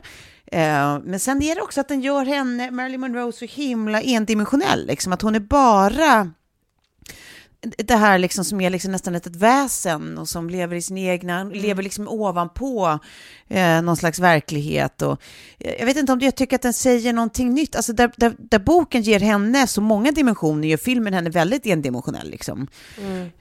Eh, 0.51 0.99
Men 1.03 1.19
sen 1.19 1.41
är 1.41 1.55
det 1.55 1.61
också 1.61 1.81
att 1.81 1.87
den 1.87 2.01
gör 2.01 2.25
henne, 2.25 2.71
Marilyn 2.71 3.01
Monroe, 3.01 3.31
så 3.31 3.45
himla 3.45 4.01
endimensionell, 4.01 4.87
liksom 4.87 5.13
att 5.13 5.21
hon 5.21 5.35
är 5.35 5.39
bara 5.39 6.31
det 7.63 7.95
här 7.95 8.17
liksom 8.17 8.45
som 8.45 8.61
är 8.61 8.69
liksom 8.69 8.91
nästan 8.91 9.15
ett, 9.15 9.27
ett 9.27 9.35
väsen 9.35 10.17
och 10.17 10.29
som 10.29 10.49
lever 10.49 10.75
i 10.75 10.81
sin 10.81 10.97
egna, 10.97 11.43
lever 11.43 11.83
liksom 11.83 12.07
ovanpå 12.07 12.99
eh, 13.47 13.81
någon 13.81 13.97
slags 13.97 14.19
verklighet. 14.19 15.01
Och, 15.01 15.21
eh, 15.59 15.73
jag 15.79 15.85
vet 15.85 15.97
inte 15.97 16.11
om 16.11 16.19
det, 16.19 16.25
jag 16.25 16.35
tycker 16.35 16.55
att 16.55 16.61
den 16.61 16.73
säger 16.73 17.13
någonting 17.13 17.53
nytt. 17.53 17.75
Alltså 17.75 17.93
där, 17.93 18.11
där, 18.17 18.33
där 18.37 18.59
boken 18.59 19.01
ger 19.01 19.19
henne 19.19 19.67
så 19.67 19.81
många 19.81 20.11
dimensioner 20.11 20.67
gör 20.67 20.77
filmen 20.77 21.13
henne 21.13 21.29
väldigt 21.29 21.65
endimensionell. 21.65 22.29
Liksom. 22.29 22.67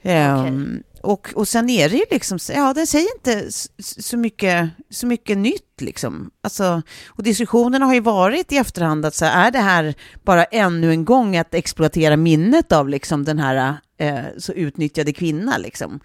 Ehm, 0.01 0.83
och, 1.03 1.33
och 1.35 1.47
sen 1.47 1.69
är 1.69 1.89
det 1.89 1.95
ju 1.95 2.05
liksom, 2.11 2.39
ja 2.49 2.73
den 2.73 2.87
säger 2.87 3.07
inte 3.15 3.51
så 3.77 4.17
mycket, 4.17 4.69
så 4.89 5.07
mycket 5.07 5.37
nytt 5.37 5.81
liksom. 5.81 6.31
Alltså, 6.41 6.81
och 7.07 7.23
diskussionerna 7.23 7.85
har 7.85 7.93
ju 7.93 7.99
varit 7.99 8.51
i 8.51 8.57
efterhand 8.57 9.05
att 9.05 9.15
så 9.15 9.25
här, 9.25 9.47
är 9.47 9.51
det 9.51 9.59
här 9.59 9.95
bara 10.23 10.43
ännu 10.43 10.91
en 10.91 11.05
gång 11.05 11.37
att 11.37 11.53
exploatera 11.53 12.17
minnet 12.17 12.71
av 12.71 12.89
liksom 12.89 13.23
den 13.23 13.39
här 13.39 13.77
eh, 13.97 14.23
så 14.37 14.53
utnyttjade 14.53 15.13
kvinnan 15.13 15.61
liksom. 15.61 15.99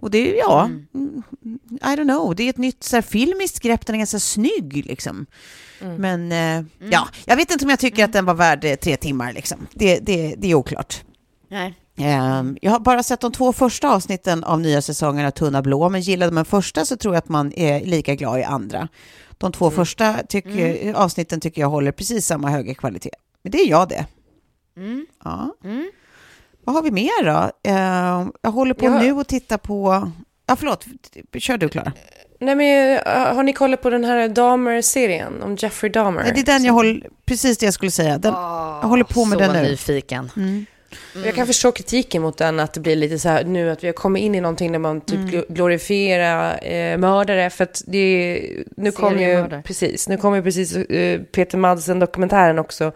Och 0.00 0.10
det 0.10 0.18
är 0.18 0.26
ju, 0.26 0.36
ja, 0.36 0.64
mm. 0.64 1.22
I 1.70 1.96
don't 1.96 2.04
know, 2.04 2.36
det 2.36 2.42
är 2.42 2.50
ett 2.50 2.56
nytt 2.56 2.84
så 2.84 2.96
här, 2.96 3.02
filmiskt 3.02 3.60
grepp, 3.60 3.86
den 3.86 3.94
är 3.94 3.98
ganska 3.98 4.18
snygg 4.18 4.86
liksom. 4.86 5.26
Men 5.98 6.32
eh, 6.32 6.64
ja, 6.90 7.08
jag 7.24 7.36
vet 7.36 7.50
inte 7.50 7.64
om 7.64 7.70
jag 7.70 7.78
tycker 7.78 8.04
att 8.04 8.12
den 8.12 8.24
var 8.24 8.34
värd 8.34 8.64
eh, 8.64 8.74
tre 8.74 8.96
timmar 8.96 9.32
liksom. 9.32 9.66
Det, 9.72 9.98
det, 9.98 10.34
det 10.38 10.50
är 10.50 10.54
oklart. 10.54 11.04
Nej. 11.48 11.74
Ehm, 12.02 12.56
jag 12.62 12.70
har 12.72 12.80
bara 12.80 13.02
sett 13.02 13.20
de 13.20 13.32
två 13.32 13.52
första 13.52 13.90
avsnitten 13.94 14.44
av 14.44 14.60
nya 14.60 14.82
säsongen 14.82 15.26
av 15.26 15.30
Tunna 15.30 15.62
blå, 15.62 15.88
men 15.88 16.00
gillade 16.00 16.32
man 16.32 16.44
första 16.44 16.84
så 16.84 16.96
tror 16.96 17.14
jag 17.14 17.18
att 17.18 17.28
man 17.28 17.52
är 17.52 17.84
lika 17.84 18.14
glad 18.14 18.40
i 18.40 18.42
andra. 18.42 18.88
De 19.38 19.52
två 19.52 19.70
första 19.70 20.14
tycker, 20.28 20.94
avsnitten 20.94 21.40
tycker 21.40 21.60
jag 21.60 21.68
håller 21.68 21.92
precis 21.92 22.26
samma 22.26 22.50
höga 22.50 22.74
kvalitet. 22.74 23.10
Men 23.42 23.50
det 23.52 23.58
är 23.58 23.68
jag 23.70 23.88
det. 23.88 24.06
Ja. 25.24 25.54
Vad 26.64 26.74
har 26.74 26.82
vi 26.82 26.90
mer 26.90 27.24
då? 27.24 27.50
Ehm, 27.70 28.32
jag 28.42 28.50
håller 28.50 28.74
på 28.74 28.84
Ja. 28.86 29.02
nu 29.02 29.12
och 29.12 29.26
tittar 29.26 29.58
på... 29.58 30.10
Ja, 30.46 30.56
förlåt. 30.56 30.86
Kör 31.38 31.56
du, 31.58 31.68
Klara. 31.68 31.92
Nej, 32.40 32.54
men 32.54 32.96
eh, 32.98 33.34
har 33.34 33.42
ni 33.42 33.52
kollat 33.52 33.82
på 33.82 33.90
den 33.90 34.04
här 34.04 34.28
Dahmer-serien 34.28 35.42
om 35.42 35.56
Jeffrey 35.56 35.92
Dahmer? 35.92 36.22
Nej, 36.22 36.32
det 36.34 36.40
är 36.40 36.44
den 36.44 36.64
jag 36.64 36.72
håller... 36.72 37.08
Precis 37.24 37.58
det 37.58 37.66
jag 37.66 37.74
skulle 37.74 37.90
säga. 37.90 38.18
Den, 38.18 38.32
jag 38.82 38.88
håller 38.88 39.04
på 39.04 39.24
med 39.24 39.38
så 39.38 39.44
den 39.44 39.52
nu. 39.52 39.62
nyfiken. 39.70 40.30
Jag 41.24 41.34
kan 41.34 41.46
förstå 41.46 41.72
kritiken 41.72 42.22
mot 42.22 42.38
den, 42.38 42.60
att 42.60 42.72
det 42.74 42.80
blir 42.80 42.96
lite 42.96 43.18
så 43.18 43.28
här 43.28 43.44
nu 43.44 43.70
att 43.70 43.84
vi 43.84 43.88
har 43.88 43.92
kommit 43.94 44.22
in 44.22 44.34
i 44.34 44.40
någonting 44.40 44.72
där 44.72 44.78
man 44.78 45.00
typ 45.00 45.18
gl- 45.20 45.44
glorifierar 45.48 46.64
eh, 46.66 46.98
mördare. 46.98 47.50
För 47.50 47.64
att 47.64 47.82
det 47.86 47.98
är, 47.98 48.64
nu 48.76 48.90
kommer 48.92 49.18
ju, 49.28 49.62
precis, 49.62 50.08
nu 50.08 50.16
kommer 50.16 50.36
ju 50.36 50.42
precis 50.42 50.76
eh, 50.76 51.20
Peter 51.20 51.58
Madsen-dokumentären 51.58 52.58
också. 52.58 52.92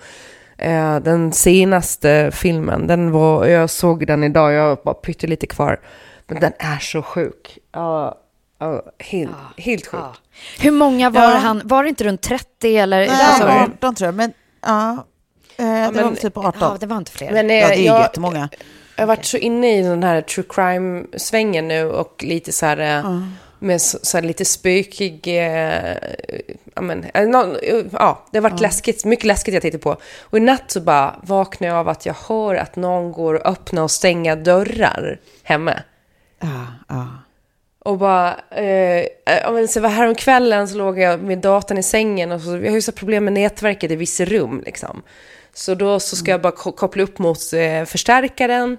Eh, 0.58 0.96
den 1.00 1.32
senaste 1.32 2.30
filmen, 2.34 2.86
den 2.86 3.10
var, 3.10 3.46
jag 3.46 3.70
såg 3.70 4.06
den 4.06 4.24
idag, 4.24 4.52
jag 4.52 4.62
har 4.62 4.76
bara 4.84 4.94
pyttelite 4.94 5.46
kvar. 5.46 5.80
Men 6.26 6.40
den 6.40 6.52
är 6.58 6.78
så 6.78 7.02
sjuk. 7.02 7.58
Ja, 7.72 8.18
ja, 8.58 8.82
helt, 8.98 9.30
helt 9.56 9.86
sjuk. 9.86 10.00
Hur 10.60 10.70
många 10.70 11.10
var 11.10 11.22
Ja. 11.22 11.28
han? 11.36 11.60
Var 11.64 11.82
det 11.82 11.88
inte 11.88 12.04
runt 12.04 12.22
30 12.22 12.76
eller? 12.76 12.98
Nej, 12.98 13.08
Alltså, 13.10 13.44
18 13.46 13.94
tror 13.94 14.06
jag. 14.06 14.14
Men 14.14 14.32
ja, 14.66 15.06
eh, 15.58 15.64
det 15.92 16.02
var 16.02 16.04
men- 16.04 16.16
typ 16.16 16.36
18. 16.36 16.54
ja, 16.60 16.76
det 16.80 16.86
var 16.86 16.96
inte 16.96 17.12
fler. 17.12 17.32
Men, 17.32 17.50
eh, 17.50 17.56
Ja, 17.56 17.68
det 17.68 17.74
är 17.74 17.86
jag, 17.86 18.00
jättemånga. 18.00 18.48
Jag 18.96 19.02
har 19.02 19.06
varit 19.06 19.24
så 19.24 19.36
inne 19.36 19.78
i 19.78 19.82
den 19.82 20.02
här 20.02 20.20
true 20.20 20.44
crime-svängen 20.48 21.68
nu 21.68 21.84
och 21.90 22.24
lite 22.24 22.52
så 22.52 22.66
här... 22.66 22.78
eh, 22.98 23.20
Med 23.58 23.80
så, 23.82 23.98
så 24.02 24.16
här 24.16 24.24
lite 24.24 24.44
spökig... 24.44 25.26
Eh, 25.28 25.96
ja, 26.74 26.80
men, 26.82 27.04
eh, 27.14 27.28
någon, 27.28 27.56
eh, 27.56 27.84
ja, 27.92 28.24
det 28.30 28.38
har 28.38 28.42
varit 28.50 28.60
läskigt, 28.60 29.04
mycket 29.04 29.24
läskigt 29.24 29.54
jag 29.54 29.62
tittar 29.62 29.78
på. 29.78 29.96
Och 30.22 30.38
i 30.38 30.40
natt 30.40 30.70
så 30.70 30.80
bara 30.80 31.20
vaknade 31.22 31.72
jag 31.72 31.78
av 31.80 31.88
att 31.88 32.06
jag 32.06 32.14
hör 32.28 32.54
att 32.54 32.76
någon 32.76 33.12
går 33.12 33.34
och 33.34 33.46
öppnar 33.46 33.82
och 33.82 33.90
stänger 33.90 34.36
dörrar 34.36 35.20
hemma. 35.42 35.72
Ja, 36.40 36.48
ja. 36.88 37.06
Och 37.78 37.98
bara, 37.98 38.36
eh, 38.50 39.00
ja, 39.42 39.50
men 39.52 39.68
så 39.68 39.80
var 39.80 39.88
häromkvällen 39.88 40.68
så 40.68 40.76
låg 40.78 40.98
jag 40.98 41.20
med 41.22 41.38
datorn 41.38 41.78
i 41.78 41.82
sängen 41.82 42.32
och 42.32 42.40
så, 42.40 42.50
jag 42.50 42.66
har 42.70 42.74
ju 42.74 42.82
så 42.82 42.92
problem 42.92 43.24
med 43.24 43.32
nätverket 43.32 43.90
i 43.90 43.96
vissa 43.96 44.24
rum 44.24 44.62
liksom. 44.66 45.02
Så 45.56 45.74
då 45.74 46.00
så 46.00 46.16
ska 46.16 46.30
jag 46.30 46.40
bara 46.42 46.52
ko- 46.52 46.72
koppla 46.72 47.02
upp 47.02 47.18
mot 47.18 47.38
eh, 47.52 47.84
förstärkaren 47.84 48.76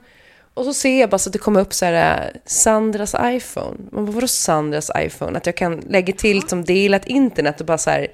och 0.53 0.65
så 0.65 0.73
ser 0.73 0.99
jag 0.99 1.09
bara 1.09 1.17
så 1.17 1.29
att 1.29 1.33
det 1.33 1.39
kommer 1.39 1.59
upp 1.59 1.73
så 1.73 1.85
här 1.85 2.21
eh, 2.33 2.39
Sandras 2.45 3.15
iPhone. 3.23 3.77
Men 3.91 4.05
vadå 4.05 4.27
Sandras 4.27 4.91
iPhone? 4.97 5.37
Att 5.37 5.45
jag 5.45 5.55
kan 5.57 5.79
lägga 5.89 6.13
till 6.13 6.47
som 6.47 6.65
delat 6.65 7.05
internet 7.05 7.59
och 7.59 7.65
bara 7.65 7.77
så 7.77 7.89
här 7.89 8.07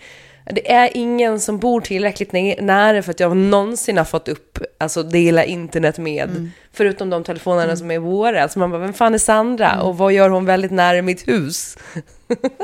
det 0.46 0.72
är 0.72 0.90
ingen 0.94 1.40
som 1.40 1.58
bor 1.60 1.82
tillräckligt 1.82 2.32
nä- 2.32 2.62
nära 2.62 3.02
för 3.04 3.12
att 3.12 3.20
jag 3.20 3.38
någonsin 3.38 3.98
har 3.98 4.06
fått 4.06 4.28
upp, 4.28 4.60
alltså 4.78 5.04
dela 5.04 5.44
internet 5.44 5.98
med. 5.98 6.30
Förutom 6.74 7.10
de 7.10 7.24
telefonerna 7.24 7.76
som 7.76 7.92
är 7.92 8.00
våra. 8.00 8.50
Så 8.50 8.60
man 8.60 8.72
bara, 8.72 8.82
vem 8.82 8.94
fan 8.94 9.14
är 9.14 9.18
Sandra? 9.18 9.82
Och 9.82 9.98
vad 9.98 10.14
gör 10.14 10.30
hon 10.30 10.46
väldigt 10.46 10.72
nära 10.72 11.02
mitt 11.02 11.28
hus? 11.28 11.78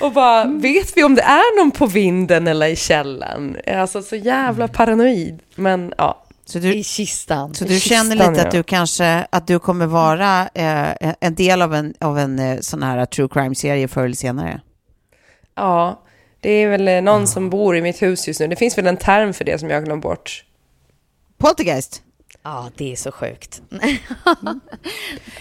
och 0.00 0.12
bara, 0.12 0.44
vet 0.44 0.96
vi 0.96 1.04
om 1.04 1.14
det 1.14 1.22
är 1.22 1.58
någon 1.58 1.70
på 1.70 1.86
vinden 1.86 2.46
eller 2.46 2.66
i 2.66 2.76
källaren? 2.76 3.56
Alltså 3.66 4.02
så 4.02 4.16
jävla 4.16 4.68
paranoid. 4.68 5.38
Men 5.54 5.94
ja, 5.98 6.24
Så 6.44 6.58
du, 6.58 6.74
I 6.74 6.84
kistan. 6.84 7.54
så 7.54 7.64
du 7.64 7.74
kistan, 7.74 7.96
känner 7.96 8.16
lite 8.16 8.40
ja. 8.40 8.46
att 8.46 8.52
du 8.52 8.62
kanske 8.62 9.26
att 9.30 9.46
du 9.46 9.58
kommer 9.58 9.86
vara 9.86 10.48
eh, 10.54 11.14
en 11.20 11.34
del 11.34 11.62
av 11.62 11.74
en, 11.74 11.94
av 12.00 12.18
en 12.18 12.38
eh, 12.38 12.58
sån 12.60 12.82
här 12.82 13.06
true 13.06 13.28
crime-serie 13.28 13.88
förr 13.88 14.04
eller 14.04 14.14
senare? 14.14 14.60
ja. 15.54 16.02
Det 16.42 16.50
är 16.50 16.68
väl 16.68 16.88
eh, 16.88 17.02
någon 17.02 17.26
som 17.26 17.50
bor 17.50 17.76
i 17.76 17.82
mitt 17.82 18.02
hus 18.02 18.28
just 18.28 18.40
nu. 18.40 18.46
Det 18.46 18.56
finns 18.56 18.78
väl 18.78 18.86
en 18.86 18.96
term 18.96 19.34
för 19.34 19.44
det 19.44 19.58
som 19.58 19.70
jag 19.70 19.76
har 19.76 19.82
glömt 19.82 20.02
bort. 20.02 20.44
Poltergeist? 21.38 22.02
Ja, 22.42 22.70
det 22.76 22.92
är 22.92 22.96
så 22.96 23.12
sjukt. 23.12 23.62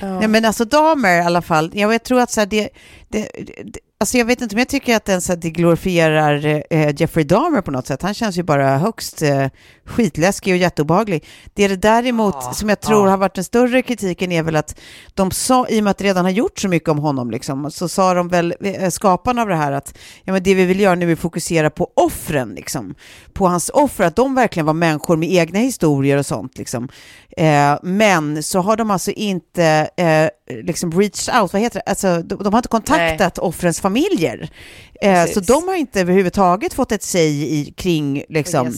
Nej, 0.02 0.28
men 0.28 0.46
alltså 0.46 0.66
damer 0.66 1.18
i 1.18 1.22
alla 1.22 1.42
fall. 1.42 1.72
Jag, 1.74 2.04
tror 2.04 2.20
att 2.20 2.32
så 2.32 2.42
här, 2.42 2.48
det, 2.48 2.70
det, 3.08 3.30
det, 3.66 3.80
alltså 4.00 4.18
jag 4.18 4.26
vet 4.26 4.42
inte 4.42 4.56
om 4.56 4.60
jag 4.60 4.70
tycker 4.70 4.96
att 4.96 5.06
den 5.06 5.22
så 5.22 5.32
här, 5.32 5.40
det 5.40 5.50
glorifierar 5.50 6.64
eh, 6.70 6.96
Jeffrey 6.98 7.26
Dahmer 7.26 7.62
på 7.62 7.72
något 7.72 7.88
sätt. 7.88 8.02
Han 8.02 8.14
känns 8.14 8.38
ju 8.38 8.44
bara 8.44 8.78
högst 8.78 9.22
eh, 9.22 9.48
skitläskig 9.90 10.54
och 10.54 10.58
jätteobehaglig. 10.58 11.26
Det 11.54 11.64
är 11.64 11.70
det 11.70 11.76
däremot 11.76 12.56
som 12.56 12.70
jag 12.70 12.82
tror 12.82 13.08
har 13.08 13.18
varit 13.18 13.36
den 13.36 13.44
större 13.44 13.82
kritiken 13.82 14.32
är 14.32 14.44
väl 14.44 14.56
att 14.56 14.80
de 15.14 15.32
sa, 15.32 15.68
i 15.68 15.80
och 15.80 15.84
med 15.84 15.92
att 15.92 15.98
det 15.98 16.04
redan 16.04 16.26
har 16.26 16.32
gjort 16.32 16.60
så 16.60 16.68
mycket 16.68 16.90
om 16.90 16.98
honom, 16.98 17.32
liksom, 17.32 17.72
så 17.72 17.90
sa 17.90 18.14
de 18.14 18.28
väl, 18.28 18.56
eh, 18.62 18.90
skaparna 18.90 19.42
av 19.42 19.48
det 19.48 19.56
här, 19.56 19.72
att 19.72 19.98
ja, 20.24 20.34
men 20.34 20.44
det 20.44 20.56
vi 20.56 20.66
vill 20.66 20.80
göra 20.80 20.96
nu 20.96 21.10
är 21.10 21.14
att 21.14 21.20
fokusera 21.20 21.70
på 21.70 21.92
offren, 21.94 22.54
liksom, 22.56 22.96
på 23.34 23.48
hans 23.48 23.70
offer, 23.70 24.04
att 24.04 24.16
de 24.16 24.36
verkligen 24.36 24.66
var 24.66 24.74
människor 24.74 25.18
med 25.18 25.32
egna 25.32 25.60
historier 25.60 26.18
och 26.18 26.26
sånt. 26.26 26.58
Liksom. 26.58 26.90
Eh, 27.38 27.80
men 27.84 28.44
så 28.44 28.60
har 28.60 28.78
de 28.78 28.92
alltså 28.92 29.12
inte 29.12 29.90
eh, 29.98 30.56
liksom 30.64 30.92
reached 30.92 31.42
out, 31.42 31.54
vad 31.54 31.62
heter 31.62 31.82
det? 31.86 31.90
Alltså, 31.90 32.22
de, 32.22 32.44
de 32.44 32.54
har 32.54 32.60
inte 32.60 32.70
kontaktat 32.70 33.38
offrens 33.38 33.82
familjer. 33.82 34.50
Eh, 35.02 35.26
så 35.26 35.40
de 35.40 35.68
har 35.68 35.76
inte 35.76 36.02
överhuvudtaget 36.02 36.74
fått 36.74 36.92
ett 36.92 37.04
säg 37.04 37.60
i, 37.60 37.74
kring 37.78 38.24
liksom, 38.30 38.74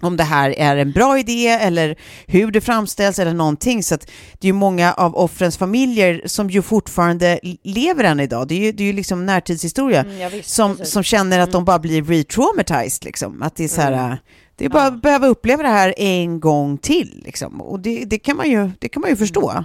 om 0.00 0.16
det 0.16 0.24
här 0.24 0.58
är 0.58 0.76
en 0.76 0.92
bra 0.92 1.18
idé 1.18 1.48
eller 1.48 1.96
hur 2.26 2.50
det 2.50 2.60
framställs 2.60 3.18
eller 3.18 3.34
någonting. 3.34 3.82
Så 3.82 3.94
att 3.94 4.10
det 4.32 4.46
är 4.46 4.48
ju 4.48 4.52
många 4.52 4.92
av 4.92 5.16
offrens 5.16 5.56
familjer 5.56 6.22
som 6.26 6.50
ju 6.50 6.62
fortfarande 6.62 7.40
lever 7.62 8.04
än 8.04 8.20
idag. 8.20 8.48
Det 8.48 8.54
är 8.54 8.60
ju, 8.60 8.72
det 8.72 8.82
är 8.82 8.86
ju 8.86 8.92
liksom 8.92 9.26
närtidshistoria. 9.26 10.00
Mm, 10.00 10.18
ja, 10.18 10.28
visst, 10.28 10.50
som, 10.50 10.76
precis. 10.76 10.92
som 10.92 11.02
känner 11.02 11.38
att 11.38 11.52
de 11.52 11.64
bara 11.64 11.78
blir 11.78 12.02
re-traumatized. 12.02 13.04
Liksom. 13.04 13.42
Att 13.42 13.56
det 13.56 13.64
är 13.64 13.68
så 13.68 13.80
här, 13.80 14.18
det 14.56 14.64
är 14.64 14.68
bara 14.68 14.86
att 14.86 15.02
behöva 15.02 15.26
uppleva 15.26 15.62
det 15.62 15.68
här 15.68 15.94
en 15.96 16.40
gång 16.40 16.78
till. 16.78 17.22
Liksom. 17.24 17.60
Och 17.60 17.80
det, 17.80 18.04
det, 18.04 18.18
kan 18.18 18.36
man 18.36 18.50
ju, 18.50 18.70
det 18.78 18.88
kan 18.88 19.00
man 19.00 19.10
ju 19.10 19.16
förstå. 19.16 19.64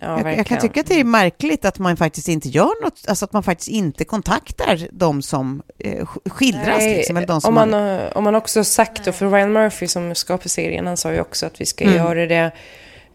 Ja, 0.00 0.20
jag, 0.24 0.38
jag 0.38 0.46
kan 0.46 0.58
tycka 0.58 0.80
att 0.80 0.86
det 0.86 1.00
är 1.00 1.04
märkligt 1.04 1.64
att 1.64 1.78
man 1.78 1.96
faktiskt 1.96 2.28
inte 2.28 2.48
gör 2.48 2.82
något, 2.84 3.04
alltså 3.08 3.24
att 3.24 3.32
man 3.32 3.42
faktiskt 3.42 3.68
inte 3.68 4.04
kontaktar 4.04 4.88
de 4.92 5.22
som 5.22 5.62
eh, 5.78 5.90
sk- 6.04 6.30
skildras. 6.30 6.78
Nej, 6.78 6.96
liksom, 6.96 7.16
eller 7.16 7.26
de 7.26 7.40
som 7.40 7.48
om, 7.48 7.54
man, 7.54 7.72
har- 7.72 8.16
om 8.18 8.24
man 8.24 8.34
också 8.34 8.64
sagt, 8.64 9.06
och 9.06 9.14
för 9.14 9.30
Ryan 9.30 9.52
Murphy 9.52 9.86
som 9.86 10.14
skapar 10.14 10.48
serien, 10.48 10.86
han 10.86 10.96
sa 10.96 11.12
ju 11.12 11.20
också 11.20 11.46
att 11.46 11.60
vi 11.60 11.66
ska 11.66 11.84
Mm. 11.84 11.96
göra 11.96 12.26
det 12.26 12.50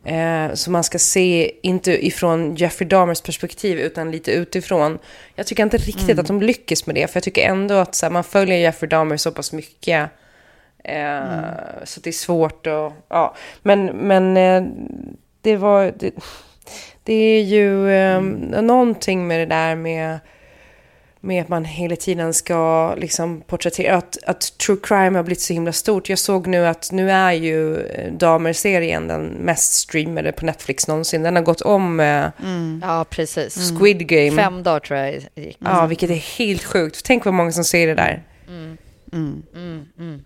eh, 0.04 0.54
så 0.54 0.72
man 0.72 0.84
ska 0.84 1.00
se, 1.00 1.52
inte 1.64 2.06
ifrån 2.08 2.56
Jeffrey 2.56 2.90
Dahmers 2.90 3.22
perspektiv, 3.22 3.80
utan 3.80 4.12
lite 4.12 4.32
utifrån. 4.32 5.00
Jag 5.36 5.48
tycker 5.48 5.64
inte 5.64 5.78
riktigt 5.78 6.10
Mm. 6.10 6.20
att 6.20 6.28
de 6.28 6.42
lyckas 6.42 6.86
med 6.86 6.96
det, 6.96 7.08
för 7.08 7.18
jag 7.18 7.24
tycker 7.24 7.50
ändå 7.50 7.76
att 7.76 7.96
så 7.96 8.06
här, 8.06 8.12
man 8.14 8.24
följer 8.24 8.58
Jeffrey 8.58 8.90
Dahmer 8.90 9.18
så 9.18 9.32
pass 9.32 9.54
mycket. 9.54 10.10
Eh, 10.84 11.22
Så 11.84 12.00
det 12.00 12.10
är 12.10 12.12
svårt 12.14 12.68
att... 12.68 12.94
Ja. 13.10 13.36
Men, 13.64 13.86
men 13.86 14.38
eh, 14.38 14.64
det 15.42 15.56
var... 15.56 15.94
Det, 16.00 16.12
det 17.08 17.14
är 17.14 17.44
ju 17.44 17.92
eh, 17.92 18.22
någonting 18.62 19.28
med 19.28 19.40
det 19.40 19.46
där 19.56 19.76
med 19.76 20.20
med 21.20 21.42
att 21.42 21.50
man 21.50 21.66
hela 21.66 21.96
tiden 21.96 22.34
ska 22.34 22.94
liksom 22.98 23.42
porträttera, 23.42 23.96
att, 23.96 24.18
att 24.26 24.58
true 24.58 24.78
crime 24.84 25.18
har 25.18 25.24
blivit 25.24 25.42
så 25.42 25.54
himla 25.54 25.72
stort. 25.72 26.10
Jag 26.10 26.20
såg 26.20 26.48
nu 26.48 26.66
att 26.68 26.92
nu 26.92 27.12
är 27.12 27.32
ju 27.32 27.78
eh, 27.86 28.14
Damer-serien 28.14 29.08
den 29.08 29.24
mest 29.26 29.74
streamade 29.74 30.32
på 30.32 30.46
Netflix 30.46 30.88
någonsin. 30.88 31.24
Den 31.24 31.36
har 31.36 31.44
gått 31.44 31.62
om 31.62 32.00
eh, 32.00 32.26
Ja, 32.82 33.06
precis. 33.10 33.72
Squid 33.80 34.08
Game. 34.08 34.42
Fem 34.42 34.64
dagar 34.64 34.80
tror 34.80 35.00
jag 35.00 35.14
gick. 35.36 35.58
Ja, 35.60 35.86
vilket 35.86 36.10
är 36.10 36.38
helt 36.38 36.64
sjukt. 36.64 37.06
Tänk 37.06 37.26
vad 37.26 37.34
många 37.34 37.52
som 37.52 37.64
ser 37.64 37.88
det 37.88 37.96
där. 37.96 38.24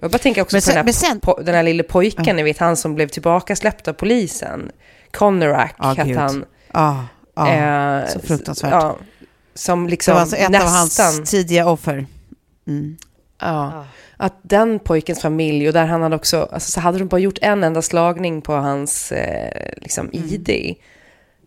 Jag 0.02 0.12
bara 0.12 0.18
tänker 0.18 0.42
också 0.42 0.56
Men 0.56 0.62
på 0.62 0.66
sen- 0.66 0.76
den, 0.76 0.86
här, 0.86 0.94
sen- 0.94 1.20
po- 1.20 1.44
den 1.44 1.56
här 1.56 1.64
lille 1.64 1.84
pojken, 1.84 2.36
ni 2.36 2.44
vet 2.44 2.58
han 2.58 2.78
som 2.78 2.96
blev 2.96 3.08
tillbaka 3.08 3.56
släppt 3.56 3.88
av 3.88 3.94
polisen. 3.94 4.72
Connorack 5.12 5.76
Ja, 5.78 5.86
hette 5.88 6.04
gud. 6.10 6.18
han. 6.18 6.46
Ja, 6.74 7.06
ja. 7.36 7.50
Eh, 7.54 8.08
så 8.08 8.20
fruktansvärt. 8.20 8.72
Ja, 8.72 8.98
som 9.54 9.84
det 9.84 9.90
liksom 9.90 10.14
var 10.14 10.22
alltså 10.22 10.36
ett 10.36 10.50
nästan... 10.50 11.08
av 11.08 11.14
hans 11.14 11.30
tidiga 11.32 11.70
offer. 11.70 12.06
Mm. 12.68 12.98
Ja. 13.40 13.86
Att 14.18 14.36
den 14.42 14.80
pojkens 14.80 15.22
familj, 15.22 15.68
och 15.68 15.74
där 15.74 15.86
han 15.86 16.02
hade 16.02 16.16
också, 16.16 16.50
alltså 16.52 16.72
så 16.72 16.80
hade 16.80 17.00
de 17.00 17.08
bara 17.08 17.20
gjort 17.20 17.38
en 17.42 17.64
enda 17.64 17.82
slagning 17.82 18.42
på 18.42 18.54
hans 18.54 19.12
eh, 19.12 19.74
liksom 19.78 20.10
ID. 20.14 20.76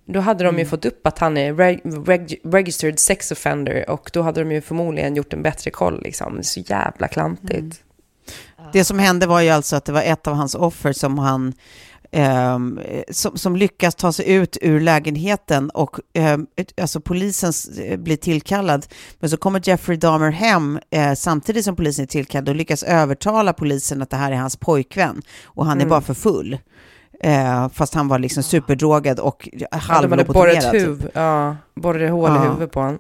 Då 0.07 0.21
hade 0.21 0.45
de 0.45 0.59
ju 0.59 0.67
fått 0.67 0.85
upp 0.85 1.07
att 1.07 1.19
han 1.19 1.37
är 1.37 1.53
reg- 1.53 1.81
reg- 1.85 2.41
registered 2.45 2.99
sex 2.99 3.31
offender 3.31 3.91
och 3.91 4.11
då 4.13 4.23
hade 4.23 4.41
de 4.41 4.53
ju 4.53 4.61
förmodligen 4.61 5.17
gjort 5.17 5.33
en 5.33 5.43
bättre 5.43 5.71
koll 5.71 6.03
liksom. 6.03 6.35
Det 6.35 6.41
är 6.41 6.43
så 6.43 6.61
jävla 6.61 7.09
klantigt. 7.09 7.81
Det 8.73 8.85
som 8.85 8.99
hände 8.99 9.27
var 9.27 9.41
ju 9.41 9.51
alltså 9.51 9.77
att 9.77 9.85
det 9.85 9.93
var 9.93 10.03
ett 10.03 10.27
av 10.27 10.35
hans 10.35 10.55
offer 10.55 10.93
som 10.93 11.19
han 11.19 11.53
ehm, 12.15 12.81
som, 13.11 13.37
som 13.39 13.57
lyckas 13.57 13.95
ta 13.95 14.13
sig 14.13 14.33
ut 14.33 14.57
ur 14.61 14.81
lägenheten 14.81 15.71
och 15.71 15.99
ett- 16.57 16.81
alltså 16.81 17.01
polisen 17.01 17.53
eh, 17.85 17.99
blir 17.99 18.17
tillkallad. 18.17 18.87
Men 19.21 19.31
så 19.31 19.37
kommer 19.37 19.61
Jeffrey 19.69 19.97
Dahmer 19.97 20.31
hem 20.31 20.79
eh, 20.91 21.15
samtidigt 21.15 21.65
som 21.65 21.77
polisen 21.77 22.03
är 22.03 22.07
tillkallad 22.07 22.49
och 22.49 22.55
lyckas 22.55 22.83
övertala 22.83 23.53
polisen 23.53 24.03
att 24.03 24.11
det 24.11 24.17
här 24.17 24.33
är 24.33 24.37
hans 24.37 24.57
pojkvän 24.57 25.23
och 25.45 25.67
han 25.67 25.81
är 25.81 25.87
bara 25.87 26.01
för 26.01 26.15
full. 26.15 26.59
Eh, 27.21 27.69
fast 27.69 27.95
han 27.95 28.09
var 28.09 28.19
liksom 28.19 28.43
superdrogad 28.43 29.21
och 29.21 29.49
Ja, 29.53 29.67
de 29.71 29.77
hade 29.79 30.09
borrat 30.25 30.25
halvlobotomerad. 30.65 31.01
typ. 31.01 31.11
ja, 31.15 31.57
borrade 31.75 32.09
hål 32.09 32.31
i 32.31 32.35
Ja. 32.35 32.43
huvudet 32.43 32.73
på 32.73 32.81
honom. 32.81 32.99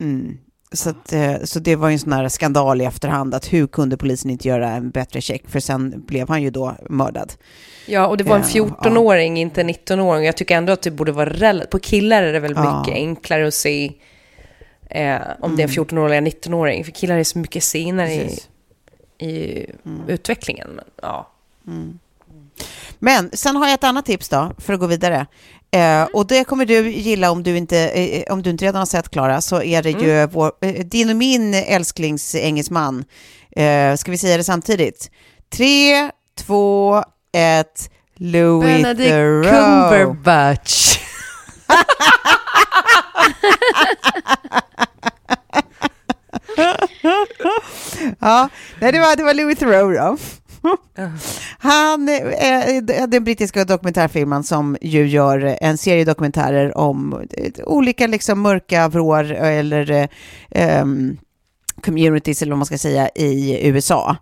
Mm. 0.00 0.38
Så, 0.72 0.90
att, 0.90 1.12
eh, 1.12 1.34
så 1.44 1.58
det 1.58 1.76
var 1.76 1.88
ju 1.88 1.92
en 1.92 1.98
sån 1.98 2.12
här 2.12 2.28
skandal 2.28 2.80
i 2.80 2.84
efterhand 2.84 3.34
att 3.34 3.52
hur 3.52 3.66
kunde 3.66 3.96
polisen 3.96 4.30
inte 4.30 4.48
göra 4.48 4.70
en 4.70 4.90
bättre 4.90 5.20
check? 5.20 5.48
För 5.48 5.60
sen 5.60 6.02
blev 6.06 6.28
han 6.28 6.42
ju 6.42 6.50
då 6.50 6.74
mördad. 6.88 7.32
Ja, 7.86 8.06
och 8.06 8.16
det 8.16 8.24
var 8.24 8.36
en 8.36 8.42
Ja, 8.54 8.64
14-åring, 8.64 9.36
inte 9.38 9.60
en 9.60 9.70
19-åring. 9.70 10.24
Jag 10.24 10.36
tycker 10.36 10.56
ändå 10.56 10.72
att 10.72 10.82
det 10.82 10.90
borde 10.90 11.12
vara 11.12 11.30
relativt... 11.30 11.70
På 11.70 11.78
killar 11.78 12.22
är 12.22 12.32
det 12.32 12.40
väl 12.40 12.52
Ja. 12.56 12.78
mycket 12.78 12.94
enklare 12.94 13.46
att 13.48 13.54
se 13.54 13.92
eh, 14.90 15.16
om 15.40 15.56
det 15.56 15.62
är 15.62 15.68
en 15.68 15.72
14-åring 15.74 16.16
eller 16.16 16.16
en 16.16 16.26
19-åring. 16.26 16.84
För 16.84 16.92
killar 16.92 17.16
är 17.16 17.24
så 17.24 17.38
mycket 17.38 17.64
senare 17.64 18.14
i, 18.14 18.18
Precis. 18.18 18.48
i 19.18 19.66
utvecklingen. 20.08 20.68
Men, 20.70 20.84
ja. 21.02 21.28
Men 22.98 23.30
sen 23.32 23.56
har 23.56 23.66
jag 23.66 23.74
ett 23.74 23.84
annat 23.84 24.06
tips 24.06 24.28
då, 24.28 24.52
för 24.58 24.72
att 24.72 24.80
gå 24.80 24.86
vidare. 24.86 25.26
Eh, 25.76 26.02
och 26.12 26.26
det 26.26 26.44
kommer 26.44 26.66
du 26.66 26.90
gilla 26.90 27.30
om 27.30 27.42
du 27.42 27.56
inte, 27.56 27.78
eh, 27.78 28.32
om 28.32 28.42
du 28.42 28.50
inte 28.50 28.64
redan 28.64 28.78
har 28.78 28.86
sett 28.86 29.10
Klara, 29.10 29.40
så 29.40 29.62
är 29.62 29.82
det 29.82 29.90
ju 29.90 30.26
vår, 30.26 30.52
eh, 30.60 30.72
din 30.84 31.10
och 31.10 31.16
min 31.16 31.54
älsklingsengelskman. 31.54 33.04
Eh, 33.56 33.96
ska 33.96 34.10
vi 34.10 34.18
säga 34.18 34.36
det 34.36 34.44
samtidigt? 34.44 35.10
Tre, 35.52 36.10
två, 36.38 37.04
ett, 37.32 37.90
Louis 38.16 38.82
Benedict 38.82 39.10
Theroux. 39.10 39.50
Cumberbatch. 39.50 40.98
Ja, 48.20 48.48
nej, 48.80 48.92
det 48.92 49.00
var, 49.00 49.16
det 49.16 49.22
var 49.22 49.34
Louis 49.34 49.58
Theroux 49.58 49.98
då. 49.98 50.16
Han 51.58 52.08
eh, 52.08 52.46
är 52.46 53.06
den 53.06 53.24
brittiska 53.24 53.64
dokumentärfilmen 53.64 54.44
som 54.44 54.76
ju 54.80 55.06
gör 55.06 55.56
en 55.60 55.78
serie 55.78 56.04
dokumentärer 56.04 56.78
om 56.78 57.26
eh, 57.30 57.64
olika 57.64 58.06
liksom 58.06 58.40
mörka 58.40 58.88
vrår 58.88 59.32
eller 59.32 59.90
eh, 59.90 60.08
ehm, 60.50 61.18
communities 61.84 62.42
eller 62.42 62.52
vad 62.52 62.58
man 62.58 62.66
ska 62.66 62.78
säga 62.78 63.08
i 63.08 63.68
USA. 63.68 64.16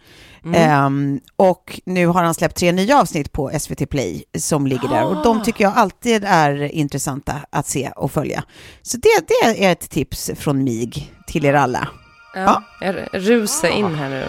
Ehm, 0.54 1.20
och 1.36 1.80
nu 1.84 2.06
har 2.06 2.22
han 2.22 2.34
släppt 2.34 2.56
tre 2.56 2.72
nya 2.72 3.00
avsnitt 3.00 3.32
på 3.32 3.50
SVT 3.58 3.90
Play 3.90 4.24
som 4.38 4.66
ligger 4.66 4.88
där 4.88 5.04
och 5.04 5.24
de 5.24 5.42
tycker 5.42 5.64
jag 5.64 5.72
alltid 5.76 6.24
är 6.24 6.62
intressanta 6.62 7.34
att 7.50 7.66
se 7.66 7.90
och 7.96 8.12
följa. 8.12 8.44
Så 8.82 8.96
det, 8.96 9.28
det 9.28 9.64
är 9.64 9.72
ett 9.72 9.90
tips 9.90 10.30
från 10.36 10.64
mig 10.64 11.12
till 11.26 11.44
er 11.44 11.54
alla. 11.54 11.88
Ja, 12.34 12.62
jag 12.80 12.96
rusar 13.12 13.68
in 13.68 13.94
här 13.94 14.08
nu. 14.08 14.24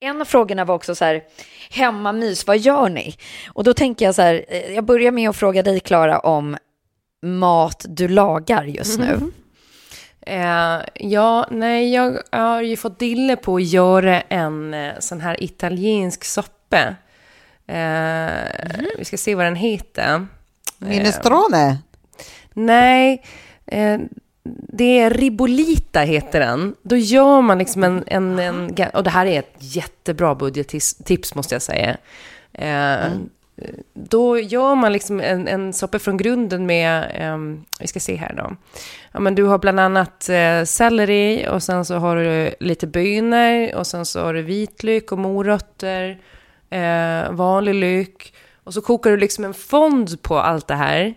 En 0.00 0.20
av 0.20 0.24
frågorna 0.24 0.64
var 0.64 0.74
också 0.74 0.94
så 0.94 1.04
här, 1.04 1.22
hemmamys, 1.70 2.46
vad 2.46 2.58
gör 2.58 2.88
ni? 2.88 3.16
Och 3.48 3.64
då 3.64 3.74
tänker 3.74 4.04
jag 4.04 4.14
så 4.14 4.22
här, 4.22 4.44
eh, 4.48 4.72
jag 4.74 4.84
börjar 4.84 5.10
med 5.12 5.30
att 5.30 5.36
fråga 5.36 5.62
dig 5.62 5.80
Klara 5.80 6.18
om 6.18 6.56
mat 7.22 7.86
du 7.88 8.08
lagar 8.08 8.64
just 8.64 8.98
nu. 8.98 9.32
Eh, 10.20 10.80
ja, 10.94 11.46
nej, 11.50 11.94
jag 11.94 12.18
har 12.30 12.62
ju 12.62 12.76
fått 12.76 12.98
dille 12.98 13.36
på 13.36 13.56
att 13.56 13.64
göra 13.64 14.20
en 14.20 14.74
eh, 14.74 14.92
sån 14.98 15.20
här 15.20 15.42
italiensk 15.42 16.24
soppa. 16.24 16.94
Eh, 17.66 18.30
Vi 18.98 19.04
ska 19.04 19.16
se 19.16 19.34
vad 19.34 19.44
den 19.46 19.56
heter. 19.56 20.26
Minestrone? 20.78 21.78
Nej, 22.52 23.22
eh, 23.66 23.98
det 24.56 24.98
är 24.98 25.10
ribolita 25.10 26.00
heter 26.00 26.40
den. 26.40 26.74
Då 26.82 26.96
gör 26.96 27.40
man 27.42 27.58
liksom 27.58 27.84
en, 27.84 28.04
en, 28.06 28.38
en 28.38 28.70
och 28.94 29.04
det 29.04 29.10
här 29.10 29.26
är 29.26 29.38
ett 29.38 29.54
jättebra 29.58 30.34
budgettips 30.34 31.34
måste 31.34 31.54
jag 31.54 31.62
säga. 31.62 31.96
Eh, 32.52 33.12
Då 33.94 34.38
gör 34.38 34.74
man 34.74 34.92
liksom 34.92 35.20
en, 35.20 35.48
en 35.48 35.72
soppa 35.72 35.98
från 35.98 36.16
grunden 36.16 36.66
med, 36.66 37.10
ehm, 37.14 37.64
vi 37.80 37.86
ska 37.86 38.00
se 38.00 38.16
här 38.16 38.34
då. 38.36 38.56
Ja, 39.12 39.20
men 39.20 39.34
du 39.34 39.44
har 39.44 39.58
bland 39.58 39.80
annat 39.80 40.28
eh, 40.28 40.64
selleri 40.64 41.46
och 41.50 41.62
sen 41.62 41.84
så 41.84 41.94
har 41.94 42.16
du 42.16 42.54
lite 42.60 42.86
bönor 42.86 43.74
och 43.74 43.86
sen 43.86 44.06
så 44.06 44.20
har 44.20 44.34
du 44.34 44.42
vitlök 44.42 45.12
och 45.12 45.18
morötter, 45.18 46.18
eh, 46.70 47.32
vanlig 47.32 47.74
lök. 47.74 48.32
Och 48.64 48.74
så 48.74 48.80
kokar 48.80 49.10
du 49.10 49.16
liksom 49.16 49.44
en 49.44 49.54
fond 49.54 50.22
på 50.22 50.38
allt 50.38 50.66
det 50.66 50.74
här. 50.74 51.14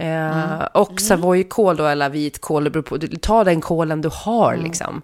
Eh, 0.00 0.62
Och 0.74 1.00
savojkål 1.00 1.76
då, 1.76 1.86
eller 1.86 2.08
vitkål, 2.10 2.64
det 2.64 2.70
beror 2.70 2.82
på. 2.82 2.98
Tar 3.20 3.44
den 3.44 3.60
kålen 3.60 4.00
du 4.00 4.10
har 4.12 4.56
liksom. 4.56 5.02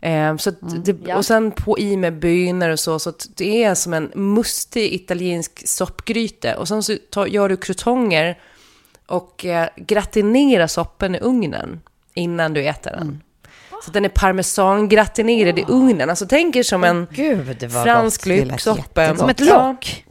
Eh, 0.00 0.36
så 0.36 0.50
att 0.50 0.56
det, 0.84 1.14
Och 1.14 1.24
sen 1.26 1.50
på 1.50 1.78
i 1.78 1.96
med 1.96 2.18
bönor 2.18 2.68
och 2.68 2.80
så, 2.80 2.98
så 2.98 3.08
att 3.10 3.26
det 3.36 3.64
är 3.64 3.74
som 3.74 3.94
en 3.94 4.10
mustig 4.14 4.92
italiensk 4.94 5.68
soppgryta. 5.68 6.58
Och 6.58 6.68
sen 6.68 6.82
så 6.82 6.96
tar, 7.10 7.26
gör 7.26 7.48
du 7.48 7.56
krutonger 7.56 8.38
och 9.06 9.44
eh, 9.44 9.68
gratinerar 9.76 10.66
soppan 10.66 11.14
i 11.14 11.18
ugnen 11.18 11.80
innan 12.14 12.54
du 12.54 12.66
äter 12.66 12.90
den. 12.90 13.22
Så 13.70 13.90
att 13.90 13.92
den 13.94 14.04
är 14.04 14.08
parmesangratinerad 14.08 15.58
i 15.58 15.64
ugnen. 15.68 16.10
Alltså 16.10 16.26
tänk 16.28 16.56
er 16.56 16.62
som 16.62 16.84
en 16.84 17.06
Gud, 17.10 17.72
fransk 17.72 18.26
lyxsoppa. 18.26 19.16
Som 19.16 19.28
ett 19.28 19.40
Ja. 19.40 19.68
lock. 19.68 20.04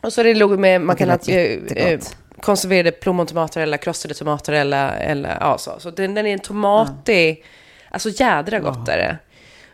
Och 0.00 0.12
så 0.12 0.20
är 0.20 0.24
det 0.34 0.56
med, 0.56 0.80
man 0.80 0.96
Det 0.96 0.98
kan 0.98 1.10
ha 1.10 1.98
konserverade 2.40 2.90
plommontomater 2.92 3.60
eller 3.60 3.76
krossade 3.76 4.14
tomater 4.14 4.52
eller, 4.52 4.96
eller 5.00 5.36
ja 5.40 5.58
så. 5.58 5.72
Så 5.78 5.90
den, 5.90 6.14
den 6.14 6.26
är 6.26 6.32
en 6.32 6.38
tomatig, 6.38 7.44
alltså 7.90 8.08
jädra 8.10 8.58
gott 8.60 8.88
är 8.88 8.98
det. 8.98 9.18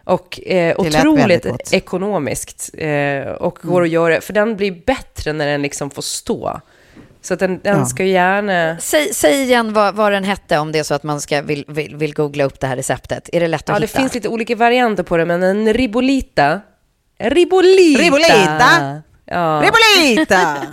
Och 0.04 0.40
eh, 0.46 0.54
Det 0.54 0.74
otroligt. 0.76 1.44
Mm. 1.46 1.56
ekonomiskt 1.72 2.70
eh, 2.78 3.20
och 3.32 3.58
går 3.62 3.82
att 3.82 3.88
göra, 3.88 4.20
för 4.20 4.32
den 4.32 4.56
blir 4.56 4.82
bättre 4.86 5.32
när 5.32 5.46
den 5.46 5.62
liksom 5.62 5.90
får 5.90 6.02
stå. 6.02 6.60
Så 7.22 7.34
att 7.34 7.40
den, 7.40 7.60
den 7.62 7.78
Ja. 7.78 7.86
ska 7.86 8.04
gärna... 8.04 8.76
Säg, 8.80 9.14
säg 9.14 9.42
igen 9.42 9.72
vad, 9.72 9.94
vad 9.94 10.12
den 10.12 10.24
hette 10.24 10.58
om 10.58 10.72
det 10.72 10.78
är 10.78 10.82
så 10.82 10.94
att 10.94 11.02
man 11.02 11.20
ska 11.20 11.42
vill, 11.42 11.64
vill, 11.68 11.96
vill 11.96 12.14
googla 12.14 12.44
upp 12.44 12.60
det 12.60 12.66
här 12.66 12.76
receptet. 12.76 13.30
Är 13.32 13.40
det 13.40 13.48
lätt 13.48 13.62
att 13.62 13.68
Ja, 13.76 13.80
det 13.80 13.86
hitta? 13.86 13.98
finns 13.98 14.14
lite 14.14 14.28
olika 14.28 14.56
varianter 14.56 15.02
på 15.02 15.16
det, 15.16 15.24
men 15.24 15.42
en 15.42 15.72
ribolita... 15.74 16.60
Ribolita! 17.18 18.02
Ribolita? 18.02 19.02
Ja. 19.24 19.62
Ribolita! 19.64 20.56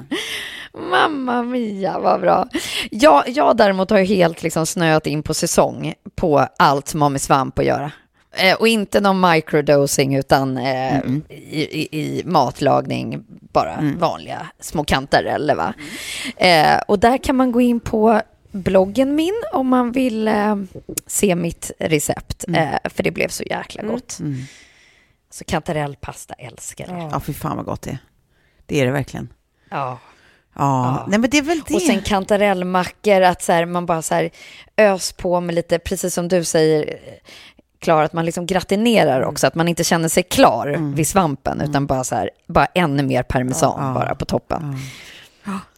Mamma 0.74 1.44
mia, 1.44 2.00
vad 2.00 2.22
bra. 2.22 2.48
Jag, 2.92 3.30
jag 3.30 3.58
däremot 3.58 3.90
har 3.90 3.98
ju 3.98 4.06
helt 4.06 4.44
liksom 4.44 4.66
snöat 4.66 5.08
in 5.08 5.24
på 5.24 5.34
säsong 5.34 5.94
på 6.16 6.48
allt 6.60 6.88
som 6.88 7.02
har 7.02 7.10
med 7.10 7.22
svamp 7.22 7.60
att 7.60 7.66
göra. 7.66 7.92
Eh, 8.32 8.56
och 8.56 8.68
inte 8.68 9.02
någon 9.02 9.32
microdosing 9.32 10.16
utan 10.16 10.58
eh, 10.58 11.00
i, 11.30 11.62
i, 11.62 12.00
i 12.02 12.24
matlagning, 12.26 13.24
bara 13.28 13.94
vanliga 13.98 14.48
små 14.60 14.84
kantareller. 14.84 15.56
Va? 15.56 15.74
Eh, 16.38 16.80
och 16.88 17.00
där 17.00 17.18
kan 17.18 17.36
man 17.36 17.52
gå 17.52 17.62
in 17.62 17.80
på 17.80 18.22
bloggen 18.52 19.16
min 19.16 19.44
om 19.54 19.68
man 19.68 19.92
vill 19.92 20.28
eh, 20.28 20.56
se 21.08 21.36
mitt 21.36 21.72
recept. 21.80 22.46
Eh, 22.54 22.90
för 22.90 23.04
det 23.04 23.12
blev 23.12 23.28
så 23.28 23.44
jäkla 23.44 23.84
gott. 23.84 24.20
Så 25.30 25.44
kantarellpasta 25.44 26.34
älskar 26.34 26.88
det. 26.88 27.10
Ja, 27.12 27.20
fy 27.20 27.34
fan 27.34 27.58
vad 27.58 27.66
gott 27.66 27.82
det 27.82 27.90
är. 27.90 27.98
Det 28.66 28.82
är 28.82 28.86
det 28.86 28.92
verkligen. 28.92 29.34
Ja. 29.70 30.00
Ja, 30.56 31.06
nej 31.10 31.20
men 31.20 31.30
det 31.30 31.38
är 31.38 31.42
väl 31.42 31.62
det. 31.68 31.74
Och 31.76 31.82
sen 31.82 32.02
kantarellmackor, 32.02 33.22
att 33.22 33.42
så 33.42 33.52
här, 33.52 33.66
man 33.66 33.86
bara 33.86 34.02
så 34.02 34.14
här 34.16 34.30
ös 34.78 35.12
på 35.14 35.42
med 35.42 35.56
lite, 35.56 35.80
precis 35.80 36.14
som 36.14 36.28
du 36.28 36.44
säger, 36.44 37.00
Klara, 37.80 38.06
att 38.06 38.14
man 38.14 38.26
liksom 38.26 38.46
gratinerar 38.46 39.22
också, 39.22 39.48
att 39.48 39.56
man 39.56 39.68
inte 39.68 39.84
känner 39.84 40.10
sig 40.10 40.24
klar 40.24 40.94
vid 40.96 41.08
svampen, 41.08 41.62
utan 41.62 41.86
bara 41.86 42.04
så 42.04 42.16
här, 42.16 42.30
bara 42.48 42.66
ännu 42.66 43.04
mer 43.04 43.24
parmesan 43.24 43.88
Ja, 43.88 43.94
bara 43.94 44.16
på 44.16 44.26
toppen. 44.26 44.76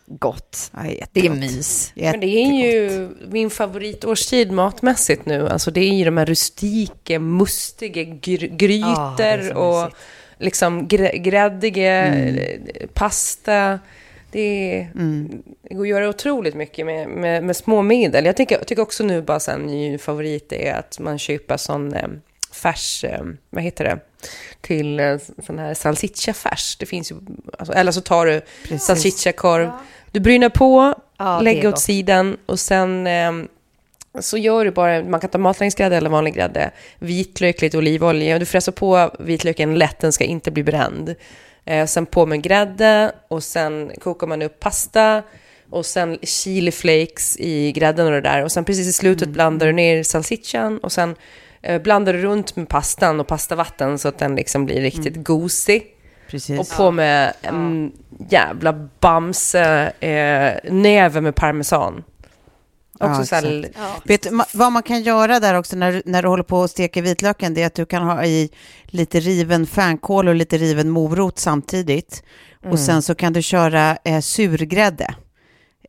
Gott. 0.06 0.72
Ja. 0.74 1.06
Det 1.12 1.26
är 1.26 1.30
mys. 1.30 1.92
Men 1.96 2.20
det 2.20 2.28
är 2.28 2.64
ju 2.72 3.10
min 3.28 3.50
favoritårstid 3.50 4.52
matmässigt 4.52 5.26
nu. 5.26 5.50
Alltså 5.50 5.72
det 5.72 5.82
är 5.82 5.94
ju 5.94 6.06
de 6.06 6.18
här 6.18 6.26
rustika, 6.26 7.20
mustiga 7.20 8.02
gr- 8.02 8.50
Ja, 8.50 8.56
grytor 8.58 9.54
så 9.54 9.56
och 9.60 9.92
liksom 10.40 10.88
grä- 10.88 11.18
gräddiga 11.18 11.92
Mm. 12.06 12.36
eh, 12.38 12.88
pasta. 12.94 13.80
Det, 14.34 14.80
är, 14.80 14.90
det 15.62 15.76
går 15.76 15.84
att 15.84 15.90
göra 15.90 16.10
otroligt 16.10 16.56
mycket 16.56 16.86
med, 16.86 17.10
med, 17.10 17.44
med 17.44 17.56
små 17.56 17.82
medel. 17.82 18.26
Jag 18.26 18.38
tycker, 18.38 18.58
jag 18.58 18.68
tycker 18.68 18.82
också 18.82 19.04
nu 19.04 19.22
bara 19.22 19.54
en 19.54 19.62
ny 19.62 19.98
favorit 19.98 20.54
är 20.54 20.74
att 20.74 21.00
man 21.00 21.20
köper 21.20 21.58
sån 21.58 21.94
eh, 21.94 22.08
färs, 22.52 23.04
eh, 23.04 23.24
vad 23.50 23.64
heter 23.64 23.84
det, 23.84 24.00
till 24.62 25.00
eh, 25.00 25.18
sån 25.46 25.60
här 25.60 25.74
salsiccia-färs. 25.74 26.78
Det 26.80 26.86
finns 26.86 27.12
ju, 27.12 27.16
alltså, 27.60 27.74
eller 27.74 27.92
så 27.92 28.02
tar 28.02 28.26
du 28.26 28.42
salsiccia-korv, 28.78 29.72
du 30.12 30.20
brynar 30.20 30.50
på, 30.50 30.96
Ja, 31.18 31.42
lägger 31.42 31.70
åt 31.70 31.80
sidan 31.80 32.38
och 32.46 32.60
sen 32.60 33.08
ehm, 33.08 33.48
så 34.20 34.38
gör 34.38 34.66
du 34.66 34.72
bara, 34.72 35.04
man 35.04 35.20
kan 35.20 35.30
ta 35.30 35.38
matlagningsgrädde 35.38 35.98
eller 35.98 36.10
vanlig 36.10 36.34
grädde, 36.34 36.72
vitlök, 37.00 37.62
lite 37.62 37.78
olivolja 37.78 38.34
och 38.34 38.40
du 38.40 38.46
fräser 38.46 38.72
på 38.72 39.12
vitlöken 39.20 39.76
lätt, 39.76 40.00
den 40.00 40.14
ska 40.14 40.24
inte 40.24 40.52
bli 40.52 40.64
bränd. 40.64 41.16
Eh, 41.66 41.86
sen 41.86 42.06
på 42.06 42.26
med 42.26 42.42
grädde 42.42 43.12
och 43.28 43.44
sen 43.44 43.92
kokar 44.02 44.28
man 44.28 44.42
upp 44.42 44.60
pasta 44.60 45.24
och 45.70 45.86
sen 45.86 46.18
chili 46.22 46.72
flakes 46.72 47.38
i 47.40 47.72
grädden 47.72 48.06
och 48.06 48.12
det 48.12 48.22
där 48.22 48.44
och 48.44 48.52
sen 48.52 48.66
precis 48.66 48.88
i 48.88 48.94
slutet 48.94 49.30
blandar 49.30 49.68
du 49.68 49.74
ner 49.74 50.04
salsichan 50.04 50.78
och 50.78 50.92
sen 50.92 51.16
Eh, 51.66 51.82
blandar 51.82 52.14
du 52.14 52.22
runt 52.22 52.56
med 52.56 52.70
pastan 52.70 53.20
och 53.20 53.28
pastavatten 53.28 54.00
så 54.00 54.08
att 54.08 54.18
den 54.18 54.36
liksom 54.36 54.66
blir 54.66 54.82
riktigt 54.82 55.14
Mm. 55.14 55.24
gosig. 55.24 55.84
Precis. 56.28 56.60
Och 56.60 56.78
på 56.78 56.92
med 56.92 57.34
en 57.42 57.92
jävla 58.30 58.74
bamse 59.00 59.92
eh, 60.00 60.72
näve 60.72 61.22
med 61.22 61.36
parmesan. 61.36 62.04
Också 63.00 63.06
Ja, 63.20 63.26
så 63.26 63.36
här, 63.36 63.44
exakt. 63.66 64.10
Vet 64.10 64.32
ma- 64.32 64.46
vad 64.54 64.72
man 64.72 64.84
kan 64.84 65.02
göra 65.04 65.40
där 65.40 65.54
också 65.54 65.76
när, 65.76 65.92
du- 65.92 66.02
när 66.06 66.22
du 66.22 66.28
håller 66.28 66.44
på 66.44 66.64
att 66.64 66.72
steka 66.72 67.02
vitlöken? 67.02 67.54
Det 67.54 67.62
är 67.62 67.68
att 67.68 67.74
du 67.76 67.86
kan 67.86 68.04
ha 68.04 68.26
i 68.26 68.50
lite 68.86 69.20
riven 69.20 69.68
fänkål 69.68 70.28
och 70.28 70.36
lite 70.36 70.58
riven 70.58 70.90
morot 70.90 71.40
samtidigt. 71.40 72.24
Och 72.72 72.80
sen 72.80 73.02
så 73.02 73.16
kan 73.16 73.34
du 73.34 73.42
köra 73.42 73.98
eh, 74.04 74.20
surgrädde 74.20 75.16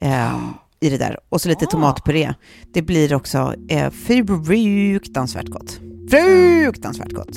eh, 0.01 0.39
i 0.81 0.91
det 0.91 0.99
där. 0.99 1.19
Och 1.29 1.41
så 1.41 1.49
lite 1.49 1.67
tomatpuré. 1.67 2.35
Det 2.73 2.83
blir 2.83 3.15
också 3.15 3.55
eh, 3.69 3.91
fruktansvärt 3.91 5.49
gott. 5.49 5.81
Fruktansvärt 6.11 7.13
gott. 7.13 7.37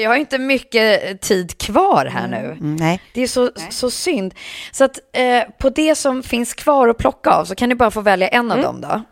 Vi 0.00 0.04
har 0.04 0.16
inte 0.16 0.38
mycket 0.38 1.20
tid 1.20 1.58
kvar 1.58 2.06
här 2.06 2.28
nu. 2.28 2.36
Mm, 2.36 2.76
nej. 2.76 3.00
Det 3.14 3.22
är 3.22 3.26
så, 3.26 3.50
så 3.70 3.90
synd. 3.90 4.34
Så 4.72 4.84
att 4.84 4.98
eh, 5.12 5.42
på 5.58 5.70
det 5.70 5.94
som 5.94 6.22
finns 6.22 6.54
kvar 6.54 6.88
att 6.88 6.98
plocka 6.98 7.30
av 7.30 7.44
så 7.44 7.54
kan 7.54 7.68
ni 7.68 7.74
bara 7.74 7.90
få 7.90 8.00
välja 8.00 8.28
en 8.28 8.50
av 8.52 8.62
dem 8.62 8.80
då. 8.80 9.02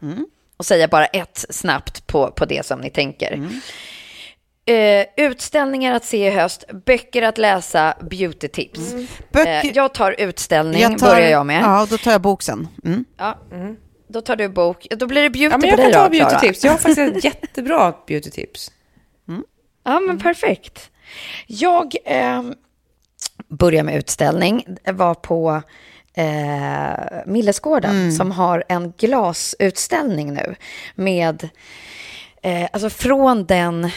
Och 0.57 0.67
säga 0.67 0.89
bara 0.89 1.07
ett 1.07 1.45
snabbt 1.51 2.07
på, 2.07 2.31
på 2.31 2.45
det 2.45 2.67
som 2.67 2.81
ni 2.81 2.91
tänker. 2.91 3.49
Eh, 4.67 5.07
utställningar 5.17 5.95
att 5.95 6.05
se 6.05 6.27
i 6.27 6.31
höst, 6.31 6.65
böcker 6.87 7.23
att 7.23 7.39
läsa, 7.39 7.95
beauty-tips. 8.01 8.95
Eh, 9.47 9.67
jag 9.75 9.95
tar 9.95 10.15
utställning, 10.19 10.83
Jag 10.83 10.99
tar- 10.99 11.07
börjar 11.15 11.29
jag 11.31 11.47
med. 11.47 11.63
Ja, 11.63 11.87
då 11.91 11.99
tar 11.99 12.13
jag 12.13 12.21
bok 12.21 12.43
sen. 12.43 12.69
Mm. 12.85 13.05
Ja. 13.19 13.39
Då 14.09 14.21
tar 14.21 14.37
du 14.37 14.49
bok. 14.49 14.87
Då 14.91 15.07
blir 15.07 15.23
det 15.23 15.31
beauty 15.31 15.45
Ja, 15.45 15.59
men 15.59 15.61
på 15.61 15.67
jag 15.67 15.79
dig 15.79 15.93
kan 15.93 16.03
ta 16.03 16.09
då, 16.09 16.15
beauty-tips. 16.15 16.65
Jag 16.65 16.73
har 16.73 16.79
faktiskt 16.79 17.17
ett 17.17 17.25
jättebra 17.25 17.93
beauty-tips. 18.09 18.71
Ja, 19.89 20.01
men 20.01 20.19
perfekt. 20.19 20.91
Jag 21.47 21.95
eh, 22.05 22.43
börjar 23.49 23.83
med 23.83 23.97
utställning. 23.97 24.65
Jag 24.85 24.93
var 24.93 25.15
på 25.15 25.63
eh, 26.15 26.95
Millesgården 27.27 28.13
som 28.13 28.31
har 28.31 28.65
en 28.69 28.93
glasutställning 28.99 30.33
nu 30.35 30.55
med, 30.95 31.49
eh, 32.43 32.69
alltså 32.73 32.91
från 32.91 33.45
den, 33.47 33.91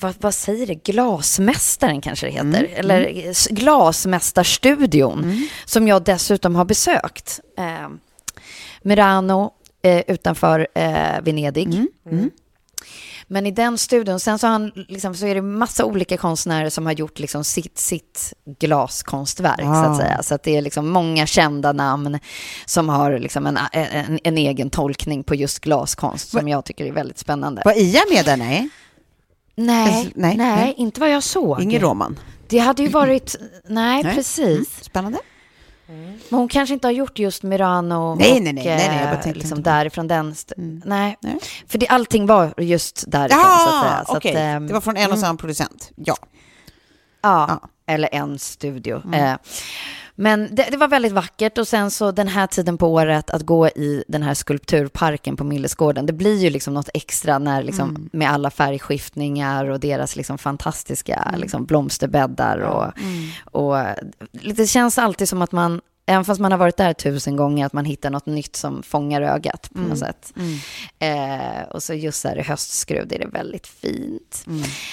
vad, 0.00 0.14
vad 0.20 0.34
säger 0.34 0.66
det, 0.66 0.74
glasmästaren 0.74 2.00
kanske 2.00 2.26
det 2.26 2.32
heter, 2.32 2.68
eller 2.74 3.00
eh, 3.18 3.28
s- 3.30 3.48
glasmästarstudion, 3.50 5.48
som 5.64 5.88
jag 5.88 6.04
dessutom 6.04 6.54
har 6.56 6.64
besökt. 6.64 7.40
Eh, 7.58 7.88
Murano 8.82 9.50
eh, 9.82 10.02
utanför 10.06 10.66
eh, 10.74 11.20
Venedig. 11.22 11.68
Men 13.26 13.46
i 13.46 13.50
den 13.50 13.78
studion, 13.78 14.20
sen 14.20 14.38
så, 14.38 14.46
han, 14.46 14.72
liksom, 14.88 15.14
så 15.14 15.26
är 15.26 15.34
det 15.34 15.42
massa 15.42 15.84
olika 15.84 16.16
konstnärer 16.16 16.70
som 16.70 16.86
har 16.86 16.92
gjort 16.92 17.18
liksom 17.18 17.44
sitt, 17.44 17.78
sitt 17.78 18.32
glaskonstverk, 18.58 19.60
så 19.60 19.66
Ah. 19.66 19.84
att 19.86 19.96
säga. 19.96 20.22
Så 20.22 20.34
att 20.34 20.42
det 20.42 20.56
är 20.56 20.62
liksom 20.62 20.88
många 20.88 21.26
kända 21.26 21.72
namn 21.72 22.18
som 22.66 22.88
har 22.88 23.18
liksom 23.18 23.46
en, 23.46 23.58
en, 23.72 24.18
en 24.24 24.38
egen 24.38 24.70
tolkning 24.70 25.24
på 25.24 25.34
just 25.34 25.58
glaskonst, 25.60 26.30
som 26.30 26.48
jag 26.48 26.64
tycker 26.64 26.84
är 26.86 26.92
väldigt 26.92 27.18
spännande. 27.18 27.62
Var 27.64 27.78
Ia 27.78 28.00
med 28.10 28.24
där? 28.24 28.36
Nej, 28.36 28.68
Nej, 29.54 29.82
Alltså, 29.96 30.10
nej, 30.14 30.36
nej, 30.36 30.56
nej. 30.56 30.74
inte 30.76 31.00
vad 31.00 31.10
jag 31.10 31.22
såg. 31.22 31.62
ingen 31.62 31.80
roman. 31.80 32.18
Det 32.48 32.58
hade 32.58 32.82
ju 32.82 32.88
varit, 32.88 33.36
nej, 33.68 34.02
Nej. 34.02 34.14
precis. 34.14 34.84
Spännande. 34.84 35.18
Men 36.28 36.38
hon 36.38 36.48
kanske 36.48 36.74
inte 36.74 36.86
har 36.86 36.92
gjort 36.92 37.18
just 37.18 37.42
Murano 37.42 38.14
Nej, 38.14 38.32
och 38.32 38.42
nej, 38.42 38.52
nej, 38.52 38.64
nej, 38.64 38.88
nej, 38.88 39.00
jag 39.04 39.18
bara 39.18 39.30
eh, 39.30 39.34
liksom 39.36 39.62
därifrån 39.62 40.08
den. 40.08 40.32
St- 40.32 40.54
Nej. 40.84 41.16
Nej. 41.20 41.38
för 41.68 41.78
det, 41.78 41.86
allting 41.88 42.26
var 42.26 42.54
just 42.56 43.04
därifrån 43.08 43.40
så 43.40 43.68
att 43.68 43.82
säga. 43.84 44.04
Så 44.06 44.12
att, 44.12 44.16
okej. 44.18 44.34
ehm, 44.36 44.66
Det 44.66 44.72
var 44.74 44.80
från 44.80 44.96
en 44.96 45.12
och 45.12 45.18
samma 45.18 45.38
producent. 45.38 45.90
Ja. 45.96 46.16
Ja, 47.22 47.46
Ja. 47.62 47.68
eller 47.86 48.08
en 48.14 48.38
studio. 48.38 49.14
Eh, 49.14 49.34
men 50.14 50.54
det, 50.54 50.68
det 50.70 50.76
var 50.76 50.88
väldigt 50.88 51.12
vackert 51.12 51.58
och 51.58 51.68
sen 51.68 51.90
så 51.90 52.12
den 52.12 52.28
här 52.28 52.46
tiden 52.46 52.78
på 52.78 52.92
året 52.92 53.30
att 53.30 53.42
gå 53.42 53.68
i 53.68 54.04
den 54.08 54.22
här 54.22 54.34
skulpturparken 54.34 55.36
på 55.36 55.44
Millesgården, 55.44 56.06
det 56.06 56.12
blir 56.12 56.38
ju 56.38 56.50
liksom 56.50 56.74
något 56.74 56.88
extra 56.94 57.38
när 57.38 57.62
liksom 57.62 58.08
med 58.12 58.30
alla 58.30 58.50
färgskiftningar 58.50 59.70
och 59.70 59.80
deras 59.80 60.16
liksom 60.16 60.38
fantastiska 60.38 61.34
liksom 61.36 61.64
blomsterbäddar 61.64 62.58
och, 62.58 62.92
och 63.62 63.76
det 64.56 64.66
känns 64.66 64.98
alltid 64.98 65.28
som 65.28 65.42
att 65.42 65.52
man 65.52 65.80
Även 66.06 66.24
fast 66.24 66.40
man 66.40 66.52
har 66.52 66.58
varit 66.58 66.76
där 66.76 66.92
tusen 66.92 67.36
gånger, 67.36 67.66
att 67.66 67.72
man 67.72 67.84
hittar 67.84 68.10
något 68.10 68.26
nytt 68.26 68.56
som 68.56 68.82
fångar 68.82 69.22
ögat 69.22 69.70
på 69.72 69.78
något 69.78 69.98
sätt. 69.98 70.32
Eh, 70.98 71.62
och 71.70 71.82
så 71.82 71.94
just 71.94 72.24
här 72.24 72.38
i 72.38 72.42
höstskruv 72.42 73.12
är 73.12 73.18
det 73.18 73.26
väldigt 73.26 73.66
fint. 73.66 74.44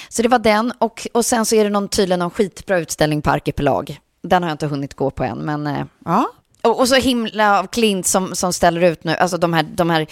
Så 0.09 0.21
det 0.21 0.27
var 0.27 0.39
den. 0.39 0.73
Och, 0.77 1.07
och 1.13 1.25
sen 1.25 1.45
så 1.45 1.55
är 1.55 1.63
det 1.63 1.69
någon, 1.69 1.87
tydligen 1.87 2.19
någon 2.19 2.29
skitbra 2.29 2.79
utställning 2.79 3.21
på 3.21 3.29
Arkipelag. 3.29 3.99
Den 4.21 4.43
har 4.43 4.49
jag 4.49 4.53
inte 4.53 4.67
hunnit 4.67 4.93
gå 4.93 5.11
på 5.11 5.23
än, 5.23 5.37
men... 5.37 5.67
Eh, 5.67 5.85
Ja. 6.05 6.29
och, 6.61 6.79
och 6.79 6.87
så 6.87 6.95
himla 6.95 7.59
av 7.59 7.67
Klint 7.67 8.07
som, 8.07 8.35
som 8.35 8.53
ställer 8.53 8.81
ut 8.81 9.03
nu, 9.03 9.15
alltså 9.15 9.37
de 9.37 9.53
här, 9.53 9.63
de 9.63 9.89
här 9.89 10.07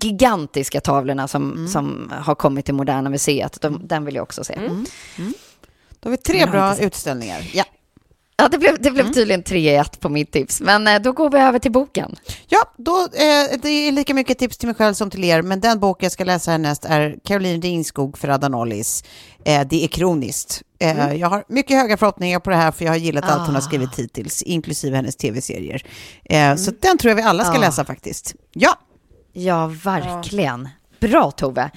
gigantiska 0.00 0.80
tavlorna 0.80 1.28
som, 1.28 1.68
som 1.68 2.12
har 2.20 2.34
kommit 2.34 2.64
till 2.64 2.74
Moderna 2.74 3.10
Museet. 3.10 3.60
De, 3.60 3.80
den 3.86 4.04
vill 4.04 4.14
jag 4.14 4.22
också 4.22 4.44
se. 4.44 4.58
Då 6.00 6.06
har 6.06 6.10
vi 6.10 6.16
tre 6.16 6.46
bra 6.46 6.78
utställningar. 6.78 7.50
Ja. 7.54 7.64
Ja, 8.38 8.48
det 8.48 8.58
blev, 8.58 8.82
det 8.82 8.90
blev 8.90 9.12
tydligen 9.12 9.42
3-1 9.42 10.00
på 10.00 10.08
mitt 10.08 10.32
tips. 10.32 10.60
Men 10.60 10.86
eh, 10.86 11.00
då 11.02 11.12
går 11.12 11.30
vi 11.30 11.38
över 11.38 11.58
till 11.58 11.72
boken. 11.72 12.16
Ja, 12.48 12.58
då, 12.76 13.00
eh, 13.00 13.58
det 13.62 13.68
är 13.68 13.92
lika 13.92 14.14
mycket 14.14 14.38
tips 14.38 14.58
till 14.58 14.66
mig 14.68 14.74
själv 14.76 14.94
som 14.94 15.10
till 15.10 15.24
er, 15.24 15.42
men 15.42 15.60
den 15.60 15.80
bok 15.80 16.02
jag 16.02 16.12
ska 16.12 16.24
läsa 16.24 16.50
härnäst 16.50 16.84
är 16.84 17.16
Caroline 17.24 17.62
Ringskog 17.62 18.18
för 18.18 18.28
Ada 18.28 18.48
Nollis. 18.48 19.04
Eh, 19.44 19.66
det 19.70 19.84
är 19.84 19.88
kroniskt. 19.88 20.62
Eh, 20.80 21.12
Jag 21.14 21.28
har 21.28 21.44
mycket 21.48 21.76
höga 21.76 21.96
förhoppningar 21.96 22.40
på 22.40 22.50
det 22.50 22.56
här, 22.56 22.72
för 22.72 22.84
jag 22.84 22.92
har 22.92 22.96
gillat 22.98 23.24
allt 23.30 23.46
hon 23.46 23.54
har 23.54 23.62
skrivit 23.62 23.98
hittills, 23.98 24.42
inklusive 24.42 24.96
hennes 24.96 25.16
tv-serier. 25.16 25.82
Eh, 26.24 26.56
Så 26.56 26.70
den 26.80 26.98
tror 26.98 27.10
jag 27.10 27.16
vi 27.16 27.22
alla 27.22 27.44
ska 27.44 27.58
läsa 27.58 27.84
faktiskt. 27.84 28.34
Ja, 28.52 28.78
Ja, 29.32 29.66
verkligen. 29.84 30.68
Bra 31.00 31.30
Tove. 31.30 31.70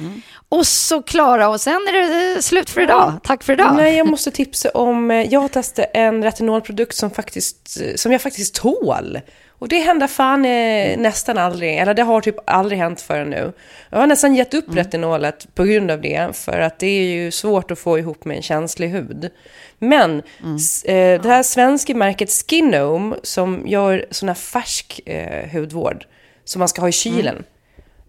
Och 0.50 0.68
så 0.68 1.02
Klara, 1.02 1.50
och 1.50 1.62
sen 1.62 1.74
är 1.74 1.94
det 1.94 2.34
eh, 2.36 2.40
slut 2.42 2.70
för 2.70 2.82
idag. 2.82 3.14
Tack 3.24 3.44
för 3.44 3.54
idag. 3.54 3.76
Nej, 3.76 3.98
jag 3.98 4.08
måste 4.08 4.32
tipsa 4.32 4.70
om, 4.70 5.12
eh, 5.12 5.34
jag 5.34 5.52
testat 5.52 5.86
en 5.94 6.24
retinolprodukt 6.24 6.96
som, 6.96 7.12
faktiskt, 7.12 7.78
eh, 7.82 7.96
som 7.96 8.12
jag 8.12 8.22
faktiskt 8.22 8.56
tål. 8.56 9.20
Och 9.50 9.68
det 9.68 9.80
händer 9.80 10.08
fan 10.08 10.46
eh, 10.46 10.98
nästan 10.98 11.38
aldrig, 11.38 11.78
eller 11.78 11.94
det 11.94 12.04
har 12.04 12.22
typ 12.22 12.36
aldrig 12.46 12.80
hänt 12.80 13.02
förrän 13.02 13.30
nu. 13.30 13.52
Jag 13.90 14.00
har 14.00 14.08
nästan 14.08 14.36
gett 14.36 14.54
upp 14.54 14.66
retinolet 14.76 15.48
på 15.56 15.64
grund 15.64 15.92
av 15.92 16.02
det, 16.02 16.30
för 16.34 16.60
att 16.60 16.80
det 16.80 16.88
är 16.88 17.04
ju 17.04 17.32
svårt 17.32 17.72
att 17.72 17.80
få 17.80 18.00
ihop 18.00 18.26
med 18.26 18.38
en 18.38 18.44
känslig 18.44 18.90
hud. 18.90 19.30
Men 19.80 20.22
s- 20.56 20.84
eh, 20.84 21.22
det 21.22 21.30
här 21.30 21.44
svenska 21.44 21.96
märket 21.96 22.30
Skinome 22.50 23.16
som 23.24 23.64
gör 23.68 24.06
sån 24.12 24.28
här 24.30 24.36
färsk 24.36 25.00
eh, 25.06 25.50
hudvård 25.52 26.06
som 26.46 26.60
man 26.60 26.68
ska 26.68 26.82
ha 26.82 26.90
i 26.90 26.92
kylen. 26.92 27.44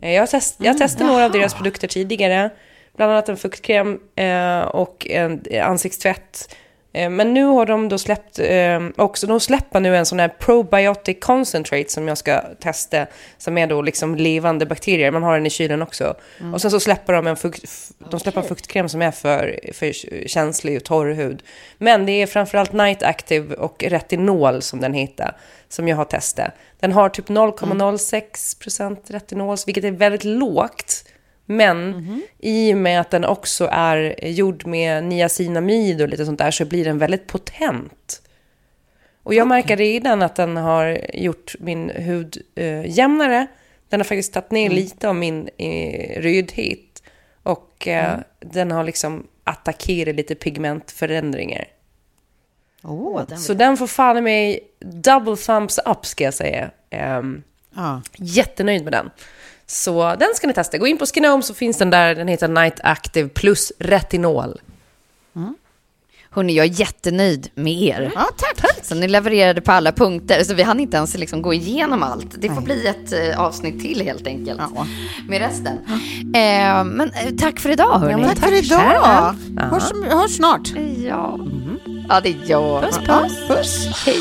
Eh, 0.02 0.12
Jag 0.14 0.30
test, 0.30 0.56
jag 0.58 0.72
har 0.72 0.78
testat 0.78 1.06
några 1.06 1.24
av 1.24 1.32
deras 1.32 1.54
produkter 1.54 1.88
tidigare. 1.88 2.50
Bland 2.96 3.12
annat 3.12 3.28
en 3.28 3.36
fuktkräm 3.36 4.00
eh, 4.16 4.60
och 4.60 5.06
en 5.10 5.42
ansiktstvätt. 5.62 6.56
Eh, 6.92 7.10
men 7.10 7.34
nu 7.34 7.44
har 7.44 7.66
de 7.66 7.88
då 7.88 7.98
släppt 7.98 8.38
eh, 8.38 8.80
också, 8.96 9.26
de 9.26 9.40
släpper 9.40 9.80
nu 9.80 9.96
en 9.96 10.06
sån 10.06 10.20
här 10.20 10.28
probiotic 10.28 11.16
concentrate 11.20 11.88
som 11.88 12.08
jag 12.08 12.18
ska 12.18 12.40
testa. 12.40 13.06
Som 13.38 13.58
är 13.58 13.66
då 13.66 13.82
liksom 13.82 14.14
levande 14.14 14.66
bakterier, 14.66 15.10
man 15.10 15.22
har 15.22 15.34
den 15.34 15.46
i 15.46 15.50
kylen 15.50 15.82
också. 15.82 16.14
Och 16.52 16.60
sen 16.60 16.70
så 16.70 16.80
släpper 16.80 17.12
de 17.12 17.26
en, 17.26 17.36
fukt, 17.36 17.64
de 18.10 18.20
släpper 18.20 18.40
en 18.40 18.48
fuktkräm 18.48 18.88
som 18.88 19.02
är 19.02 19.10
för, 19.10 19.60
för 19.72 19.92
känslig 20.28 20.76
och 20.76 20.84
torr 20.84 21.12
hud. 21.12 21.42
Men 21.78 22.06
det 22.06 22.12
är 22.12 22.26
framförallt 22.26 22.72
Night 22.72 23.02
Active 23.02 23.54
och 23.54 23.84
retinol 23.84 24.62
som 24.62 24.80
den 24.80 24.94
heter. 24.94 25.32
Som 25.68 25.88
jag 25.88 25.96
har 25.96 26.04
testat. 26.04 26.50
Den 26.80 26.92
har 26.92 27.08
typ 27.08 27.28
0,06% 27.28 28.96
retinol, 29.06 29.56
vilket 29.66 29.84
är 29.84 29.90
väldigt 29.90 30.24
lågt. 30.24 31.04
Men 31.50 32.22
i 32.38 32.74
och 32.74 32.78
med 32.78 33.00
att 33.00 33.10
den 33.10 33.24
också 33.24 33.68
är 33.72 34.24
gjord 34.26 34.66
med 34.66 35.04
niacinamid 35.04 36.02
och 36.02 36.08
lite 36.08 36.26
sånt 36.26 36.38
där 36.38 36.50
så 36.50 36.64
blir 36.64 36.84
den 36.84 36.98
väldigt 36.98 37.26
potent. 37.26 38.22
Och 39.22 39.34
jag 39.34 39.48
märker 39.48 39.76
redan 39.76 40.22
att 40.22 40.36
den 40.36 40.56
har 40.56 41.00
gjort 41.14 41.54
min 41.58 41.90
hud 41.90 42.42
eh, 42.54 42.86
jämnare. 42.98 43.46
Den 43.88 44.00
har 44.00 44.04
faktiskt 44.04 44.32
tagit 44.32 44.50
ner 44.50 44.70
lite 44.70 45.08
av 45.08 45.14
min 45.14 45.48
eh, 45.56 46.22
rödhet. 46.22 47.02
Och 47.42 47.88
eh, 47.88 48.18
den 48.40 48.70
har 48.70 48.84
liksom 48.84 49.26
attackerat 49.44 50.16
lite 50.16 50.34
pigmentförändringar. 50.34 51.64
Oh, 52.82 53.34
Så 53.36 53.54
den 53.54 53.76
får 53.76 53.86
fan 53.86 54.18
i 54.18 54.20
mig 54.20 54.60
double 54.78 55.36
thumbs 55.36 55.78
up 55.86 56.06
ska 56.06 56.24
jag 56.24 56.34
säga. 56.34 56.70
Ehm, 56.90 57.42
ja. 57.74 58.02
Jättenöjd 58.16 58.84
med 58.84 58.92
den. 58.92 59.10
Så 59.70 60.16
den 60.18 60.28
ska 60.34 60.46
ni 60.46 60.52
testa. 60.54 60.78
Gå 60.78 60.86
in 60.86 60.98
på 60.98 61.06
Skinome 61.06 61.42
så 61.42 61.54
finns 61.54 61.78
den 61.78 61.90
där. 61.90 62.14
Den 62.14 62.28
heter 62.28 62.48
Night 62.48 62.80
Active 62.82 63.28
plus 63.28 63.72
retinol. 63.78 64.60
Hörni, 66.32 66.56
jag 66.56 66.66
är 66.66 66.80
jättenöjd 66.80 67.50
med 67.54 67.72
er. 67.72 68.12
ja, 68.14 68.28
tack. 68.36 68.84
Så 68.84 68.94
ni 68.94 69.08
levererade 69.08 69.60
på 69.60 69.72
alla 69.72 69.92
punkter, 69.92 70.44
så 70.44 70.54
vi 70.54 70.62
hann 70.62 70.80
inte 70.80 70.96
ens 70.96 71.18
liksom 71.18 71.42
gå 71.42 71.54
igenom 71.54 72.02
allt. 72.02 72.34
Det 72.38 72.48
får 72.48 72.60
bli 72.60 72.86
ett 72.86 73.12
eh, 73.12 73.40
avsnitt 73.40 73.80
till 73.80 74.02
helt 74.02 74.26
enkelt. 74.26 74.60
Ja. 74.74 74.86
Med 75.28 75.40
resten. 75.40 75.78
Eh, 76.34 76.84
men 76.84 77.00
eh, 77.00 77.34
tack 77.38 77.60
för 77.60 77.70
idag 77.70 77.98
hörni. 77.98 78.24
Tack 78.24 78.38
för 78.38 78.64
idag. 78.64 79.34
Hörs, 79.56 80.12
hörs 80.12 80.36
snart. 80.36 80.68
Ja. 81.06 81.38
ja, 82.08 82.20
det 82.20 82.30
gör 82.30 82.80
Puss, 82.80 82.98
puss. 82.98 83.48
Puss. 83.48 84.04
Hej. 84.06 84.20